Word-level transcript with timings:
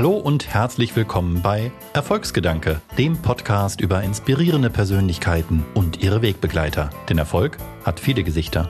Hallo 0.00 0.16
und 0.16 0.48
herzlich 0.48 0.96
willkommen 0.96 1.42
bei 1.42 1.72
Erfolgsgedanke, 1.92 2.80
dem 2.96 3.18
Podcast 3.20 3.82
über 3.82 4.02
inspirierende 4.02 4.70
Persönlichkeiten 4.70 5.62
und 5.74 6.02
ihre 6.02 6.22
Wegbegleiter. 6.22 6.88
Denn 7.10 7.18
Erfolg 7.18 7.58
hat 7.84 8.00
viele 8.00 8.24
Gesichter. 8.24 8.66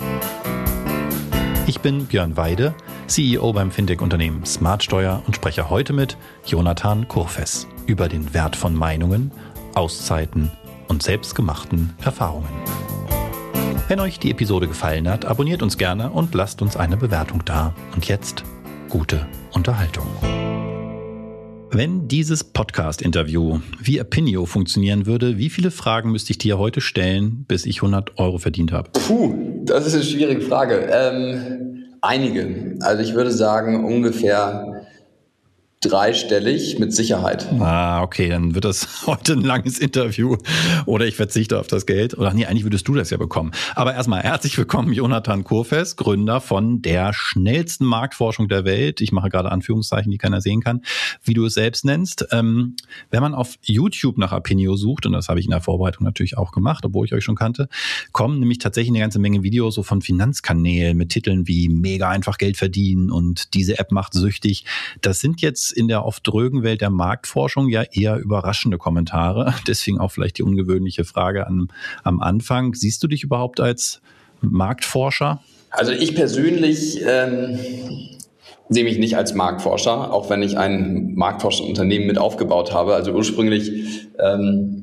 Ich 1.68 1.78
bin 1.78 2.06
Björn 2.06 2.36
Weide, 2.36 2.74
CEO 3.06 3.52
beim 3.52 3.70
Fintech-Unternehmen 3.70 4.44
Smartsteuer 4.44 5.22
und 5.24 5.36
spreche 5.36 5.70
heute 5.70 5.92
mit 5.92 6.16
Jonathan 6.46 7.06
Kurfes 7.06 7.68
über 7.86 8.08
den 8.08 8.34
Wert 8.34 8.56
von 8.56 8.74
Meinungen, 8.74 9.30
Auszeiten 9.76 10.50
und 10.88 11.04
selbstgemachten 11.04 11.94
Erfahrungen. 12.02 12.50
Wenn 13.86 14.00
euch 14.00 14.18
die 14.18 14.32
Episode 14.32 14.66
gefallen 14.66 15.08
hat, 15.08 15.26
abonniert 15.26 15.62
uns 15.62 15.78
gerne 15.78 16.10
und 16.10 16.34
lasst 16.34 16.60
uns 16.60 16.76
eine 16.76 16.96
Bewertung 16.96 17.44
da. 17.44 17.72
Und 17.94 18.08
jetzt 18.08 18.42
gute 18.88 19.28
Unterhaltung. 19.52 20.08
Wenn 21.72 22.08
dieses 22.08 22.42
Podcast-Interview 22.42 23.60
wie 23.80 24.00
Opinio 24.00 24.44
funktionieren 24.44 25.06
würde, 25.06 25.38
wie 25.38 25.48
viele 25.48 25.70
Fragen 25.70 26.10
müsste 26.10 26.32
ich 26.32 26.38
dir 26.38 26.58
heute 26.58 26.80
stellen, 26.80 27.44
bis 27.46 27.64
ich 27.64 27.76
100 27.76 28.18
Euro 28.18 28.38
verdient 28.38 28.72
habe? 28.72 28.90
Puh, 28.90 29.62
das 29.66 29.86
ist 29.86 29.94
eine 29.94 30.02
schwierige 30.02 30.40
Frage. 30.40 30.88
Ähm, 30.92 31.84
einige. 32.00 32.76
Also 32.80 33.04
ich 33.04 33.14
würde 33.14 33.30
sagen 33.30 33.84
ungefähr 33.84 34.79
dreistellig 35.80 36.78
mit 36.78 36.92
Sicherheit. 36.92 37.50
Ah, 37.58 38.02
okay, 38.02 38.28
dann 38.28 38.54
wird 38.54 38.66
das 38.66 38.86
heute 39.06 39.32
ein 39.32 39.40
langes 39.40 39.78
Interview 39.78 40.36
oder 40.84 41.06
ich 41.06 41.16
verzichte 41.16 41.58
auf 41.58 41.68
das 41.68 41.86
Geld. 41.86 42.18
Oder 42.18 42.34
nee, 42.34 42.44
eigentlich 42.44 42.64
würdest 42.64 42.86
du 42.86 42.94
das 42.94 43.08
ja 43.08 43.16
bekommen. 43.16 43.52
Aber 43.74 43.94
erstmal 43.94 44.22
herzlich 44.22 44.58
willkommen, 44.58 44.92
Jonathan 44.92 45.42
Kurfes, 45.42 45.96
Gründer 45.96 46.42
von 46.42 46.82
der 46.82 47.14
schnellsten 47.14 47.86
Marktforschung 47.86 48.46
der 48.48 48.66
Welt. 48.66 49.00
Ich 49.00 49.10
mache 49.10 49.30
gerade 49.30 49.50
Anführungszeichen, 49.50 50.10
die 50.12 50.18
keiner 50.18 50.42
sehen 50.42 50.60
kann, 50.60 50.82
wie 51.24 51.32
du 51.32 51.46
es 51.46 51.54
selbst 51.54 51.86
nennst. 51.86 52.26
Ähm, 52.30 52.76
wenn 53.10 53.22
man 53.22 53.34
auf 53.34 53.56
YouTube 53.62 54.18
nach 54.18 54.32
Apinio 54.32 54.76
sucht, 54.76 55.06
und 55.06 55.14
das 55.14 55.30
habe 55.30 55.40
ich 55.40 55.46
in 55.46 55.50
der 55.50 55.62
Vorbereitung 55.62 56.04
natürlich 56.04 56.36
auch 56.36 56.52
gemacht, 56.52 56.84
obwohl 56.84 57.06
ich 57.06 57.14
euch 57.14 57.24
schon 57.24 57.36
kannte, 57.36 57.70
kommen 58.12 58.38
nämlich 58.38 58.58
tatsächlich 58.58 58.90
eine 58.90 59.00
ganze 59.00 59.18
Menge 59.18 59.42
Videos 59.42 59.76
so 59.76 59.82
von 59.82 60.02
Finanzkanälen 60.02 60.94
mit 60.94 61.08
Titeln 61.08 61.48
wie 61.48 61.70
mega 61.70 62.10
einfach 62.10 62.36
Geld 62.36 62.58
verdienen 62.58 63.10
und 63.10 63.54
diese 63.54 63.78
App 63.78 63.92
macht 63.92 64.12
süchtig. 64.12 64.66
Das 65.00 65.20
sind 65.20 65.40
jetzt 65.40 65.69
in 65.72 65.88
der 65.88 66.04
oft 66.04 66.26
drögen 66.26 66.62
Welt 66.62 66.80
der 66.80 66.90
Marktforschung 66.90 67.68
ja 67.68 67.82
eher 67.82 68.18
überraschende 68.18 68.78
Kommentare. 68.78 69.54
Deswegen 69.66 69.98
auch 69.98 70.10
vielleicht 70.10 70.38
die 70.38 70.42
ungewöhnliche 70.42 71.04
Frage 71.04 71.46
an, 71.46 71.68
am 72.02 72.20
Anfang. 72.20 72.74
Siehst 72.74 73.02
du 73.02 73.08
dich 73.08 73.22
überhaupt 73.22 73.60
als 73.60 74.00
Marktforscher? 74.40 75.42
Also 75.70 75.92
ich 75.92 76.14
persönlich 76.14 77.00
ähm, 77.06 77.58
sehe 78.68 78.84
mich 78.84 78.98
nicht 78.98 79.16
als 79.16 79.34
Marktforscher, 79.34 80.12
auch 80.12 80.30
wenn 80.30 80.42
ich 80.42 80.58
ein 80.58 81.14
Marktforschungsunternehmen 81.14 82.06
mit 82.06 82.18
aufgebaut 82.18 82.72
habe. 82.72 82.94
Also 82.94 83.12
ursprünglich 83.12 84.08
ähm, 84.18 84.80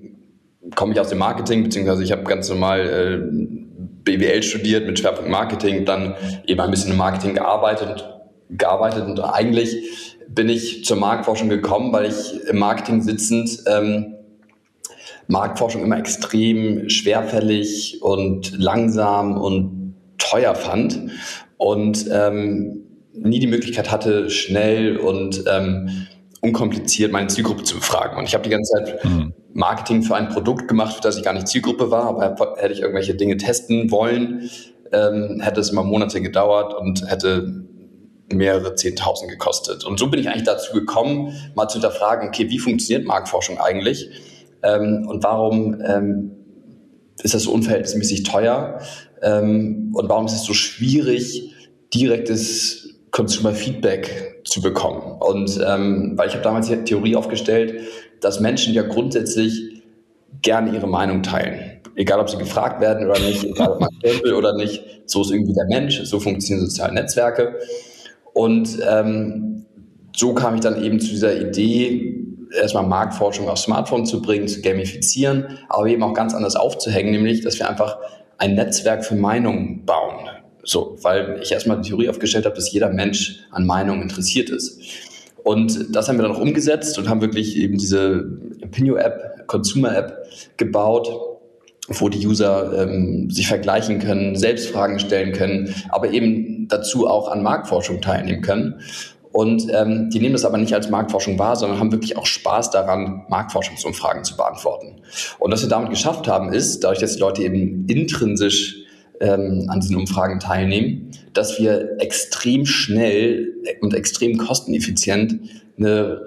komme 0.76 0.94
ich 0.94 1.00
aus 1.00 1.10
dem 1.10 1.18
Marketing, 1.18 1.64
beziehungsweise 1.64 2.04
ich 2.04 2.12
habe 2.12 2.24
ganz 2.24 2.50
normal 2.50 2.80
äh, 2.82 3.58
BWL 4.04 4.44
studiert 4.44 4.86
mit 4.86 5.00
Schwerpunkt 5.00 5.30
Marketing, 5.30 5.86
dann 5.86 6.16
eben 6.46 6.60
ein 6.60 6.72
bisschen 6.72 6.92
im 6.92 6.98
Marketing 6.98 7.36
gearbeitet, 7.36 8.08
gearbeitet 8.50 9.06
und 9.06 9.20
eigentlich 9.20 10.17
bin 10.30 10.50
ich 10.50 10.86
zur 10.86 10.97
Marktforschung 10.97 11.50
gekommen, 11.50 11.92
weil 11.94 12.06
ich 12.06 12.42
im 12.47 12.58
Marketing 12.59 13.02
sitzend 13.02 13.64
ähm, 13.67 14.16
Marktforschung 15.28 15.83
immer 15.83 15.97
extrem 15.97 16.89
schwerfällig 16.89 18.02
und 18.02 18.58
langsam 18.58 19.38
und 19.38 19.95
teuer 20.17 20.55
fand 20.55 21.00
und 21.58 22.05
ähm, 22.11 22.83
nie 23.14 23.39
die 23.39 23.48
Möglichkeit 23.48 23.92
hatte, 23.92 24.30
schnell 24.30 24.98
und 24.98 25.44
ähm, 25.48 26.08
unkompliziert 26.42 27.11
meine 27.11 27.28
Zielgruppe 27.28 27.64
zu 27.64 27.75
befragen. 27.75 28.17
Und 28.17 28.25
ich 28.25 28.33
habe 28.33 28.44
die 28.44 28.50
ganze 28.50 28.73
Zeit 28.73 29.03
mhm. 29.05 29.33
Marketing 29.53 30.03
für 30.03 30.16
ein 30.16 30.30
Produkt 30.30 30.67
gemacht, 30.67 30.95
für 30.95 31.02
das 31.02 31.17
ich 31.17 31.23
gar 31.23 31.33
nicht 31.33 31.48
Zielgruppe 31.48 31.89
war, 31.89 32.05
aber 32.05 32.55
hätte 32.58 32.73
ich 32.73 32.82
irgendwelche 32.82 33.16
Dinge 33.16 33.37
testen 33.37 33.89
wollen, 33.92 34.49
ähm, 34.92 35.42
hätte 35.42 35.60
es 35.60 35.70
immer 35.70 35.83
Monate 35.83 36.21
gedauert 36.21 36.73
und 36.73 37.10
hätte 37.10 37.67
mehrere 38.33 38.76
Zehntausend 38.76 39.32
gekostet. 39.32 39.83
Und 39.86 39.99
so 39.99 40.08
bin 40.08 40.20
ich 40.20 40.27
eigentlich 40.27 40.43
dazu 40.43 40.73
gekommen, 40.73 41.33
mal 41.55 41.67
zu 41.67 41.76
hinterfragen, 41.76 42.27
okay, 42.27 42.49
wie 42.49 42.60
funktioniert 42.60 43.05
Marktforschung 43.05 43.60
eigentlich? 43.60 44.10
Ähm, 44.64 45.08
und 45.08 45.23
warum 45.23 45.82
ähm, 45.82 46.32
ist 47.23 47.33
das 47.33 47.43
so 47.43 47.52
unverhältnismäßig 47.52 48.23
teuer? 48.23 48.80
Ähm, 49.21 49.92
und 49.95 50.10
warum 50.10 50.26
ist 50.26 50.33
es 50.33 50.43
so 50.43 50.54
schwierig, 50.54 51.54
direktes 51.93 52.95
Consumer 53.11 53.54
Feedback 53.54 54.42
zu 54.45 54.61
bekommen? 54.61 55.21
Und 55.21 55.60
ähm, 55.66 56.14
weil 56.16 56.27
ich 56.27 56.33
habe 56.33 56.43
damals 56.43 56.67
die 56.67 56.76
Theorie 56.83 57.16
aufgestellt, 57.16 57.82
dass 58.21 58.39
Menschen 58.39 58.73
ja 58.73 58.83
grundsätzlich 58.83 59.83
gerne 60.42 60.73
ihre 60.73 60.87
Meinung 60.87 61.23
teilen. 61.23 61.82
Egal, 61.95 62.20
ob 62.20 62.30
sie 62.30 62.37
gefragt 62.37 62.80
werden 62.80 63.10
oder 63.10 63.20
nicht, 63.20 63.43
egal, 63.43 63.70
ob 63.70 63.80
man 63.80 63.89
will 64.04 64.33
oder 64.33 64.55
nicht. 64.55 64.83
So 65.05 65.21
ist 65.21 65.32
irgendwie 65.32 65.54
der 65.54 65.66
Mensch, 65.66 66.02
so 66.04 66.20
funktionieren 66.20 66.67
soziale 66.67 66.93
Netzwerke. 66.93 67.55
Und 68.37 68.77
ähm, 68.87 69.65
so 70.15 70.36
kam 70.36 70.53
ich 70.53 70.61
dann 70.61 70.83
eben 70.83 70.99
zu 70.99 71.08
dieser 71.08 71.42
Idee, 71.42 72.23
erstmal 72.55 72.86
Marktforschung 72.86 73.49
auf 73.49 73.58
Smartphone 73.58 74.05
zu 74.05 74.21
bringen, 74.21 74.48
zu 74.48 74.61
gamifizieren, 74.61 75.58
aber 75.70 75.87
eben 75.87 76.03
auch 76.03 76.14
ganz 76.14 76.36
anders 76.36 76.55
aufzuhängen, 76.55 77.11
nämlich, 77.14 77.42
dass 77.42 77.58
wir 77.58 77.67
einfach 77.67 77.98
ein 78.37 78.53
Netzwerk 78.53 79.03
für 79.03 79.15
Meinungen 79.15 79.86
bauen. 79.86 80.30
So, 80.64 80.98
weil 81.02 81.39
ich 81.42 81.52
erstmal 81.52 81.81
die 81.81 81.89
Theorie 81.89 82.09
aufgestellt 82.09 82.45
habe, 82.45 82.53
dass 82.53 82.71
jeder 82.71 82.89
Mensch 82.89 83.39
an 83.49 83.65
Meinungen 83.65 84.03
interessiert 84.03 84.52
ist. 84.52 84.81
Und 85.43 85.95
das 85.95 86.08
haben 86.08 86.19
wir 86.19 86.23
dann 86.23 86.33
auch 86.33 86.42
umgesetzt 86.42 86.99
und 86.99 87.09
haben 87.09 87.21
wirklich 87.21 87.58
eben 87.58 87.80
diese 87.80 88.37
Opinio-App, 88.64 89.48
Consumer-App 89.48 90.27
gebaut, 90.58 91.09
wo 91.87 92.09
die 92.09 92.25
User 92.25 92.83
ähm, 92.83 93.30
sich 93.30 93.48
vergleichen 93.48 93.99
können, 93.99 94.36
selbst 94.36 94.70
Fragen 94.70 94.99
stellen 94.99 95.31
können, 95.31 95.73
aber 95.89 96.11
eben 96.11 96.67
dazu 96.67 97.08
auch 97.08 97.30
an 97.30 97.43
Marktforschung 97.43 98.02
teilnehmen 98.02 98.42
können. 98.42 98.81
Und 99.31 99.67
ähm, 99.73 100.09
die 100.09 100.20
nehmen 100.20 100.33
das 100.33 100.45
aber 100.45 100.58
nicht 100.58 100.73
als 100.73 100.89
Marktforschung 100.89 101.37
wahr, 101.37 101.55
sondern 101.55 101.80
haben 101.80 101.92
wirklich 101.92 102.17
auch 102.17 102.25
Spaß 102.25 102.71
daran, 102.71 103.25
Marktforschungsumfragen 103.30 104.23
zu 104.23 104.36
beantworten. 104.36 105.02
Und 105.39 105.52
was 105.52 105.61
wir 105.61 105.70
damit 105.70 105.92
geschafft 105.92 106.27
haben, 106.27 106.52
ist, 106.52 106.83
dadurch, 106.83 106.99
dass 106.99 107.14
die 107.14 107.20
Leute 107.20 107.43
eben 107.43 107.86
intrinsisch 107.87 108.83
ähm, 109.19 109.65
an 109.69 109.80
diesen 109.80 109.95
Umfragen 109.95 110.39
teilnehmen, 110.39 111.11
dass 111.33 111.59
wir 111.59 111.98
extrem 111.99 112.65
schnell 112.65 113.54
und 113.81 113.93
extrem 113.93 114.37
kosteneffizient 114.37 115.39
eine 115.77 116.19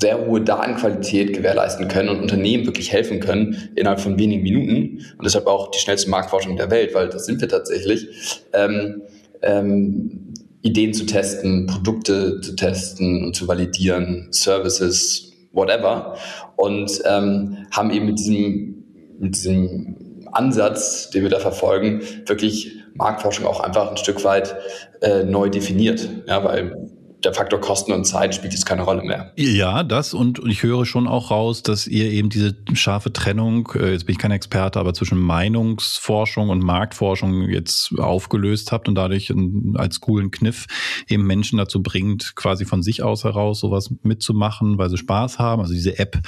sehr 0.00 0.26
hohe 0.26 0.40
Datenqualität 0.40 1.32
gewährleisten 1.34 1.88
können 1.88 2.08
und 2.08 2.20
Unternehmen 2.20 2.66
wirklich 2.66 2.92
helfen 2.92 3.20
können 3.20 3.70
innerhalb 3.74 4.00
von 4.00 4.18
wenigen 4.18 4.42
Minuten. 4.42 5.04
Und 5.16 5.24
deshalb 5.24 5.46
auch 5.46 5.70
die 5.70 5.78
schnellste 5.78 6.08
Marktforschung 6.10 6.56
der 6.56 6.70
Welt, 6.70 6.94
weil 6.94 7.08
das 7.08 7.26
sind 7.26 7.40
wir 7.40 7.48
tatsächlich, 7.48 8.42
ähm, 8.52 9.02
ähm, 9.42 10.34
Ideen 10.62 10.92
zu 10.92 11.06
testen, 11.06 11.66
Produkte 11.66 12.40
zu 12.40 12.54
testen 12.56 13.24
und 13.24 13.34
zu 13.34 13.46
validieren, 13.48 14.28
Services, 14.30 15.32
whatever. 15.52 16.16
Und 16.56 17.00
ähm, 17.04 17.66
haben 17.70 17.90
eben 17.90 18.06
mit 18.06 18.18
diesem, 18.18 18.84
mit 19.18 19.36
diesem 19.36 19.96
Ansatz, 20.32 21.10
den 21.10 21.22
wir 21.22 21.30
da 21.30 21.40
verfolgen, 21.40 22.02
wirklich 22.26 22.76
Marktforschung 22.94 23.46
auch 23.46 23.60
einfach 23.60 23.90
ein 23.90 23.96
Stück 23.96 24.24
weit 24.24 24.56
äh, 25.00 25.24
neu 25.24 25.48
definiert, 25.48 26.08
ja, 26.26 26.42
weil 26.44 26.90
der 27.24 27.34
Faktor 27.34 27.60
Kosten 27.60 27.92
und 27.92 28.04
Zeit 28.04 28.34
spielt 28.34 28.52
jetzt 28.52 28.64
keine 28.64 28.82
Rolle 28.82 29.02
mehr. 29.02 29.32
Ja, 29.36 29.82
das 29.82 30.14
und 30.14 30.40
ich 30.46 30.62
höre 30.62 30.86
schon 30.86 31.08
auch 31.08 31.32
raus, 31.32 31.64
dass 31.64 31.88
ihr 31.88 32.10
eben 32.12 32.28
diese 32.28 32.56
scharfe 32.74 33.12
Trennung, 33.12 33.68
äh, 33.74 33.92
jetzt 33.92 34.06
bin 34.06 34.12
ich 34.12 34.18
kein 34.18 34.30
Experte, 34.30 34.78
aber 34.78 34.94
zwischen 34.94 35.18
Meinungsforschung 35.18 36.48
und 36.48 36.62
Marktforschung 36.62 37.48
jetzt 37.48 37.92
aufgelöst 37.98 38.70
habt 38.70 38.88
und 38.88 38.94
dadurch 38.94 39.32
als 39.74 40.00
coolen 40.00 40.30
Kniff 40.30 40.66
eben 41.08 41.26
Menschen 41.26 41.58
dazu 41.58 41.82
bringt, 41.82 42.36
quasi 42.36 42.64
von 42.64 42.82
sich 42.82 43.02
aus 43.02 43.24
heraus 43.24 43.60
sowas 43.60 43.92
mitzumachen, 44.02 44.78
weil 44.78 44.88
sie 44.88 44.96
Spaß 44.96 45.40
haben. 45.40 45.60
Also 45.60 45.74
diese 45.74 45.98
App, 45.98 46.20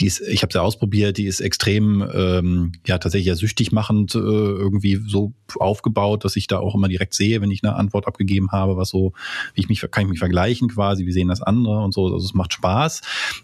die 0.00 0.06
ist, 0.06 0.20
ich 0.20 0.42
habe 0.42 0.52
sie 0.52 0.62
ausprobiert, 0.62 1.18
die 1.18 1.26
ist 1.26 1.40
extrem, 1.40 2.08
ähm, 2.14 2.72
ja 2.86 2.96
tatsächlich 2.96 3.28
ja 3.28 3.34
süchtig 3.34 3.70
machend 3.72 4.14
äh, 4.14 4.18
irgendwie 4.18 4.98
so 5.06 5.34
aufgebaut, 5.58 6.24
dass 6.24 6.36
ich 6.36 6.46
da 6.46 6.58
auch 6.58 6.74
immer 6.74 6.88
direkt 6.88 7.12
sehe, 7.12 7.42
wenn 7.42 7.50
ich 7.50 7.62
eine 7.62 7.76
Antwort 7.76 8.06
abgegeben 8.06 8.50
habe, 8.50 8.78
was 8.78 8.88
so, 8.88 9.12
wie 9.54 9.60
ich 9.60 9.68
mich, 9.68 9.84
kann 9.90 10.04
ich 10.04 10.08
mich 10.08 10.18
vergleichen 10.18 10.37
vergleichen 10.38 10.68
quasi, 10.68 11.04
wie 11.06 11.12
sehen 11.12 11.28
das 11.28 11.42
andere 11.42 11.80
und 11.80 11.92
so. 11.92 12.04
Also 12.04 12.24
es 12.24 12.34
macht 12.34 12.52
Spaß. 12.52 13.00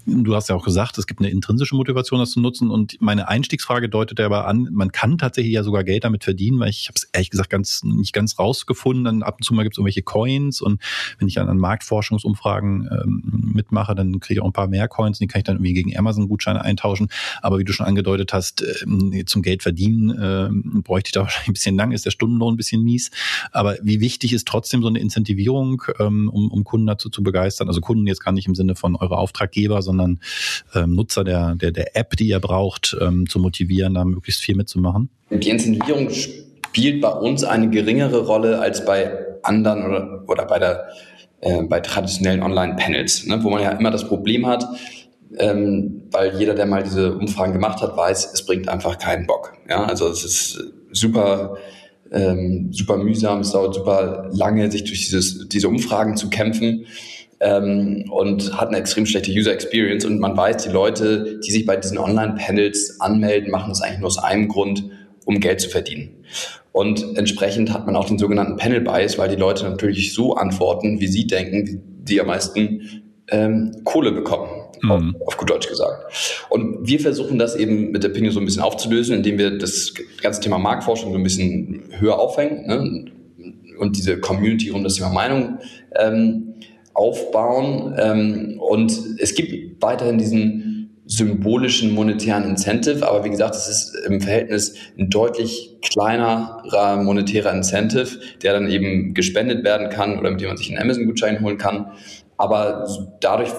Du 0.06 0.34
hast 0.34 0.48
ja 0.48 0.54
auch 0.54 0.64
gesagt, 0.64 0.96
es 0.98 1.06
gibt 1.06 1.20
eine 1.20 1.30
intrinsische 1.30 1.74
Motivation, 1.74 2.20
das 2.20 2.30
zu 2.30 2.40
nutzen. 2.40 2.70
Und 2.70 3.00
meine 3.00 3.28
Einstiegsfrage 3.28 3.88
deutet 3.88 4.20
aber 4.20 4.46
an, 4.46 4.68
man 4.72 4.92
kann 4.92 5.18
tatsächlich 5.18 5.52
ja 5.52 5.62
sogar 5.62 5.82
Geld 5.82 6.04
damit 6.04 6.24
verdienen, 6.24 6.60
weil 6.60 6.70
ich 6.70 6.86
habe 6.88 6.94
es 6.96 7.08
ehrlich 7.12 7.30
gesagt 7.30 7.50
ganz 7.50 7.82
nicht 7.82 8.12
ganz 8.12 8.38
rausgefunden. 8.38 9.04
Dann 9.04 9.22
ab 9.22 9.36
und 9.38 9.44
zu 9.44 9.54
mal 9.54 9.64
gibt 9.64 9.74
es 9.74 9.78
irgendwelche 9.78 10.02
Coins 10.02 10.60
und 10.60 10.80
wenn 11.18 11.28
ich 11.28 11.34
dann 11.34 11.48
an 11.48 11.58
Marktforschungsumfragen 11.58 12.88
ähm, 12.90 13.52
mitmache, 13.54 13.94
dann 13.94 14.20
kriege 14.20 14.34
ich 14.34 14.40
auch 14.40 14.46
ein 14.46 14.52
paar 14.52 14.68
mehr 14.68 14.86
Coins, 14.88 15.18
die 15.18 15.26
kann 15.26 15.40
ich 15.40 15.44
dann 15.44 15.56
irgendwie 15.56 15.74
gegen 15.74 15.96
Amazon-Gutscheine 15.96 16.62
eintauschen. 16.62 17.08
Aber 17.42 17.58
wie 17.58 17.64
du 17.64 17.72
schon 17.72 17.86
angedeutet 17.86 18.32
hast, 18.32 18.62
äh, 18.62 19.24
zum 19.24 19.42
Geld 19.42 19.62
verdienen 19.62 20.10
äh, 20.10 20.80
bräuchte 20.80 21.08
ich 21.08 21.12
da 21.12 21.20
wahrscheinlich 21.22 21.48
ein 21.48 21.54
bisschen 21.54 21.76
lang, 21.76 21.92
ist 21.92 22.06
der 22.06 22.12
Stundenlohn 22.12 22.54
ein 22.54 22.56
bisschen 22.56 22.82
mies. 22.84 23.10
Aber 23.50 23.76
wie 23.82 24.00
wichtig 24.00 24.32
ist 24.32 24.46
trotzdem 24.46 24.82
so 24.82 24.88
eine 24.88 25.00
Incentivierung, 25.00 25.82
ähm, 25.98 26.28
um, 26.32 26.50
um 26.50 26.64
Kunden 26.64 26.83
Kunden 26.84 26.86
dazu 26.86 27.08
zu 27.08 27.22
begeistern? 27.22 27.68
Also 27.68 27.80
Kunden 27.80 28.06
jetzt 28.06 28.24
gar 28.24 28.32
nicht 28.32 28.46
im 28.46 28.54
Sinne 28.54 28.74
von 28.74 28.96
eure 28.96 29.16
Auftraggeber, 29.18 29.82
sondern 29.82 30.20
ähm, 30.74 30.94
Nutzer 30.94 31.24
der, 31.24 31.54
der, 31.54 31.72
der 31.72 31.96
App, 31.96 32.16
die 32.16 32.28
ihr 32.28 32.40
braucht, 32.40 32.96
ähm, 33.00 33.28
zu 33.28 33.38
motivieren, 33.38 33.94
da 33.94 34.04
möglichst 34.04 34.42
viel 34.42 34.56
mitzumachen? 34.56 35.08
Die 35.30 35.50
Incentivierung 35.50 36.10
spielt 36.10 37.00
bei 37.00 37.10
uns 37.10 37.44
eine 37.44 37.70
geringere 37.70 38.26
Rolle 38.26 38.58
als 38.60 38.84
bei 38.84 39.10
anderen 39.42 39.84
oder, 39.84 40.24
oder 40.26 40.46
bei 40.46 40.58
der 40.58 40.88
äh, 41.40 41.62
bei 41.62 41.80
traditionellen 41.80 42.42
Online-Panels, 42.42 43.26
ne, 43.26 43.42
wo 43.42 43.50
man 43.50 43.62
ja 43.62 43.70
immer 43.70 43.90
das 43.90 44.06
Problem 44.06 44.46
hat, 44.46 44.64
ähm, 45.38 46.02
weil 46.10 46.36
jeder, 46.38 46.54
der 46.54 46.66
mal 46.66 46.82
diese 46.82 47.14
Umfragen 47.14 47.52
gemacht 47.52 47.82
hat, 47.82 47.96
weiß, 47.96 48.32
es 48.32 48.46
bringt 48.46 48.68
einfach 48.68 48.98
keinen 48.98 49.26
Bock. 49.26 49.52
Ja, 49.68 49.84
also 49.84 50.08
es 50.08 50.24
ist 50.24 50.64
super, 50.92 51.56
ähm, 52.14 52.72
super 52.72 52.96
mühsam, 52.96 53.40
es 53.40 53.50
dauert 53.50 53.74
super 53.74 54.30
lange, 54.32 54.70
sich 54.70 54.84
durch 54.84 55.04
dieses, 55.04 55.48
diese 55.48 55.68
Umfragen 55.68 56.16
zu 56.16 56.30
kämpfen 56.30 56.86
ähm, 57.40 58.10
und 58.10 58.58
hat 58.58 58.68
eine 58.68 58.78
extrem 58.78 59.04
schlechte 59.04 59.32
User 59.32 59.52
Experience. 59.52 60.04
Und 60.04 60.20
man 60.20 60.36
weiß, 60.36 60.64
die 60.64 60.70
Leute, 60.70 61.40
die 61.44 61.50
sich 61.50 61.66
bei 61.66 61.76
diesen 61.76 61.98
Online-Panels 61.98 63.00
anmelden, 63.00 63.50
machen 63.50 63.70
das 63.70 63.82
eigentlich 63.82 63.98
nur 63.98 64.06
aus 64.06 64.18
einem 64.18 64.48
Grund, 64.48 64.84
um 65.26 65.40
Geld 65.40 65.60
zu 65.60 65.68
verdienen. 65.68 66.24
Und 66.72 67.16
entsprechend 67.16 67.72
hat 67.72 67.86
man 67.86 67.96
auch 67.96 68.06
den 68.06 68.18
sogenannten 68.18 68.56
Panel 68.56 68.80
Bias, 68.80 69.18
weil 69.18 69.28
die 69.28 69.36
Leute 69.36 69.64
natürlich 69.64 70.12
so 70.14 70.34
antworten, 70.34 71.00
wie 71.00 71.06
sie 71.06 71.26
denken, 71.26 71.82
die 72.02 72.20
am 72.20 72.28
meisten 72.28 73.04
ähm, 73.28 73.72
Kohle 73.84 74.12
bekommen, 74.12 74.50
mhm. 74.82 75.16
auf, 75.24 75.36
gut 75.36 75.50
Deutsch 75.50 75.68
gesagt. 75.68 76.46
Und 76.48 76.86
wir 76.86 77.00
versuchen 77.00 77.38
das 77.38 77.56
eben 77.56 77.90
mit 77.90 78.04
der 78.04 78.08
Pinio 78.10 78.30
so 78.30 78.40
ein 78.40 78.44
bisschen 78.44 78.62
aufzulösen, 78.62 79.16
indem 79.16 79.38
wir 79.38 79.58
das 79.58 79.94
ganze 80.22 80.40
Thema 80.40 80.58
Marktforschung 80.58 81.12
so 81.12 81.18
ein 81.18 81.22
bisschen 81.24 81.84
höher 81.98 82.18
aufhängen 82.18 82.66
ne? 82.66 83.04
und 83.78 83.96
diese 83.96 84.18
Community 84.18 84.70
um 84.70 84.84
das 84.84 84.94
Thema 84.94 85.10
Meinung 85.10 85.58
ähm, 85.96 86.54
aufbauen. 86.94 87.94
Ähm, 87.98 88.60
und 88.60 88.92
es 89.18 89.34
gibt 89.34 89.82
weiterhin 89.82 90.18
diesen 90.18 90.74
symbolischen 91.06 91.94
monetären 91.94 92.44
Incentive, 92.44 93.06
aber 93.06 93.24
wie 93.24 93.30
gesagt, 93.30 93.54
es 93.54 93.68
ist 93.68 93.94
im 94.06 94.22
Verhältnis 94.22 94.74
ein 94.98 95.10
deutlich 95.10 95.76
kleinerer 95.82 97.02
monetärer 97.02 97.52
Incentive, 97.52 98.18
der 98.42 98.54
dann 98.54 98.70
eben 98.70 99.12
gespendet 99.12 99.64
werden 99.64 99.90
kann 99.90 100.18
oder 100.18 100.30
mit 100.30 100.40
dem 100.40 100.48
man 100.48 100.56
sich 100.56 100.70
einen 100.70 100.80
Amazon-Gutschein 100.80 101.42
holen 101.42 101.58
kann. 101.58 101.92
Aber 102.36 102.88
dadurch 103.20 103.50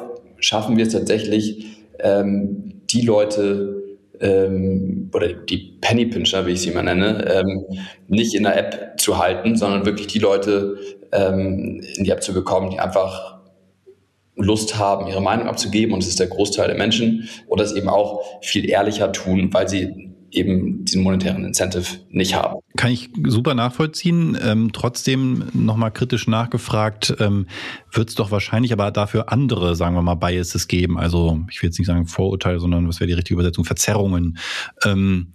schaffen 0.46 0.78
wir 0.78 0.86
es 0.86 0.94
tatsächlich, 0.94 1.66
ähm, 2.00 2.82
die 2.90 3.02
Leute 3.02 3.84
ähm, 4.22 5.10
oder 5.14 5.34
die 5.34 5.78
Penny 5.82 6.06
Pincher, 6.06 6.46
wie 6.46 6.52
ich 6.52 6.62
sie 6.62 6.70
immer 6.70 6.84
nenne, 6.84 7.26
ähm, 7.34 7.66
nicht 8.08 8.36
in 8.36 8.44
der 8.44 8.58
App 8.58 9.00
zu 9.00 9.18
halten, 9.18 9.56
sondern 9.56 9.86
wirklich 9.86 10.08
die 10.08 10.20
Leute 10.20 10.78
ähm, 11.12 11.82
in 11.96 12.04
die 12.04 12.12
App 12.12 12.22
zu 12.22 12.34
bekommen, 12.34 12.70
die 12.70 12.80
einfach 12.80 13.40
Lust 14.36 14.78
haben, 14.78 15.08
ihre 15.08 15.22
Meinung 15.22 15.48
abzugeben, 15.48 15.94
und 15.94 16.04
es 16.04 16.10
ist 16.10 16.20
der 16.20 16.28
Großteil 16.28 16.68
der 16.68 16.78
Menschen, 16.78 17.28
oder 17.48 17.64
es 17.64 17.74
eben 17.74 17.90
auch 17.90 18.22
viel 18.42 18.70
ehrlicher 18.70 19.12
tun, 19.12 19.50
weil 19.52 19.68
sie 19.68 20.12
eben 20.36 20.86
diesen 20.86 21.04
monetären 21.04 21.44
Incentive 21.44 21.86
nicht 22.10 22.36
haben. 22.36 22.60
Kann 22.76 22.92
ich 22.92 23.10
super 23.26 23.56
nachvollziehen. 23.56 24.38
Ähm, 24.42 24.72
trotzdem 24.74 25.46
nochmal 25.54 25.92
kritisch 25.92 26.28
nachgefragt, 26.28 27.16
ähm, 27.20 27.48
wird 27.92 28.10
es 28.10 28.16
doch 28.16 28.32
wahrscheinlich 28.32 28.74
aber 28.74 28.92
dafür 28.92 29.32
andere, 29.32 29.76
sagen 29.76 29.96
wir 29.96 30.02
mal, 30.02 30.16
Biases 30.16 30.68
geben. 30.68 30.98
Also 30.98 31.42
ich 31.50 31.62
will 31.62 31.70
jetzt 31.70 31.80
nicht 31.80 31.88
sagen 31.88 32.08
Vorurteile, 32.08 32.60
sondern 32.60 32.88
was 32.88 33.00
wäre 33.00 33.08
die 33.08 33.14
richtige 33.14 33.36
Übersetzung? 33.36 33.66
Verzerrungen. 33.66 34.38
Ähm, 34.84 35.34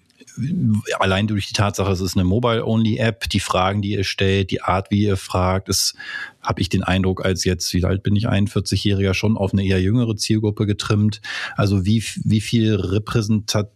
allein 0.99 1.27
durch 1.27 1.49
die 1.49 1.53
Tatsache, 1.53 1.91
es 1.91 2.01
ist 2.01 2.17
eine 2.17 2.25
Mobile-Only-App, 2.25 3.29
die 3.29 3.41
Fragen, 3.41 3.83
die 3.83 3.93
ihr 3.93 4.05
stellt, 4.05 4.51
die 4.51 4.63
Art, 4.63 4.91
wie 4.91 5.03
ihr 5.03 5.17
fragt, 5.17 5.69
ist, 5.69 5.95
habe 6.41 6.61
ich 6.61 6.69
den 6.69 6.83
Eindruck, 6.83 7.25
als 7.25 7.45
jetzt, 7.45 7.73
wie 7.75 7.85
alt 7.85 8.03
bin 8.03 8.17
ich, 8.17 8.29
41-Jähriger, 8.29 9.15
schon 9.15 9.37
auf 9.37 9.53
eine 9.53 9.65
eher 9.65 9.81
jüngere 9.81 10.17
Zielgruppe 10.17 10.67
getrimmt. 10.67 11.21
Also 11.57 11.85
wie, 11.85 12.03
wie 12.25 12.41
viel 12.41 12.75
repräsentativ 12.77 13.73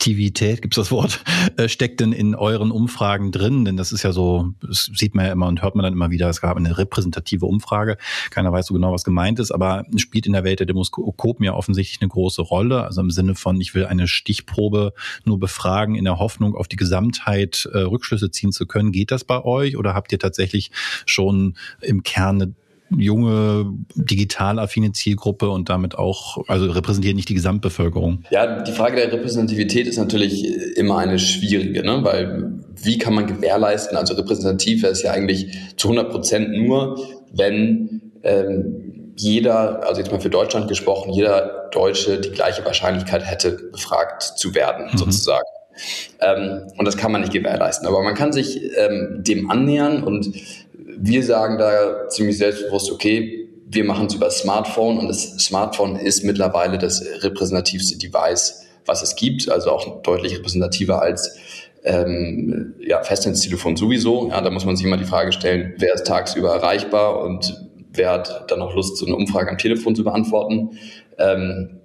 Aktivität, 0.00 0.62
gibt 0.62 0.72
es 0.72 0.82
das 0.82 0.90
Wort, 0.90 1.22
äh, 1.58 1.68
steckt 1.68 2.00
denn 2.00 2.14
in 2.14 2.34
euren 2.34 2.70
Umfragen 2.70 3.32
drin? 3.32 3.66
Denn 3.66 3.76
das 3.76 3.92
ist 3.92 4.02
ja 4.02 4.12
so, 4.12 4.54
das 4.62 4.90
sieht 4.94 5.14
man 5.14 5.26
ja 5.26 5.32
immer 5.32 5.46
und 5.46 5.60
hört 5.60 5.74
man 5.74 5.82
dann 5.82 5.92
immer 5.92 6.10
wieder, 6.10 6.30
es 6.30 6.40
gab 6.40 6.56
eine 6.56 6.78
repräsentative 6.78 7.44
Umfrage. 7.44 7.98
Keiner 8.30 8.50
weiß 8.50 8.68
so 8.68 8.72
genau, 8.72 8.94
was 8.94 9.04
gemeint 9.04 9.38
ist, 9.40 9.50
aber 9.50 9.84
spielt 9.96 10.24
in 10.24 10.32
der 10.32 10.42
Welt 10.42 10.58
der 10.58 10.66
Demoskopen 10.66 11.44
ja 11.44 11.52
offensichtlich 11.52 12.00
eine 12.00 12.08
große 12.08 12.40
Rolle. 12.40 12.82
Also 12.82 13.02
im 13.02 13.10
Sinne 13.10 13.34
von, 13.34 13.60
ich 13.60 13.74
will 13.74 13.84
eine 13.84 14.08
Stichprobe 14.08 14.94
nur 15.26 15.38
befragen 15.38 15.96
in 15.96 16.04
der 16.04 16.18
Hoffnung, 16.18 16.54
auf 16.54 16.66
die 16.66 16.76
Gesamtheit 16.76 17.68
äh, 17.70 17.80
Rückschlüsse 17.80 18.30
ziehen 18.30 18.52
zu 18.52 18.64
können. 18.64 18.92
Geht 18.92 19.10
das 19.10 19.24
bei 19.24 19.44
euch 19.44 19.76
oder 19.76 19.92
habt 19.92 20.12
ihr 20.12 20.18
tatsächlich 20.18 20.70
schon 21.04 21.58
im 21.82 22.02
Kern 22.04 22.54
junge, 22.96 23.72
digital 23.94 24.58
affine 24.58 24.92
Zielgruppe 24.92 25.48
und 25.50 25.68
damit 25.68 25.96
auch, 25.96 26.44
also 26.48 26.66
repräsentiert 26.70 27.16
nicht 27.16 27.28
die 27.28 27.34
Gesamtbevölkerung? 27.34 28.24
Ja, 28.30 28.62
die 28.62 28.72
Frage 28.72 28.96
der 28.96 29.12
Repräsentativität 29.12 29.86
ist 29.86 29.98
natürlich 29.98 30.44
immer 30.76 30.98
eine 30.98 31.18
schwierige, 31.18 31.84
ne? 31.84 32.00
weil 32.02 32.52
wie 32.82 32.98
kann 32.98 33.14
man 33.14 33.26
gewährleisten, 33.26 33.96
also 33.96 34.14
repräsentativ 34.14 34.84
ist 34.84 35.02
ja 35.02 35.12
eigentlich 35.12 35.50
zu 35.76 35.88
100 35.88 36.10
Prozent 36.10 36.52
nur, 36.52 36.98
wenn 37.32 38.12
ähm, 38.22 39.12
jeder, 39.16 39.86
also 39.86 40.00
jetzt 40.00 40.10
mal 40.10 40.20
für 40.20 40.30
Deutschland 40.30 40.68
gesprochen, 40.68 41.12
jeder 41.12 41.68
Deutsche 41.72 42.20
die 42.20 42.30
gleiche 42.30 42.64
Wahrscheinlichkeit 42.64 43.24
hätte, 43.24 43.52
befragt 43.70 44.22
zu 44.22 44.54
werden, 44.54 44.88
mhm. 44.92 44.98
sozusagen. 44.98 45.46
Ähm, 46.20 46.70
und 46.76 46.84
das 46.84 46.96
kann 46.96 47.12
man 47.12 47.20
nicht 47.20 47.32
gewährleisten. 47.32 47.86
Aber 47.86 48.02
man 48.02 48.14
kann 48.14 48.32
sich 48.32 48.60
ähm, 48.76 49.22
dem 49.22 49.50
annähern 49.50 50.02
und 50.02 50.32
wir 51.00 51.22
sagen 51.22 51.58
da 51.58 52.08
ziemlich 52.08 52.38
selbstbewusst, 52.38 52.92
okay, 52.92 53.48
wir 53.66 53.84
machen 53.84 54.06
es 54.06 54.14
über 54.14 54.30
Smartphone 54.30 54.98
und 54.98 55.08
das 55.08 55.36
Smartphone 55.38 55.96
ist 55.96 56.24
mittlerweile 56.24 56.76
das 56.76 57.04
repräsentativste 57.22 57.96
Device, 57.96 58.66
was 58.84 59.02
es 59.02 59.16
gibt, 59.16 59.48
also 59.48 59.70
auch 59.70 60.02
deutlich 60.02 60.36
repräsentativer 60.36 61.00
als 61.00 61.36
ähm, 61.84 62.74
ja, 62.80 63.02
Festnetztelefon 63.02 63.76
sowieso. 63.76 64.28
Ja, 64.28 64.40
da 64.40 64.50
muss 64.50 64.66
man 64.66 64.76
sich 64.76 64.84
immer 64.84 64.96
die 64.96 65.04
Frage 65.04 65.32
stellen, 65.32 65.74
wer 65.78 65.94
ist 65.94 66.06
tagsüber 66.06 66.52
erreichbar 66.52 67.22
und 67.22 67.68
wer 67.92 68.10
hat 68.10 68.50
dann 68.50 68.58
noch 68.58 68.74
Lust, 68.74 68.96
so 68.96 69.06
eine 69.06 69.16
Umfrage 69.16 69.50
am 69.50 69.58
Telefon 69.58 69.94
zu 69.94 70.04
beantworten. 70.04 70.78
Ähm, 71.18 71.79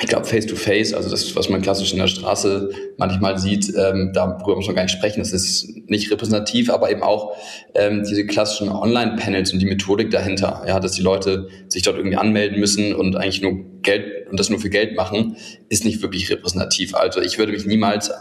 ich 0.00 0.06
glaube, 0.06 0.26
Face-to-Face, 0.26 0.94
also 0.94 1.10
das, 1.10 1.34
was 1.34 1.48
man 1.48 1.60
klassisch 1.60 1.92
in 1.92 1.98
der 1.98 2.06
Straße 2.06 2.70
manchmal 2.98 3.36
sieht, 3.38 3.72
ähm, 3.76 4.12
darüber 4.14 4.54
muss 4.54 4.66
man 4.66 4.76
gar 4.76 4.84
nicht 4.84 4.92
sprechen, 4.92 5.18
das 5.18 5.32
ist 5.32 5.68
nicht 5.88 6.10
repräsentativ, 6.12 6.70
aber 6.70 6.90
eben 6.90 7.02
auch 7.02 7.36
ähm, 7.74 8.04
diese 8.08 8.24
klassischen 8.24 8.68
Online-Panels 8.68 9.52
und 9.52 9.58
die 9.58 9.66
Methodik 9.66 10.10
dahinter, 10.12 10.62
ja, 10.68 10.78
dass 10.78 10.92
die 10.92 11.02
Leute 11.02 11.48
sich 11.66 11.82
dort 11.82 11.96
irgendwie 11.96 12.16
anmelden 12.16 12.60
müssen 12.60 12.94
und 12.94 13.16
eigentlich 13.16 13.42
nur 13.42 13.58
Geld 13.82 14.28
und 14.30 14.38
das 14.38 14.50
nur 14.50 14.60
für 14.60 14.70
Geld 14.70 14.96
machen, 14.96 15.36
ist 15.68 15.84
nicht 15.84 16.00
wirklich 16.00 16.30
repräsentativ. 16.30 16.94
Also 16.94 17.20
ich 17.20 17.38
würde 17.38 17.50
mich 17.52 17.66
niemals 17.66 18.12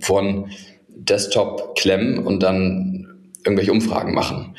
von 0.00 0.50
Desktop 0.88 1.76
klemmen 1.76 2.18
und 2.18 2.42
dann 2.42 3.30
irgendwelche 3.44 3.70
Umfragen 3.70 4.12
machen. 4.12 4.56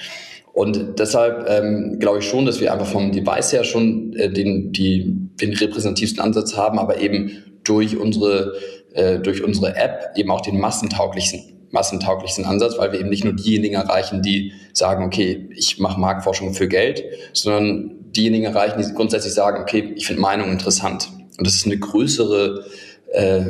Und 0.53 0.99
deshalb 0.99 1.49
ähm, 1.49 1.97
glaube 1.99 2.19
ich 2.19 2.25
schon, 2.25 2.45
dass 2.45 2.61
wir 2.61 2.71
einfach 2.71 2.85
vom 2.85 3.11
Device 3.11 3.53
her 3.53 3.63
schon 3.63 4.13
äh, 4.13 4.31
den, 4.31 4.71
die, 4.71 5.22
den 5.41 5.53
repräsentativsten 5.53 6.21
Ansatz 6.21 6.55
haben, 6.55 6.79
aber 6.79 6.99
eben 6.99 7.43
durch 7.63 7.97
unsere, 7.97 8.53
äh, 8.93 9.19
durch 9.19 9.43
unsere 9.43 9.75
App 9.75 10.11
eben 10.15 10.31
auch 10.31 10.41
den 10.41 10.59
massentauglichsten, 10.59 11.41
massentauglichsten 11.71 12.45
Ansatz, 12.45 12.77
weil 12.77 12.91
wir 12.91 12.99
eben 12.99 13.09
nicht 13.09 13.23
nur 13.23 13.33
diejenigen 13.33 13.75
erreichen, 13.75 14.21
die 14.21 14.53
sagen, 14.73 15.05
okay, 15.05 15.49
ich 15.55 15.79
mache 15.79 15.99
Marktforschung 15.99 16.53
für 16.53 16.67
Geld, 16.67 17.03
sondern 17.33 18.11
diejenigen 18.11 18.45
erreichen, 18.45 18.81
die 18.81 18.93
grundsätzlich 18.93 19.33
sagen, 19.33 19.61
okay, 19.61 19.93
ich 19.95 20.05
finde 20.05 20.21
Meinung 20.21 20.51
interessant. 20.51 21.09
Und 21.37 21.47
das 21.47 21.55
ist 21.55 21.65
eine 21.65 21.77
größere 21.77 22.65
äh, 23.11 23.43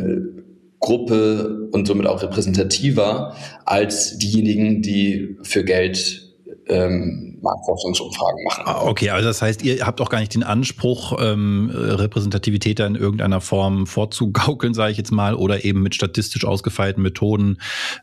Gruppe 0.79 1.69
und 1.71 1.87
somit 1.87 2.07
auch 2.07 2.21
repräsentativer 2.21 3.35
als 3.65 4.17
diejenigen, 4.17 4.81
die 4.81 5.37
für 5.41 5.63
Geld 5.63 6.33
ähm, 6.67 7.32
Marktforschungsumfragen 7.43 8.43
machen. 8.43 8.63
Ah, 8.65 8.81
okay, 8.83 9.09
also 9.09 9.27
das 9.27 9.41
heißt, 9.41 9.63
ihr 9.63 9.85
habt 9.85 10.01
auch 10.01 10.09
gar 10.09 10.19
nicht 10.19 10.33
den 10.33 10.43
Anspruch, 10.43 11.17
ähm, 11.19 11.69
Repräsentativität 11.73 12.79
da 12.79 12.87
in 12.87 12.95
irgendeiner 12.95 13.41
Form 13.41 13.85
vorzugaukeln, 13.85 14.73
sage 14.73 14.91
ich 14.91 14.97
jetzt 14.97 15.11
mal, 15.11 15.35
oder 15.35 15.63
eben 15.65 15.81
mit 15.81 15.93
statistisch 15.95 16.45
ausgefeilten 16.45 17.03
Methoden, 17.03 17.59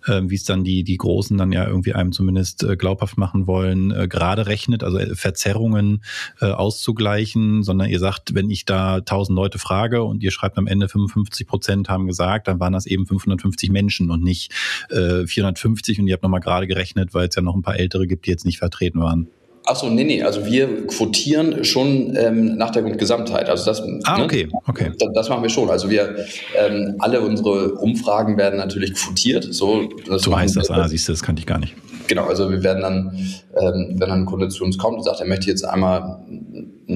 äh, 0.06 0.20
wie 0.24 0.34
es 0.34 0.44
dann 0.44 0.62
die, 0.62 0.84
die 0.84 0.96
Großen 0.96 1.36
dann 1.36 1.52
ja 1.52 1.66
irgendwie 1.66 1.94
einem 1.94 2.12
zumindest 2.12 2.62
äh, 2.62 2.76
glaubhaft 2.76 3.18
machen 3.18 3.46
wollen, 3.46 3.90
äh, 3.90 4.06
gerade 4.06 4.46
rechnet, 4.46 4.84
also 4.84 4.98
äh, 4.98 5.14
Verzerrungen 5.14 6.04
äh, 6.40 6.46
auszugleichen, 6.46 7.62
sondern 7.62 7.88
ihr 7.88 7.98
sagt, 7.98 8.34
wenn 8.34 8.50
ich 8.50 8.66
da 8.66 9.00
tausend 9.00 9.36
Leute 9.36 9.58
frage 9.58 10.04
und 10.04 10.22
ihr 10.22 10.30
schreibt 10.30 10.58
am 10.58 10.66
Ende 10.66 10.88
55 10.88 11.46
Prozent 11.46 11.88
haben 11.88 12.06
gesagt, 12.06 12.48
dann 12.48 12.60
waren 12.60 12.72
das 12.72 12.86
eben 12.86 13.06
550 13.06 13.70
Menschen 13.70 14.10
und 14.10 14.22
nicht 14.22 14.52
äh, 14.90 15.26
450 15.26 15.98
und 16.00 16.06
ihr 16.06 16.14
habt 16.14 16.22
nochmal 16.22 16.40
gerade 16.40 16.66
gerechnet, 16.66 17.14
weil 17.14 17.28
es 17.28 17.34
ja 17.34 17.42
noch 17.42 17.54
ein 17.54 17.62
paar 17.62 17.78
Ältere 17.78 18.06
gibt, 18.06 18.26
die 18.26 18.30
jetzt 18.30 18.44
nicht 18.44 18.58
vertreten 18.58 19.00
waren. 19.00 19.29
Achso, 19.64 19.88
nee, 19.90 20.04
nee, 20.04 20.22
also 20.22 20.44
wir 20.46 20.86
quotieren 20.86 21.64
schon 21.64 22.16
ähm, 22.16 22.56
nach 22.56 22.70
der 22.70 22.82
Gesamtheit. 22.82 23.48
Also 23.48 23.66
das, 23.66 23.82
ah, 24.04 24.18
ne? 24.18 24.24
okay, 24.24 24.48
okay. 24.66 24.90
Das, 24.98 25.08
das, 25.14 25.28
machen 25.28 25.42
wir 25.42 25.50
schon. 25.50 25.68
Also 25.70 25.90
wir, 25.90 26.24
ähm, 26.56 26.96
alle 26.98 27.20
unsere 27.20 27.74
Umfragen 27.74 28.36
werden 28.38 28.56
natürlich 28.56 28.94
quotiert. 28.94 29.46
So, 29.50 29.88
so 30.06 30.36
heißt 30.36 30.56
das, 30.56 30.70
ah, 30.70 30.88
siehst 30.88 31.08
du, 31.08 31.12
das 31.12 31.22
kannte 31.22 31.40
ich 31.40 31.46
gar 31.46 31.58
nicht. 31.58 31.74
genau, 32.08 32.24
also 32.24 32.50
wir 32.50 32.62
werden 32.62 32.82
dann, 32.82 33.12
ähm, 33.60 33.96
wenn 33.98 34.10
ein 34.10 34.26
Kunde 34.26 34.48
zu 34.48 34.64
uns 34.64 34.78
kommt 34.78 34.96
und 34.96 35.04
sagt, 35.04 35.20
er 35.20 35.26
möchte 35.26 35.48
jetzt 35.48 35.64
einmal 35.64 36.18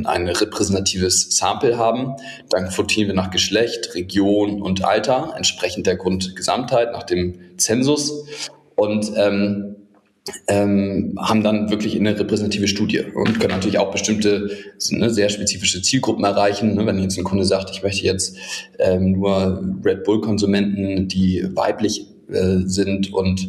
ein 0.04 0.28
repräsentatives 0.28 1.36
Sample 1.36 1.78
haben, 1.78 2.16
dann 2.50 2.68
quotieren 2.70 3.08
wir 3.08 3.14
nach 3.14 3.30
Geschlecht, 3.30 3.94
Region 3.94 4.60
und 4.60 4.84
Alter, 4.84 5.34
entsprechend 5.36 5.86
der 5.86 5.96
Grundgesamtheit, 5.96 6.92
nach 6.92 7.04
dem 7.04 7.38
Zensus 7.58 8.24
und 8.74 9.12
ähm, 9.16 9.73
ähm, 10.48 11.18
haben 11.20 11.42
dann 11.42 11.70
wirklich 11.70 11.96
eine 11.96 12.18
repräsentative 12.18 12.66
Studie 12.66 13.00
und 13.00 13.38
können 13.40 13.52
natürlich 13.52 13.78
auch 13.78 13.90
bestimmte 13.90 14.50
ne, 14.90 15.10
sehr 15.10 15.28
spezifische 15.28 15.82
Zielgruppen 15.82 16.24
erreichen. 16.24 16.74
Ne, 16.74 16.86
wenn 16.86 16.98
jetzt 16.98 17.18
ein 17.18 17.24
Kunde 17.24 17.44
sagt, 17.44 17.70
ich 17.70 17.82
möchte 17.82 18.04
jetzt 18.04 18.36
ähm, 18.78 19.12
nur 19.12 19.62
Red 19.84 20.04
Bull-Konsumenten, 20.04 21.08
die 21.08 21.46
weiblich 21.54 22.06
äh, 22.30 22.60
sind 22.64 23.12
und 23.12 23.48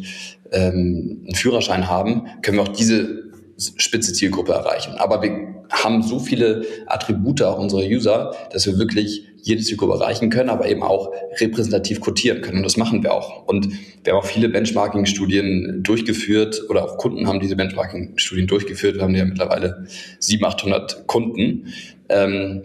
ähm, 0.52 1.22
einen 1.26 1.34
Führerschein 1.34 1.88
haben, 1.88 2.26
können 2.42 2.58
wir 2.58 2.62
auch 2.62 2.68
diese 2.68 3.24
spitze 3.56 4.12
Zielgruppe 4.12 4.52
erreichen. 4.52 4.94
Aber 4.98 5.22
wir 5.22 5.54
haben 5.70 6.02
so 6.02 6.18
viele 6.18 6.64
Attribute 6.86 7.42
auch 7.42 7.58
unserer 7.58 7.84
User, 7.84 8.34
dass 8.52 8.66
wir 8.66 8.78
wirklich 8.78 9.24
jede 9.46 9.62
Zielgruppe 9.62 9.94
erreichen 9.94 10.28
können, 10.28 10.50
aber 10.50 10.68
eben 10.68 10.82
auch 10.82 11.12
repräsentativ 11.40 12.00
quotieren 12.00 12.42
können. 12.42 12.58
Und 12.58 12.64
das 12.64 12.76
machen 12.76 13.04
wir 13.04 13.14
auch. 13.14 13.46
Und 13.46 13.68
wir 14.02 14.12
haben 14.12 14.20
auch 14.20 14.26
viele 14.26 14.48
Benchmarking-Studien 14.48 15.84
durchgeführt 15.84 16.62
oder 16.68 16.84
auch 16.84 16.98
Kunden 16.98 17.28
haben 17.28 17.38
diese 17.38 17.54
Benchmarking-Studien 17.54 18.48
durchgeführt. 18.48 18.96
Wir 18.96 19.02
haben 19.02 19.14
ja 19.14 19.24
mittlerweile 19.24 19.86
700, 20.18 20.54
800 20.54 21.06
Kunden. 21.06 21.72
Ähm, 22.08 22.62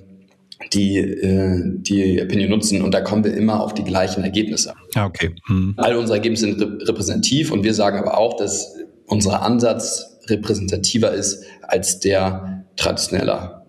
die 0.74 1.00
äh, 1.00 1.60
die 1.66 2.22
Opinion 2.22 2.52
nutzen 2.52 2.84
und 2.84 2.94
da 2.94 3.02
kommen 3.02 3.24
wir 3.24 3.34
immer 3.34 3.62
auf 3.62 3.74
die 3.74 3.84
gleichen 3.84 4.24
Ergebnisse. 4.24 4.76
Ja, 4.94 5.08
okay. 5.08 5.32
Hm. 5.48 5.74
All 5.78 5.96
unsere 5.96 6.18
Ergebnisse 6.18 6.46
sind 6.46 6.88
repräsentativ 6.88 7.52
und 7.52 7.64
wir 7.64 7.74
sagen 7.74 7.98
aber 7.98 8.16
auch, 8.16 8.38
dass 8.38 8.76
unser 9.08 9.42
Ansatz 9.42 10.20
repräsentativer 10.28 11.12
ist 11.12 11.44
als 11.64 12.00
der 12.00 12.64
traditioneller 12.76 13.61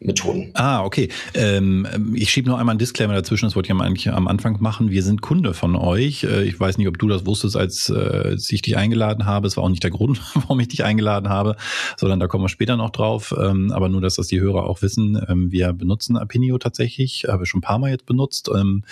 Methoden. 0.00 0.50
Ah, 0.54 0.84
okay. 0.84 1.08
Ähm, 1.34 2.14
ich 2.14 2.30
schiebe 2.30 2.48
noch 2.48 2.58
einmal 2.58 2.72
einen 2.72 2.78
Disclaimer 2.78 3.14
dazwischen, 3.14 3.46
das 3.46 3.56
wollte 3.56 3.72
ich 3.72 3.80
eigentlich 3.80 4.08
am 4.10 4.28
Anfang 4.28 4.56
machen. 4.60 4.90
Wir 4.90 5.02
sind 5.02 5.22
Kunde 5.22 5.54
von 5.54 5.74
euch. 5.74 6.24
Äh, 6.24 6.44
ich 6.44 6.58
weiß 6.58 6.78
nicht, 6.78 6.86
ob 6.86 6.98
du 6.98 7.08
das 7.08 7.26
wusstest, 7.26 7.56
als 7.56 7.88
äh, 7.88 8.36
ich 8.48 8.62
dich 8.62 8.76
eingeladen 8.76 9.26
habe. 9.26 9.48
Es 9.48 9.56
war 9.56 9.64
auch 9.64 9.68
nicht 9.68 9.82
der 9.82 9.90
Grund, 9.90 10.20
warum 10.34 10.60
ich 10.60 10.68
dich 10.68 10.84
eingeladen 10.84 11.28
habe, 11.28 11.56
sondern 11.96 12.20
da 12.20 12.28
kommen 12.28 12.44
wir 12.44 12.48
später 12.48 12.76
noch 12.76 12.90
drauf. 12.90 13.34
Ähm, 13.36 13.72
aber 13.72 13.88
nur, 13.88 14.00
dass 14.00 14.16
das 14.16 14.28
die 14.28 14.40
Hörer 14.40 14.64
auch 14.64 14.82
wissen. 14.82 15.20
Ähm, 15.28 15.50
wir 15.50 15.72
benutzen 15.72 16.16
Apinio 16.16 16.58
tatsächlich, 16.58 17.24
habe 17.28 17.42
ich 17.42 17.50
schon 17.50 17.58
ein 17.58 17.62
paar 17.62 17.78
Mal 17.78 17.90
jetzt 17.90 18.06
benutzt. 18.06 18.50
Ähm, 18.54 18.84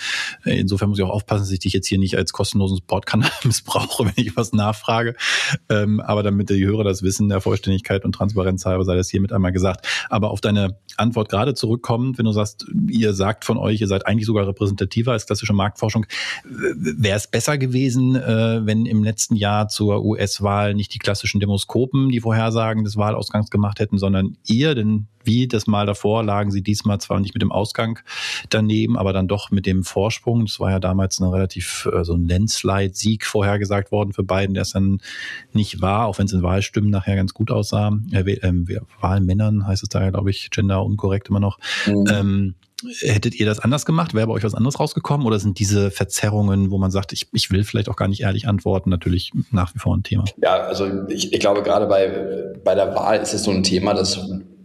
insofern 0.43 0.89
muss 0.89 0.99
ich 0.99 1.05
auch 1.05 1.09
aufpassen, 1.09 1.43
dass 1.43 1.51
ich 1.51 1.59
dich 1.59 1.73
jetzt 1.73 1.87
hier 1.87 1.99
nicht 1.99 2.17
als 2.17 2.33
kostenlosen 2.33 2.77
Supportkanal 2.77 3.31
missbrauche, 3.45 4.05
wenn 4.05 4.13
ich 4.17 4.35
was 4.35 4.51
nachfrage. 4.51 5.15
Aber 5.67 6.23
damit 6.23 6.49
die 6.49 6.65
Hörer 6.65 6.83
das 6.83 7.03
wissen, 7.03 7.29
der 7.29 7.41
Vollständigkeit 7.41 8.03
und 8.05 8.13
Transparenz 8.13 8.65
halber 8.65 8.83
sei 8.83 8.95
das 8.95 9.09
hiermit 9.09 9.31
einmal 9.31 9.51
gesagt. 9.51 9.87
Aber 10.09 10.31
auf 10.31 10.41
deine 10.41 10.77
Antwort 10.97 11.29
gerade 11.29 11.53
zurückkommt, 11.53 12.17
wenn 12.17 12.25
du 12.25 12.31
sagst, 12.31 12.65
ihr 12.89 13.13
sagt 13.13 13.45
von 13.45 13.57
euch, 13.57 13.81
ihr 13.81 13.87
seid 13.87 14.05
eigentlich 14.05 14.25
sogar 14.25 14.47
repräsentativer 14.47 15.11
als 15.11 15.25
klassische 15.25 15.53
Marktforschung, 15.53 16.05
wäre 16.45 17.17
es 17.17 17.27
besser 17.27 17.57
gewesen, 17.57 18.15
äh, 18.15 18.65
wenn 18.65 18.85
im 18.85 19.03
letzten 19.03 19.35
Jahr 19.35 19.67
zur 19.67 20.03
US-Wahl 20.03 20.73
nicht 20.73 20.93
die 20.93 20.99
klassischen 20.99 21.39
Demoskopen 21.39 22.09
die 22.09 22.19
Vorhersagen 22.19 22.83
des 22.83 22.97
Wahlausgangs 22.97 23.49
gemacht 23.49 23.79
hätten, 23.79 23.97
sondern 23.97 24.37
ihr, 24.45 24.75
denn 24.75 25.07
wie 25.27 25.47
das 25.47 25.67
Mal 25.67 25.85
davor 25.85 26.23
lagen 26.23 26.49
sie 26.49 26.63
diesmal 26.63 26.99
zwar 26.99 27.19
nicht 27.19 27.35
mit 27.35 27.43
dem 27.43 27.51
Ausgang 27.51 27.99
daneben, 28.49 28.97
aber 28.97 29.13
dann 29.13 29.27
doch 29.27 29.51
mit 29.51 29.67
dem 29.67 29.83
Vorsprung. 29.83 30.45
Das 30.45 30.59
war 30.59 30.71
ja 30.71 30.79
damals 30.79 31.19
ein 31.19 31.29
relativ 31.29 31.87
äh, 31.93 32.03
so 32.03 32.15
ein 32.15 32.27
Landslide-Sieg 32.27 33.25
vorhergesagt 33.25 33.91
worden 33.91 34.13
für 34.13 34.23
beiden, 34.23 34.55
der 34.55 34.63
es 34.63 34.71
dann 34.71 34.99
nicht 35.53 35.81
war, 35.81 36.07
auch 36.07 36.17
wenn 36.17 36.25
es 36.25 36.33
in 36.33 36.41
Wahlstimmen 36.41 36.89
nachher 36.89 37.15
ganz 37.15 37.33
gut 37.35 37.51
aussah. 37.51 37.91
Äh, 38.11 38.21
äh, 38.21 38.81
Wahlmännern 38.99 39.67
heißt 39.67 39.83
es 39.83 39.89
da 39.89 40.01
ja, 40.01 40.09
glaube 40.09 40.31
ich, 40.31 40.49
gender 40.49 40.83
unkorrekt 40.83 41.29
immer 41.29 41.39
noch. 41.39 41.59
Mhm. 41.85 42.05
Ähm, 42.09 42.55
Hättet 42.99 43.33
ihr 43.39 43.47
das 43.47 43.57
anders 43.57 43.87
gemacht? 43.87 44.13
Wäre 44.13 44.27
bei 44.27 44.33
euch 44.33 44.43
was 44.43 44.53
anderes 44.53 44.79
rausgekommen? 44.79 45.25
Oder 45.25 45.39
sind 45.39 45.57
diese 45.57 45.89
Verzerrungen, 45.89 46.69
wo 46.69 46.77
man 46.77 46.91
sagt, 46.91 47.11
ich, 47.11 47.27
ich 47.33 47.49
will 47.49 47.63
vielleicht 47.63 47.89
auch 47.89 47.95
gar 47.95 48.07
nicht 48.07 48.21
ehrlich 48.21 48.47
antworten, 48.47 48.91
natürlich 48.91 49.31
nach 49.49 49.73
wie 49.73 49.79
vor 49.79 49.97
ein 49.97 50.03
Thema? 50.03 50.25
Ja, 50.43 50.57
also 50.57 51.07
ich, 51.07 51.33
ich 51.33 51.39
glaube, 51.39 51.63
gerade 51.63 51.87
bei, 51.87 52.53
bei 52.63 52.75
der 52.75 52.93
Wahl 52.93 53.17
ist 53.17 53.33
es 53.33 53.43
so 53.43 53.51
ein 53.51 53.63
Thema, 53.63 53.95
dass 53.95 54.19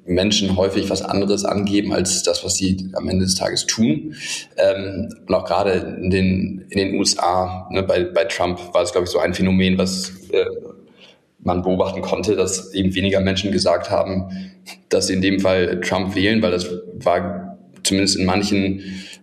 Menschen 0.05 0.57
häufig 0.57 0.91
was 0.91 1.03
anderes 1.03 1.45
angeben 1.45 1.93
als 1.93 2.23
das, 2.23 2.45
was 2.45 2.57
sie 2.57 2.91
am 2.95 3.09
Ende 3.09 3.25
des 3.25 3.37
Tages 3.37 3.67
tun. 3.67 4.15
Ähm, 4.57 5.15
und 5.27 5.35
auch 5.35 5.45
gerade 5.45 5.99
in 6.03 6.11
den, 6.11 6.67
in 6.71 6.79
den 6.79 6.95
USA, 6.99 7.69
ne, 7.71 7.83
bei, 7.83 8.05
bei 8.05 8.25
Trump 8.25 8.59
war 8.75 8.83
es, 8.83 8.93
glaube 8.93 9.05
ich, 9.05 9.11
so 9.11 9.19
ein 9.19 9.35
Phänomen, 9.35 9.79
was 9.79 10.13
äh, 10.33 10.45
man 11.39 11.63
beobachten 11.63 12.03
konnte, 12.03 12.37
dass 12.37 12.73
eben 12.75 12.95
weniger 12.95 13.21
Menschen 13.21 13.53
gesagt 13.53 13.91
haben, 13.91 14.53
dass 14.89 15.09
sie 15.09 15.15
in 15.15 15.23
dem 15.23 15.41
Fall 15.41 15.81
Trump 15.81 16.15
wählen, 16.15 16.43
weil 16.43 16.53
das 16.53 16.69
war 16.95 17.59
zumindest 17.83 18.17
in 18.17 18.25
manchen, 18.25 18.81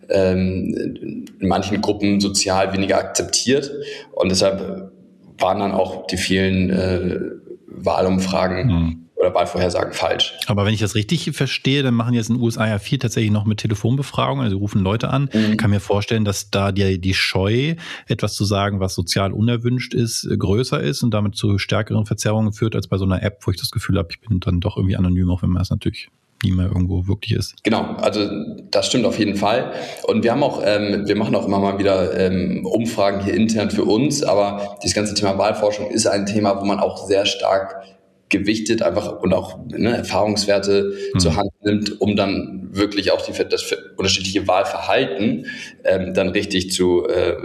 ähm, 0.09 1.27
in 1.39 1.47
manchen 1.47 1.81
Gruppen 1.81 2.19
sozial 2.19 2.73
weniger 2.73 2.97
akzeptiert. 2.97 3.71
Und 4.11 4.29
deshalb 4.29 4.91
waren 5.37 5.59
dann 5.59 5.71
auch 5.71 6.07
die 6.07 6.17
vielen 6.17 6.69
äh, 6.69 7.19
Wahlumfragen 7.67 8.67
mhm 8.67 9.08
oder 9.19 9.33
Wahlvorhersagen 9.33 9.93
falsch. 9.93 10.33
Aber 10.47 10.65
wenn 10.65 10.73
ich 10.73 10.79
das 10.79 10.95
richtig 10.95 11.29
verstehe, 11.35 11.83
dann 11.83 11.93
machen 11.93 12.13
jetzt 12.13 12.29
in 12.29 12.35
den 12.35 12.43
USA 12.43 12.67
ja 12.67 12.79
viel 12.79 12.99
tatsächlich 12.99 13.31
noch 13.31 13.45
mit 13.45 13.59
Telefonbefragungen, 13.59 14.45
also 14.45 14.57
rufen 14.57 14.81
Leute 14.81 15.09
an. 15.09 15.29
Mhm. 15.33 15.51
Ich 15.51 15.57
kann 15.57 15.71
mir 15.71 15.81
vorstellen, 15.81 16.23
dass 16.23 16.49
da 16.49 16.71
die, 16.71 16.99
die 16.99 17.13
Scheu, 17.13 17.75
etwas 18.07 18.33
zu 18.33 18.45
sagen, 18.45 18.79
was 18.79 18.95
sozial 18.95 19.33
unerwünscht 19.33 19.93
ist, 19.93 20.27
größer 20.37 20.79
ist 20.79 21.03
und 21.03 21.13
damit 21.13 21.35
zu 21.35 21.57
stärkeren 21.57 22.05
Verzerrungen 22.05 22.53
führt, 22.53 22.75
als 22.75 22.87
bei 22.87 22.97
so 22.97 23.05
einer 23.05 23.21
App, 23.21 23.39
wo 23.45 23.51
ich 23.51 23.57
das 23.57 23.71
Gefühl 23.71 23.97
habe, 23.97 24.07
ich 24.11 24.21
bin 24.21 24.39
dann 24.39 24.61
doch 24.61 24.77
irgendwie 24.77 24.95
anonym, 24.95 25.29
auch 25.29 25.43
wenn 25.43 25.49
man 25.49 25.61
es 25.61 25.69
natürlich 25.69 26.09
nie 26.41 26.53
mehr 26.53 26.67
irgendwo 26.67 27.07
wirklich 27.07 27.33
ist. 27.33 27.61
Genau, 27.63 27.95
also 27.97 28.29
das 28.71 28.87
stimmt 28.87 29.05
auf 29.05 29.19
jeden 29.19 29.35
Fall. 29.35 29.73
Und 30.03 30.23
wir 30.23 30.31
haben 30.31 30.43
auch, 30.43 30.61
ähm, 30.63 31.05
wir 31.05 31.17
machen 31.17 31.35
auch 31.35 31.45
immer 31.45 31.59
mal 31.59 31.77
wieder 31.77 32.17
ähm, 32.17 32.65
Umfragen 32.65 33.21
hier 33.21 33.33
intern 33.33 33.69
für 33.69 33.83
uns, 33.83 34.23
aber 34.23 34.77
dieses 34.81 34.95
ganze 34.95 35.13
Thema 35.13 35.37
Wahlforschung 35.37 35.91
ist 35.91 36.07
ein 36.07 36.25
Thema, 36.25 36.61
wo 36.61 36.65
man 36.65 36.79
auch 36.79 37.05
sehr 37.05 37.25
stark 37.25 37.83
gewichtet 38.29 38.81
einfach 38.81 39.19
und 39.21 39.33
auch 39.33 39.59
ne, 39.67 39.97
Erfahrungswerte 39.97 40.93
mhm. 41.13 41.19
zur 41.19 41.35
Hand 41.35 41.49
nimmt, 41.63 41.99
um 41.99 42.15
dann 42.15 42.69
wirklich 42.71 43.11
auch 43.11 43.21
die, 43.21 43.31
das 43.49 43.75
unterschiedliche 43.97 44.47
Wahlverhalten 44.47 45.47
ähm, 45.83 46.13
dann 46.13 46.29
richtig 46.29 46.71
zu, 46.71 47.07
äh, 47.07 47.35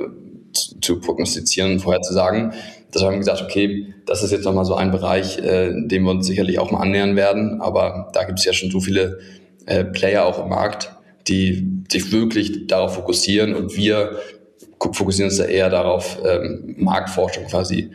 zu, 0.53 0.81
zu 0.81 1.01
prognostizieren, 1.01 1.81
vorherzusagen. 1.81 2.53
Das 2.93 3.03
haben 3.03 3.13
wir 3.13 3.19
gesagt, 3.19 3.43
okay, 3.43 3.95
das 4.07 4.23
ist 4.23 4.31
jetzt 4.31 4.45
nochmal 4.45 4.67
so 4.67 4.75
ein 4.75 4.91
Bereich, 4.91 5.39
äh, 5.39 5.73
dem 5.75 6.05
wir 6.05 6.11
uns 6.11 6.27
sicherlich 6.27 6.59
auch 6.59 6.71
mal 6.71 6.81
annähern 6.81 7.17
werden, 7.17 7.61
aber 7.61 8.11
da 8.13 8.25
gibt 8.25 8.39
es 8.39 8.45
ja 8.45 8.53
schon 8.53 8.71
so 8.71 8.81
viele 8.81 9.19
äh, 9.67 9.85
Player 9.85 10.27
auch 10.27 10.43
im 10.43 10.51
Markt, 10.51 10.93
die 11.27 11.67
sich 11.91 12.13
wirklich 12.13 12.67
darauf 12.67 12.95
fokussieren 12.95 13.55
und 13.55 13.77
wir 13.77 14.19
fokussieren 14.93 15.31
uns 15.31 15.39
da 15.39 15.45
eher 15.45 15.71
darauf, 15.71 16.19
ähm, 16.27 16.75
Marktforschung 16.79 17.47
quasi 17.47 17.91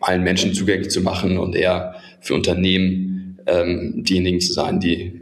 allen 0.00 0.22
Menschen 0.22 0.52
zugänglich 0.52 0.90
zu 0.90 1.00
machen 1.00 1.38
und 1.38 1.56
eher 1.56 1.93
für 2.24 2.34
Unternehmen 2.34 3.38
ähm, 3.46 4.02
diejenigen 4.04 4.40
zu 4.40 4.52
sein, 4.52 4.80
die 4.80 5.20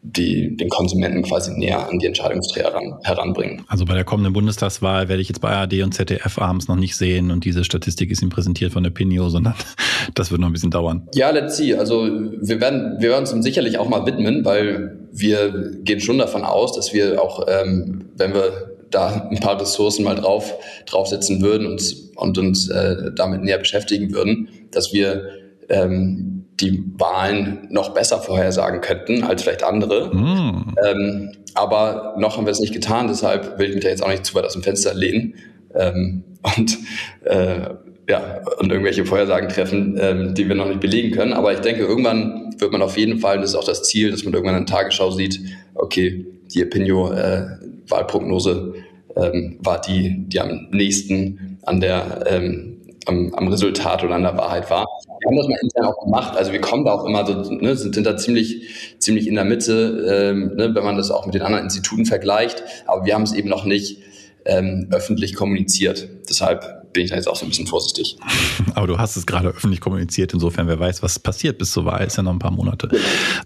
die 0.00 0.56
den 0.56 0.68
Konsumenten 0.68 1.22
quasi 1.22 1.52
näher 1.52 1.86
an 1.88 1.98
die 1.98 2.06
Entscheidungsträger 2.06 2.68
heran, 2.68 2.94
heranbringen. 3.02 3.64
Also 3.68 3.84
bei 3.84 3.94
der 3.94 4.04
kommenden 4.04 4.32
Bundestagswahl 4.32 5.08
werde 5.08 5.20
ich 5.20 5.28
jetzt 5.28 5.40
bei 5.40 5.50
ARD 5.50 5.82
und 5.82 5.92
ZDF 5.92 6.38
abends 6.38 6.66
noch 6.68 6.76
nicht 6.76 6.96
sehen 6.96 7.30
und 7.30 7.44
diese 7.44 7.64
Statistik 7.64 8.10
ist 8.10 8.22
ihm 8.22 8.30
präsentiert 8.30 8.72
von 8.72 8.82
der 8.82 8.90
Pinio, 8.90 9.28
sondern 9.28 9.54
das 10.14 10.30
wird 10.30 10.40
noch 10.40 10.48
ein 10.48 10.52
bisschen 10.52 10.70
dauern. 10.70 11.08
Ja, 11.14 11.30
let's 11.30 11.56
see. 11.56 11.74
Also 11.74 12.04
wir 12.04 12.60
werden, 12.60 12.96
wir 13.00 13.10
werden 13.10 13.20
uns 13.20 13.32
ihm 13.32 13.42
sicherlich 13.42 13.78
auch 13.78 13.88
mal 13.88 14.06
widmen, 14.06 14.44
weil 14.44 14.98
wir 15.12 15.72
gehen 15.82 16.00
schon 16.00 16.18
davon 16.18 16.42
aus, 16.42 16.74
dass 16.74 16.94
wir 16.94 17.22
auch, 17.22 17.46
ähm, 17.46 18.06
wenn 18.16 18.32
wir 18.32 18.76
da 18.90 19.28
ein 19.30 19.40
paar 19.40 19.60
Ressourcen 19.60 20.04
mal 20.04 20.14
drauf 20.14 20.54
draufsetzen 20.86 21.42
würden 21.42 21.66
und, 21.66 21.94
und 22.16 22.38
uns 22.38 22.70
äh, 22.70 23.10
damit 23.14 23.42
näher 23.42 23.58
beschäftigen 23.58 24.14
würden, 24.14 24.48
dass 24.70 24.94
wir 24.94 25.28
ähm, 25.68 26.37
die 26.60 26.84
Wahlen 26.96 27.68
noch 27.70 27.94
besser 27.94 28.18
vorhersagen 28.18 28.80
könnten 28.80 29.22
als 29.22 29.42
vielleicht 29.42 29.62
andere. 29.62 30.14
Mm. 30.14 30.74
Ähm, 30.84 31.32
aber 31.54 32.14
noch 32.18 32.36
haben 32.36 32.46
wir 32.46 32.50
es 32.50 32.60
nicht 32.60 32.74
getan, 32.74 33.08
deshalb 33.08 33.58
will 33.58 33.68
ich 33.68 33.74
mich 33.74 33.84
da 33.84 33.90
jetzt 33.90 34.02
auch 34.02 34.08
nicht 34.08 34.24
zu 34.24 34.34
weit 34.34 34.44
aus 34.44 34.54
dem 34.54 34.62
Fenster 34.62 34.94
lehnen 34.94 35.34
ähm, 35.74 36.24
und, 36.42 36.78
äh, 37.24 37.70
ja, 38.08 38.40
und 38.58 38.72
irgendwelche 38.72 39.04
Vorhersagen 39.04 39.48
treffen, 39.48 39.98
ähm, 40.00 40.34
die 40.34 40.48
wir 40.48 40.54
noch 40.54 40.68
nicht 40.68 40.80
belegen 40.80 41.14
können. 41.14 41.32
Aber 41.32 41.52
ich 41.52 41.60
denke, 41.60 41.82
irgendwann 41.82 42.54
wird 42.58 42.72
man 42.72 42.82
auf 42.82 42.96
jeden 42.96 43.18
Fall, 43.18 43.36
und 43.36 43.42
das 43.42 43.50
ist 43.50 43.56
auch 43.56 43.64
das 43.64 43.84
Ziel, 43.84 44.10
dass 44.10 44.24
man 44.24 44.32
irgendwann 44.32 44.56
in 44.56 44.66
der 44.66 44.74
Tagesschau 44.74 45.10
sieht, 45.10 45.40
okay, 45.74 46.26
die 46.54 46.64
Opinio-Wahlprognose 46.64 48.74
äh, 49.14 49.26
ähm, 49.26 49.58
war 49.60 49.80
die, 49.80 50.24
die 50.28 50.40
am 50.40 50.68
nächsten 50.70 51.58
an 51.62 51.80
der 51.80 52.24
ähm, 52.26 52.77
am, 53.08 53.34
am 53.34 53.48
Resultat 53.48 54.04
oder 54.04 54.14
an 54.14 54.22
der 54.22 54.36
Wahrheit 54.36 54.70
war. 54.70 54.86
Wir 55.20 55.28
haben 55.28 55.36
das 55.36 55.48
mal 55.48 55.58
intern 55.62 55.86
auch 55.86 56.04
gemacht. 56.04 56.36
Also 56.36 56.52
wir 56.52 56.60
kommen 56.60 56.84
da 56.84 56.92
auch 56.92 57.04
immer 57.04 57.26
so, 57.26 57.52
ne, 57.52 57.74
sind, 57.74 57.94
sind 57.94 58.06
da 58.06 58.16
ziemlich, 58.16 58.96
ziemlich 58.98 59.26
in 59.26 59.34
der 59.34 59.44
Mitte, 59.44 60.30
ähm, 60.30 60.54
ne, 60.56 60.74
wenn 60.74 60.84
man 60.84 60.96
das 60.96 61.10
auch 61.10 61.26
mit 61.26 61.34
den 61.34 61.42
anderen 61.42 61.64
Instituten 61.64 62.04
vergleicht. 62.04 62.62
Aber 62.86 63.04
wir 63.04 63.14
haben 63.14 63.22
es 63.22 63.32
eben 63.32 63.48
noch 63.48 63.64
nicht 63.64 64.02
ähm, 64.44 64.88
öffentlich 64.92 65.34
kommuniziert. 65.34 66.08
Deshalb 66.28 66.77
bin 66.92 67.04
ich 67.04 67.10
da 67.10 67.16
jetzt 67.16 67.28
auch 67.28 67.36
so 67.36 67.44
ein 67.44 67.48
bisschen 67.48 67.66
vorsichtig. 67.66 68.16
Aber 68.74 68.86
du 68.86 68.98
hast 68.98 69.16
es 69.16 69.26
gerade 69.26 69.48
öffentlich 69.48 69.80
kommuniziert, 69.80 70.32
insofern 70.32 70.66
wer 70.68 70.78
weiß, 70.78 71.02
was 71.02 71.18
passiert 71.18 71.58
bis 71.58 71.72
zur 71.72 71.84
Wahl, 71.84 72.06
ist 72.06 72.16
ja 72.16 72.22
noch 72.22 72.32
ein 72.32 72.38
paar 72.38 72.50
Monate. 72.50 72.88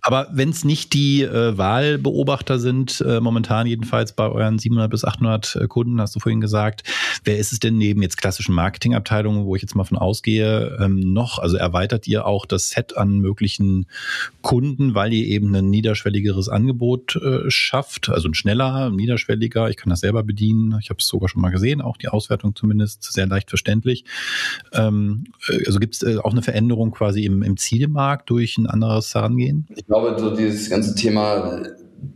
Aber 0.01 0.29
wenn 0.33 0.51
es 0.51 0.65
nicht 0.65 0.93
die 0.93 1.23
äh, 1.23 1.57
Wahlbeobachter 1.57 2.59
sind, 2.59 3.03
äh, 3.07 3.21
momentan 3.21 3.67
jedenfalls 3.67 4.13
bei 4.13 4.29
euren 4.29 4.59
700 4.59 4.91
bis 4.91 5.05
800 5.05 5.57
äh, 5.57 5.67
Kunden, 5.67 6.01
hast 6.01 6.15
du 6.15 6.21
vorhin 6.21 6.41
gesagt, 6.41 6.83
wer 7.25 7.39
ist 7.39 7.53
es 7.53 7.61
denn 7.61 7.79
neben 7.79 8.03
jetzt 8.03 8.17
klassischen 8.17 8.55
Marketingabteilungen, 8.55 9.45
wo 9.45 9.57
ich 9.57 9.63
jetzt 9.63 9.75
mal 9.75 9.85
von 9.85 9.99
ausgehe, 9.99 10.79
ähm, 10.81 11.13
noch? 11.13 11.39
Also 11.39 11.57
erweitert 11.57 12.07
ihr 12.07 12.27
auch 12.27 12.47
das 12.47 12.71
Set 12.71 12.97
an 12.97 13.19
möglichen 13.19 13.87
Kunden, 14.43 14.95
weil 14.95 15.13
ihr 15.13 15.27
eben 15.27 15.55
ein 15.55 15.71
niederschwelligeres 15.71 16.49
Angebot 16.49 17.17
äh, 17.17 17.51
schafft, 17.51 18.09
also 18.09 18.29
ein 18.29 18.35
schneller, 18.35 18.91
niederschwelliger, 18.91 19.69
ich 19.71 19.77
kann 19.77 19.91
das 19.91 20.01
selber 20.01 20.23
bedienen, 20.23 20.79
ich 20.81 20.91
habe 20.91 20.99
es 20.99 21.07
sogar 21.07 21.29
schon 21.29 21.43
mal 21.43 21.51
gesehen, 21.51 21.81
auch 21.81 21.97
die 21.97 22.09
Auswertung 22.09 22.55
zumindest 22.55 23.13
sehr 23.13 23.27
leicht 23.33 23.49
verständlich. 23.49 24.05
Ähm, 24.73 25.25
äh, 25.49 25.67
also 25.67 25.79
gibt 25.79 25.95
es 25.95 26.03
äh, 26.03 26.19
auch 26.19 26.33
eine 26.33 26.43
Veränderung 26.43 26.93
quasi 26.93 27.25
im, 27.25 27.43
im 27.43 27.57
Zielmarkt 27.57 28.31
durch 28.31 28.59
ein 28.59 28.67
anderes 28.67 29.15
Herangehen? 29.15 29.67
Ich 29.75 29.87
glaube, 29.87 30.15
so 30.19 30.35
dieses 30.35 30.71
ganze 30.71 30.95
Thema 30.95 31.63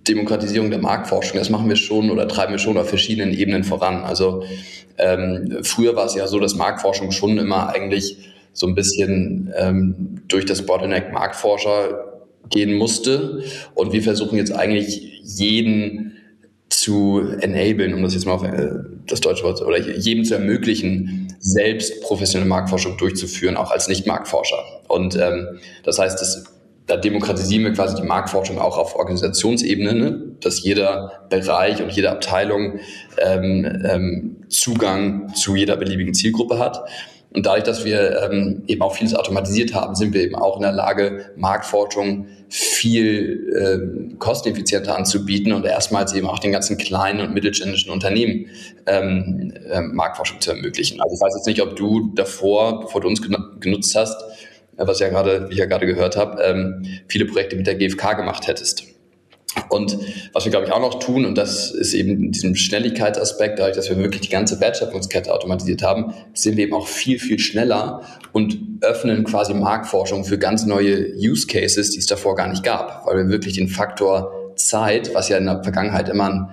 Demokratisierung 0.08 0.70
der 0.70 0.80
Marktforschung, 0.80 1.38
das 1.38 1.50
machen 1.50 1.68
wir 1.68 1.76
schon 1.76 2.10
oder 2.10 2.26
treiben 2.26 2.52
wir 2.52 2.58
schon 2.58 2.76
auf 2.76 2.88
verschiedenen 2.88 3.32
Ebenen 3.32 3.64
voran. 3.64 4.04
Also 4.04 4.42
ähm, 4.98 5.58
früher 5.62 5.94
war 5.94 6.06
es 6.06 6.14
ja 6.14 6.26
so, 6.26 6.40
dass 6.40 6.56
Marktforschung 6.56 7.12
schon 7.12 7.38
immer 7.38 7.68
eigentlich 7.68 8.18
so 8.52 8.66
ein 8.66 8.74
bisschen 8.74 9.52
ähm, 9.56 10.22
durch 10.28 10.44
das 10.44 10.64
Bottleneck 10.64 11.12
Marktforscher 11.12 12.22
gehen 12.50 12.74
musste. 12.74 13.44
Und 13.74 13.92
wir 13.92 14.02
versuchen 14.02 14.38
jetzt 14.38 14.52
eigentlich 14.52 15.20
jeden 15.22 16.15
zu 16.86 17.20
enablen, 17.40 17.94
um 17.94 18.02
das 18.04 18.14
jetzt 18.14 18.26
mal 18.26 18.34
auf 18.34 18.44
äh, 18.44 18.68
das 19.08 19.20
deutsche 19.20 19.42
Wort, 19.42 19.60
oder 19.60 19.76
jedem 19.78 20.24
zu 20.24 20.34
ermöglichen, 20.34 21.34
selbst 21.40 22.00
professionelle 22.02 22.48
Marktforschung 22.48 22.96
durchzuführen, 22.96 23.56
auch 23.56 23.72
als 23.72 23.88
Nicht-Marktforscher. 23.88 24.58
Und 24.86 25.16
ähm, 25.16 25.58
das 25.82 25.98
heißt, 25.98 26.20
das, 26.20 26.44
da 26.86 26.96
demokratisieren 26.96 27.64
wir 27.64 27.72
quasi 27.72 28.00
die 28.00 28.06
Marktforschung 28.06 28.60
auch 28.60 28.78
auf 28.78 28.94
Organisationsebene, 28.94 29.94
ne? 29.94 30.22
dass 30.40 30.62
jeder 30.62 31.26
Bereich 31.28 31.82
und 31.82 31.90
jede 31.90 32.10
Abteilung 32.10 32.78
ähm, 33.18 33.82
ähm, 33.84 34.36
Zugang 34.48 35.34
zu 35.34 35.56
jeder 35.56 35.76
beliebigen 35.76 36.14
Zielgruppe 36.14 36.60
hat. 36.60 36.84
Und 37.36 37.44
dadurch, 37.44 37.64
dass 37.64 37.84
wir 37.84 38.22
ähm, 38.22 38.62
eben 38.66 38.80
auch 38.80 38.94
vieles 38.94 39.14
automatisiert 39.14 39.74
haben, 39.74 39.94
sind 39.94 40.14
wir 40.14 40.22
eben 40.22 40.34
auch 40.34 40.56
in 40.56 40.62
der 40.62 40.72
Lage, 40.72 41.26
Marktforschung 41.36 42.28
viel 42.48 43.52
ähm, 43.54 44.18
kosteneffizienter 44.18 44.96
anzubieten 44.96 45.52
und 45.52 45.66
erstmals 45.66 46.14
eben 46.14 46.28
auch 46.28 46.38
den 46.38 46.52
ganzen 46.52 46.78
kleinen 46.78 47.20
und 47.20 47.34
mittelständischen 47.34 47.92
Unternehmen 47.92 48.46
ähm, 48.86 49.52
äh, 49.70 49.82
Marktforschung 49.82 50.40
zu 50.40 50.52
ermöglichen. 50.52 50.98
Also 51.02 51.14
ich 51.14 51.20
weiß 51.20 51.34
jetzt 51.36 51.46
nicht, 51.46 51.60
ob 51.60 51.76
du 51.76 52.10
davor, 52.14 52.80
bevor 52.80 53.02
du 53.02 53.08
uns 53.08 53.20
genutzt 53.60 53.94
hast, 53.94 54.18
äh, 54.78 54.86
was 54.86 54.98
ja 55.00 55.10
gerade, 55.10 55.50
wie 55.50 55.52
ich 55.52 55.58
ja 55.58 55.66
gerade 55.66 55.84
gehört 55.84 56.16
habe, 56.16 56.42
ähm, 56.42 56.86
viele 57.06 57.26
Projekte 57.26 57.54
mit 57.54 57.66
der 57.66 57.74
GfK 57.74 58.14
gemacht 58.14 58.46
hättest. 58.46 58.95
Und 59.68 59.98
was 60.32 60.44
wir, 60.44 60.50
glaube 60.50 60.66
ich, 60.66 60.72
auch 60.72 60.80
noch 60.80 60.98
tun, 60.98 61.24
und 61.24 61.36
das 61.36 61.70
ist 61.70 61.94
eben 61.94 62.30
diesem 62.30 62.54
Schnelligkeitsaspekt, 62.54 63.58
dadurch, 63.58 63.76
dass 63.76 63.88
wir 63.88 63.96
wirklich 63.96 64.22
die 64.22 64.28
ganze 64.28 64.60
Wertschöpfungskette 64.60 65.32
automatisiert 65.32 65.82
haben, 65.82 66.14
sind 66.34 66.56
wir 66.56 66.64
eben 66.64 66.74
auch 66.74 66.86
viel, 66.86 67.18
viel 67.18 67.38
schneller 67.38 68.02
und 68.32 68.58
öffnen 68.80 69.24
quasi 69.24 69.54
Marktforschung 69.54 70.24
für 70.24 70.38
ganz 70.38 70.66
neue 70.66 71.14
Use 71.16 71.46
Cases, 71.46 71.90
die 71.90 71.98
es 71.98 72.06
davor 72.06 72.36
gar 72.36 72.48
nicht 72.48 72.62
gab, 72.62 73.06
weil 73.06 73.16
wir 73.16 73.28
wirklich 73.28 73.54
den 73.54 73.68
Faktor 73.68 74.52
Zeit, 74.56 75.14
was 75.14 75.28
ja 75.28 75.36
in 75.36 75.46
der 75.46 75.62
Vergangenheit 75.62 76.08
immer 76.08 76.30
ein 76.30 76.48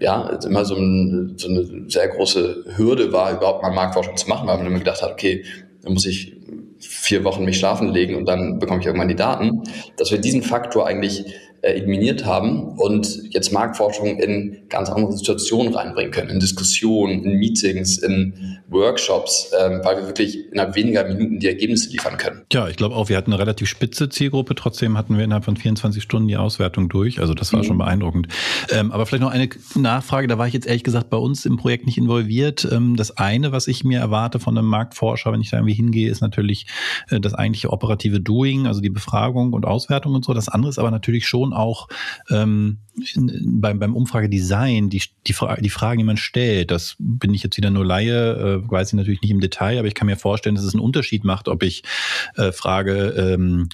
ja, 0.00 0.38
immer 0.46 0.64
so, 0.64 0.76
ein, 0.76 1.34
so, 1.36 1.48
eine 1.48 1.88
sehr 1.88 2.06
große 2.06 2.64
Hürde 2.76 3.12
war, 3.12 3.32
überhaupt 3.32 3.62
mal 3.62 3.72
Marktforschung 3.72 4.16
zu 4.16 4.28
machen, 4.28 4.46
weil 4.46 4.58
man 4.58 4.66
immer 4.66 4.78
gedacht 4.78 5.02
hat, 5.02 5.10
okay, 5.10 5.44
da 5.82 5.90
muss 5.90 6.06
ich 6.06 6.36
vier 6.78 7.24
Wochen 7.24 7.44
mich 7.44 7.58
schlafen 7.58 7.88
legen 7.88 8.14
und 8.14 8.26
dann 8.26 8.58
bekomme 8.58 8.80
ich 8.80 8.86
irgendwann 8.86 9.08
die 9.08 9.16
Daten, 9.16 9.62
dass 9.96 10.10
wir 10.10 10.18
diesen 10.18 10.42
Faktor 10.42 10.86
eigentlich 10.86 11.24
äh, 11.62 11.72
eliminiert 11.72 12.24
haben 12.24 12.78
und 12.78 13.22
jetzt 13.30 13.52
Marktforschung 13.52 14.18
in 14.18 14.68
ganz 14.68 14.90
andere 14.90 15.12
Situationen 15.12 15.74
reinbringen 15.74 16.12
können, 16.12 16.30
in 16.30 16.40
Diskussionen, 16.40 17.24
in 17.24 17.38
Meetings, 17.38 17.98
in 17.98 18.58
Workshops, 18.68 19.50
ähm, 19.58 19.80
weil 19.82 19.96
wir 19.96 20.06
wirklich 20.06 20.52
innerhalb 20.52 20.76
weniger 20.76 21.04
Minuten 21.04 21.40
die 21.40 21.46
Ergebnisse 21.46 21.90
liefern 21.90 22.16
können. 22.16 22.42
Ja, 22.52 22.68
ich 22.68 22.76
glaube 22.76 22.94
auch, 22.94 23.08
wir 23.08 23.16
hatten 23.16 23.32
eine 23.32 23.40
relativ 23.40 23.68
spitze 23.68 24.08
Zielgruppe, 24.08 24.54
trotzdem 24.54 24.96
hatten 24.98 25.16
wir 25.16 25.24
innerhalb 25.24 25.44
von 25.44 25.56
24 25.56 26.02
Stunden 26.02 26.28
die 26.28 26.36
Auswertung 26.36 26.88
durch, 26.88 27.20
also 27.20 27.34
das 27.34 27.52
war 27.52 27.60
mhm. 27.60 27.64
schon 27.64 27.78
beeindruckend. 27.78 28.28
Ähm, 28.70 28.92
aber 28.92 29.06
vielleicht 29.06 29.22
noch 29.22 29.30
eine 29.30 29.48
Nachfrage, 29.74 30.28
da 30.28 30.38
war 30.38 30.46
ich 30.46 30.54
jetzt 30.54 30.66
ehrlich 30.66 30.84
gesagt 30.84 31.10
bei 31.10 31.16
uns 31.16 31.46
im 31.46 31.56
Projekt 31.56 31.86
nicht 31.86 31.98
involviert. 31.98 32.68
Ähm, 32.70 32.96
das 32.96 33.16
eine, 33.16 33.52
was 33.52 33.68
ich 33.68 33.84
mir 33.84 34.00
erwarte 34.00 34.38
von 34.38 34.56
einem 34.56 34.68
Marktforscher, 34.68 35.32
wenn 35.32 35.40
ich 35.40 35.50
da 35.50 35.56
irgendwie 35.56 35.74
hingehe, 35.74 36.10
ist 36.10 36.20
natürlich 36.20 36.66
äh, 37.10 37.20
das 37.20 37.34
eigentliche 37.34 37.70
operative 37.70 38.20
Doing, 38.20 38.66
also 38.66 38.80
die 38.80 38.90
Befragung 38.90 39.52
und 39.52 39.66
Auswertung 39.66 40.14
und 40.14 40.24
so. 40.24 40.34
Das 40.34 40.48
andere 40.48 40.70
ist 40.70 40.78
aber 40.78 40.90
natürlich 40.90 41.26
schon 41.26 41.47
schon 41.48 41.52
auch 41.52 41.88
ähm, 42.30 42.78
in, 43.14 43.60
beim, 43.60 43.78
beim 43.78 43.94
Umfragedesign, 43.94 44.90
die, 44.90 45.02
die, 45.26 45.34
die 45.60 45.70
Fragen, 45.70 45.98
die 45.98 46.04
man 46.04 46.16
stellt, 46.16 46.70
das 46.70 46.96
bin 46.98 47.32
ich 47.32 47.42
jetzt 47.42 47.56
wieder 47.56 47.70
nur 47.70 47.84
Laie, 47.84 48.62
äh, 48.64 48.70
weiß 48.70 48.88
ich 48.88 48.94
natürlich 48.94 49.22
nicht 49.22 49.30
im 49.30 49.40
Detail, 49.40 49.78
aber 49.78 49.88
ich 49.88 49.94
kann 49.94 50.06
mir 50.06 50.16
vorstellen, 50.16 50.54
dass 50.54 50.64
es 50.64 50.74
einen 50.74 50.82
Unterschied 50.82 51.24
macht, 51.24 51.48
ob 51.48 51.62
ich 51.62 51.82
äh, 52.36 52.52
frage, 52.52 53.14
ähm, 53.16 53.68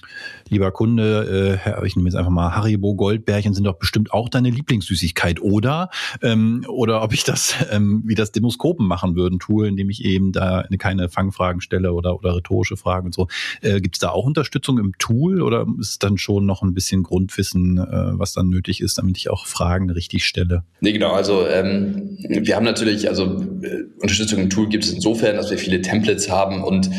lieber 0.49 0.71
Kunde, 0.71 1.59
äh, 1.65 1.87
ich 1.87 1.95
nehme 1.95 2.07
jetzt 2.07 2.15
einfach 2.15 2.31
mal 2.31 2.55
Haribo 2.55 2.95
Goldbärchen 2.95 3.53
sind 3.53 3.63
doch 3.63 3.79
bestimmt 3.79 4.13
auch 4.13 4.29
deine 4.29 4.49
Lieblingssüßigkeit, 4.49 5.41
oder? 5.41 5.89
Ähm, 6.21 6.65
oder 6.67 7.01
ob 7.01 7.13
ich 7.13 7.23
das, 7.23 7.55
ähm, 7.71 8.03
wie 8.05 8.15
das 8.15 8.31
Demoskopen 8.31 8.85
machen 8.85 9.15
würden, 9.15 9.39
tue, 9.39 9.67
indem 9.67 9.89
ich 9.89 10.03
eben 10.05 10.31
da 10.31 10.65
keine 10.77 11.09
Fangfragen 11.09 11.61
stelle 11.61 11.93
oder, 11.93 12.15
oder 12.15 12.35
rhetorische 12.35 12.77
Fragen 12.77 13.07
und 13.07 13.13
so. 13.13 13.27
Äh, 13.61 13.81
Gibt 13.81 13.95
es 13.95 13.99
da 13.99 14.09
auch 14.09 14.25
Unterstützung 14.25 14.77
im 14.77 14.93
Tool 14.99 15.41
oder 15.41 15.65
ist 15.79 15.89
es 15.89 15.99
dann 15.99 16.17
schon 16.17 16.45
noch 16.45 16.61
ein 16.61 16.73
bisschen 16.73 17.03
Grundwissen, 17.03 17.64
äh, 17.77 18.19
was 18.19 18.33
dann 18.33 18.49
nötig 18.49 18.81
ist, 18.81 18.97
damit 18.97 19.17
ich 19.17 19.29
auch 19.29 19.45
Fragen 19.45 19.89
richtig 19.89 20.25
stelle? 20.25 20.63
Nee, 20.79 20.93
genau. 20.93 21.11
Also 21.11 21.47
ähm, 21.47 22.17
wir 22.19 22.55
haben 22.55 22.63
natürlich, 22.63 23.09
also 23.09 23.41
äh, 23.61 23.83
Unterstützung 23.99 24.39
im 24.39 24.49
Tool 24.49 24.69
gibt 24.69 24.83
es 24.83 24.93
insofern, 24.93 25.35
dass 25.35 25.49
wir 25.49 25.57
viele 25.57 25.81
Templates 25.81 26.29
haben 26.29 26.63
und 26.63 26.89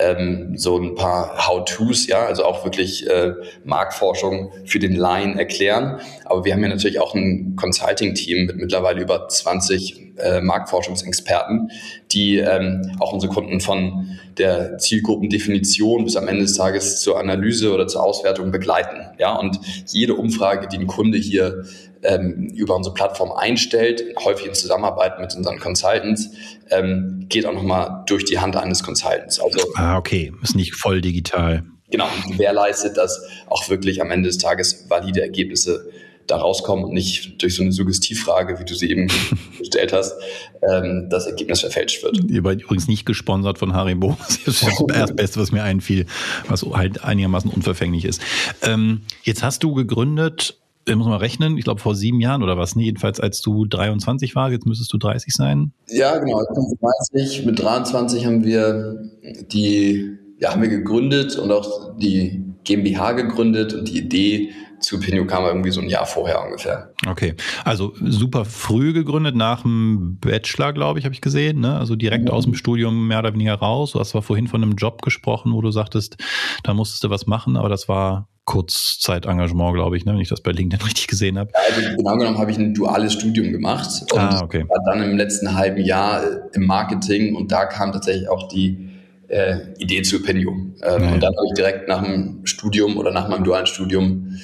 ähm, 0.00 0.56
so 0.56 0.78
ein 0.78 0.94
paar 0.94 1.46
How-Tos, 1.46 2.06
ja, 2.06 2.24
also 2.24 2.44
auch 2.44 2.64
wirklich 2.64 3.08
äh, 3.08 3.34
Marktforschung 3.64 4.52
für 4.64 4.78
den 4.78 4.94
Laien 4.94 5.38
erklären. 5.38 6.00
Aber 6.24 6.44
wir 6.44 6.52
haben 6.52 6.62
ja 6.62 6.68
natürlich 6.68 7.00
auch 7.00 7.14
ein 7.14 7.56
Consulting-Team 7.56 8.46
mit 8.46 8.56
mittlerweile 8.56 9.00
über 9.00 9.28
20 9.28 10.03
äh, 10.16 10.40
Marktforschungsexperten, 10.40 11.70
die 12.12 12.38
ähm, 12.38 12.96
auch 13.00 13.12
unsere 13.12 13.32
Kunden 13.32 13.60
von 13.60 14.18
der 14.38 14.78
Zielgruppendefinition 14.78 16.04
bis 16.04 16.16
am 16.16 16.28
Ende 16.28 16.42
des 16.42 16.54
Tages 16.54 17.00
zur 17.00 17.18
Analyse 17.18 17.72
oder 17.72 17.86
zur 17.86 18.02
Auswertung 18.02 18.50
begleiten. 18.50 19.06
Ja, 19.18 19.34
und 19.34 19.58
jede 19.86 20.14
Umfrage, 20.14 20.68
die 20.68 20.78
ein 20.78 20.86
Kunde 20.86 21.18
hier 21.18 21.64
ähm, 22.02 22.52
über 22.54 22.76
unsere 22.76 22.94
Plattform 22.94 23.32
einstellt, 23.32 24.04
häufig 24.24 24.46
in 24.46 24.54
Zusammenarbeit 24.54 25.18
mit 25.20 25.34
unseren 25.34 25.58
Consultants, 25.58 26.30
ähm, 26.70 27.26
geht 27.28 27.46
auch 27.46 27.54
nochmal 27.54 28.04
durch 28.06 28.24
die 28.24 28.38
Hand 28.38 28.56
eines 28.56 28.82
Consultants. 28.82 29.40
Also, 29.40 29.58
ah, 29.76 29.96
okay, 29.96 30.32
ist 30.42 30.54
nicht 30.54 30.74
voll 30.74 31.00
digital. 31.00 31.64
Genau, 31.90 32.08
gewährleistet, 32.28 32.96
dass 32.96 33.22
auch 33.46 33.68
wirklich 33.68 34.00
am 34.00 34.10
Ende 34.10 34.28
des 34.28 34.38
Tages 34.38 34.86
valide 34.88 35.22
Ergebnisse 35.22 35.90
da 36.26 36.36
rauskommen 36.36 36.84
und 36.84 36.92
nicht 36.92 37.42
durch 37.42 37.54
so 37.54 37.62
eine 37.62 37.72
Suggestivfrage, 37.72 38.58
wie 38.58 38.64
du 38.64 38.74
sie 38.74 38.90
eben 38.90 39.08
gestellt 39.58 39.92
hast, 39.92 40.14
ähm, 40.62 41.08
das 41.10 41.26
Ergebnis 41.26 41.60
verfälscht 41.60 42.02
wird. 42.02 42.18
Ihr 42.28 42.38
übrigens 42.38 42.88
nicht 42.88 43.06
gesponsert 43.06 43.58
von 43.58 43.74
Haribo. 43.74 44.16
Das 44.44 44.62
ist 44.62 44.84
das 44.88 45.16
Beste, 45.16 45.40
was 45.40 45.52
mir 45.52 45.62
einfiel, 45.62 46.06
was 46.48 46.62
halt 46.62 47.02
einigermaßen 47.02 47.50
unverfänglich 47.50 48.04
ist. 48.04 48.20
Ähm, 48.62 49.02
jetzt 49.22 49.42
hast 49.42 49.62
du 49.62 49.74
gegründet 49.74 50.58
ich 50.86 50.96
muss 50.96 51.06
mal 51.06 51.16
rechnen, 51.16 51.56
ich 51.56 51.64
glaube 51.64 51.80
vor 51.80 51.94
sieben 51.94 52.20
Jahren 52.20 52.42
oder 52.42 52.58
was, 52.58 52.76
ne? 52.76 52.82
jedenfalls 52.82 53.20
als 53.20 53.40
du 53.40 53.64
23 53.64 54.34
warst, 54.34 54.52
jetzt 54.52 54.66
müsstest 54.66 54.92
du 54.92 54.98
30 54.98 55.32
sein. 55.32 55.72
Ja, 55.88 56.18
genau, 56.18 56.42
ich 56.42 56.48
bin 56.54 56.78
30, 57.14 57.46
mit 57.46 57.58
23 57.58 58.26
haben 58.26 58.44
wir 58.44 59.02
die, 59.50 60.18
ja, 60.38 60.52
haben 60.52 60.62
wir 60.62 60.68
gegründet 60.68 61.36
und 61.36 61.50
auch 61.52 61.96
die 61.96 62.44
GmbH 62.64 63.12
gegründet 63.12 63.74
und 63.74 63.88
die 63.88 63.98
Idee 63.98 64.52
zu 64.84 65.00
Pinio 65.00 65.26
kam 65.26 65.44
irgendwie 65.44 65.70
so 65.70 65.80
ein 65.80 65.88
Jahr 65.88 66.06
vorher 66.06 66.42
ungefähr. 66.44 66.92
Okay, 67.06 67.34
also 67.64 67.94
super 68.02 68.44
früh 68.44 68.92
gegründet, 68.92 69.34
nach 69.34 69.62
dem 69.62 70.18
Bachelor, 70.20 70.72
glaube 70.72 70.98
ich, 70.98 71.04
habe 71.04 71.14
ich 71.14 71.20
gesehen. 71.20 71.60
Ne? 71.60 71.76
Also 71.76 71.96
direkt 71.96 72.24
mhm. 72.24 72.30
aus 72.30 72.44
dem 72.44 72.54
Studium 72.54 73.08
mehr 73.08 73.20
oder 73.20 73.32
weniger 73.32 73.54
raus. 73.54 73.92
Du 73.92 74.00
hast 74.00 74.10
zwar 74.10 74.22
vorhin 74.22 74.48
von 74.48 74.62
einem 74.62 74.74
Job 74.74 75.02
gesprochen, 75.02 75.52
wo 75.52 75.60
du 75.60 75.70
sagtest, 75.70 76.16
da 76.62 76.74
musstest 76.74 77.04
du 77.04 77.10
was 77.10 77.26
machen, 77.26 77.56
aber 77.56 77.68
das 77.68 77.88
war 77.88 78.28
Kurzzeitengagement, 78.44 79.74
glaube 79.74 79.96
ich, 79.96 80.04
ne? 80.04 80.12
wenn 80.12 80.20
ich 80.20 80.28
das 80.28 80.42
bei 80.42 80.52
LinkedIn 80.52 80.84
richtig 80.86 81.06
gesehen 81.06 81.38
habe. 81.38 81.50
Ja, 81.54 81.60
also 81.74 81.96
genau 81.96 82.16
genommen 82.16 82.38
habe 82.38 82.50
ich 82.50 82.58
ein 82.58 82.74
duales 82.74 83.14
Studium 83.14 83.52
gemacht 83.52 83.88
und 84.12 84.18
ah, 84.18 84.42
okay. 84.42 84.64
war 84.68 84.92
dann 84.92 85.02
im 85.02 85.16
letzten 85.16 85.54
halben 85.54 85.82
Jahr 85.82 86.22
im 86.52 86.66
Marketing 86.66 87.34
und 87.34 87.52
da 87.52 87.64
kam 87.64 87.92
tatsächlich 87.92 88.28
auch 88.28 88.48
die 88.48 88.90
äh, 89.28 89.58
Idee 89.78 90.02
zu 90.02 90.22
Penio. 90.22 90.52
Ähm, 90.52 90.74
ja, 90.82 90.94
und 91.12 91.22
dann 91.22 91.34
habe 91.34 91.46
ich 91.48 91.54
direkt 91.54 91.88
nach 91.88 92.02
dem 92.02 92.40
Studium 92.44 92.96
oder 92.96 93.10
nach 93.12 93.28
meinem 93.28 93.44
dualen 93.44 93.66
Studium 93.66 94.38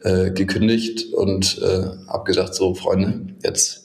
äh, 0.00 0.30
gekündigt 0.30 1.12
und 1.14 1.58
äh, 1.62 1.86
habe 2.08 2.24
gesagt, 2.24 2.54
so 2.54 2.74
Freunde, 2.74 3.26
jetzt 3.42 3.84